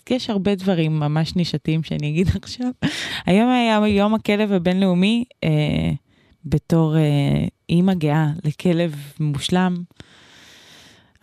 יש 0.10 0.30
הרבה 0.30 0.56
דברים 0.56 1.00
ממש 1.00 1.36
נישתיים 1.36 1.84
שאני 1.84 2.10
אגיד 2.10 2.28
עכשיו. 2.42 2.70
היום 3.26 3.50
היה 3.50 3.88
יום 3.88 4.14
הכלב 4.14 4.52
הבינלאומי 4.52 5.24
אה, 5.44 5.92
בתור 6.46 6.98
אה, 6.98 7.46
אימא 7.70 7.94
גאה 7.94 8.32
לכלב 8.44 8.96
מושלם. 9.20 9.76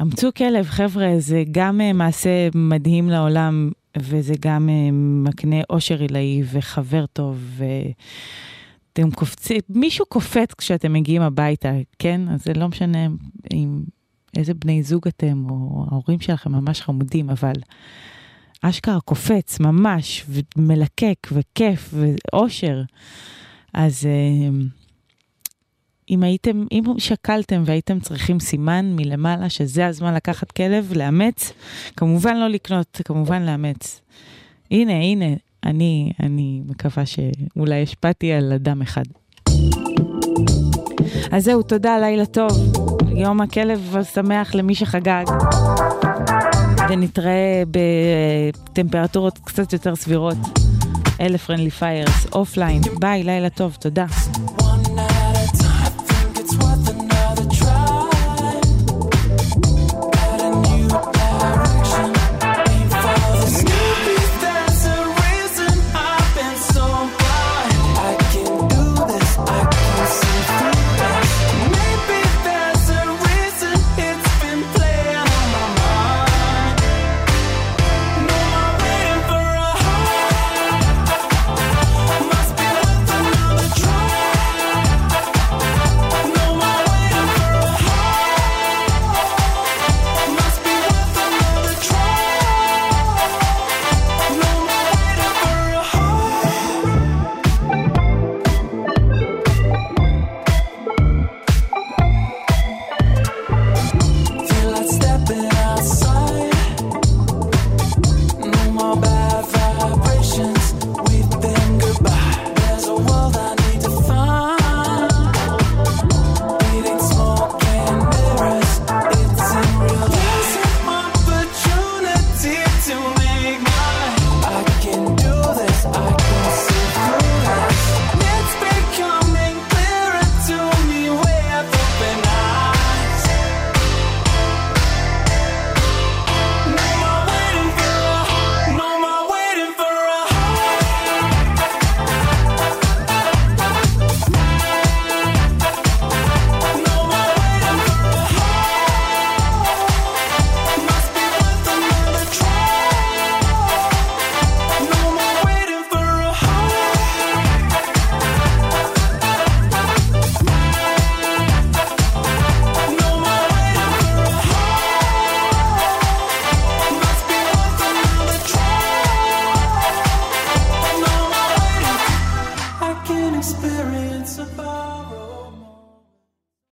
אמצו 0.02 0.28
כלב, 0.36 0.66
חבר'ה, 0.66 1.14
זה 1.18 1.44
גם 1.50 1.80
אה, 1.80 1.92
מעשה 1.92 2.48
מדהים 2.54 3.10
לעולם, 3.10 3.70
וזה 3.98 4.34
גם 4.40 4.68
אה, 4.68 4.90
מקנה 4.92 5.56
אושר 5.70 6.00
עילאי 6.00 6.42
וחבר 6.52 7.06
טוב. 7.06 7.38
ו... 7.40 7.64
אתם 8.92 9.10
קופצים, 9.10 9.60
מישהו 9.68 10.06
קופץ 10.06 10.54
כשאתם 10.54 10.92
מגיעים 10.92 11.22
הביתה, 11.22 11.72
כן? 11.98 12.20
אז 12.28 12.44
זה 12.44 12.54
לא 12.54 12.68
משנה 12.68 13.06
אם 13.52 13.80
איזה 14.36 14.54
בני 14.54 14.82
זוג 14.82 15.08
אתם, 15.08 15.50
או 15.50 15.84
ההורים 15.90 16.20
שלכם 16.20 16.52
ממש 16.52 16.80
חמודים, 16.80 17.30
אבל 17.30 17.52
אשכרה 18.62 19.00
קופץ 19.00 19.60
ממש, 19.60 20.26
ומלקק, 20.28 21.28
וכיף, 21.32 21.94
ואושר. 21.94 22.82
אז 23.74 24.06
אה, 24.06 24.48
אם 26.10 26.22
הייתם, 26.22 26.64
אם 26.72 26.82
שקלתם 26.98 27.62
והייתם 27.66 28.00
צריכים 28.00 28.40
סימן 28.40 28.92
מלמעלה 28.96 29.48
שזה 29.48 29.86
הזמן 29.86 30.14
לקחת 30.14 30.50
כלב, 30.52 30.92
לאמץ, 30.96 31.52
כמובן 31.96 32.36
לא 32.36 32.48
לקנות, 32.48 33.00
כמובן 33.04 33.42
לאמץ. 33.42 34.00
הנה, 34.70 34.92
הנה, 34.92 35.26
אני, 35.64 36.12
אני 36.22 36.62
מקווה 36.66 37.06
שאולי 37.06 37.82
השפעתי 37.82 38.32
על 38.32 38.52
אדם 38.52 38.82
אחד. 38.82 39.02
אז 41.32 41.44
זהו, 41.44 41.62
תודה, 41.62 41.98
לילה 41.98 42.26
טוב. 42.26 42.50
יום 43.16 43.40
הכלב 43.40 43.96
השמח 43.96 44.54
למי 44.54 44.74
שחגג. 44.74 45.24
ונתראה 46.88 47.62
בטמפרטורות 47.70 49.38
קצת 49.44 49.72
יותר 49.72 49.96
סבירות. 49.96 50.36
אלה 51.20 51.38
Friendly 51.38 51.70
Fires, 51.70 52.26
Offline. 52.32 52.82
ביי, 53.00 53.22
לילה 53.24 53.50
טוב, 53.50 53.76
תודה. 53.80 54.06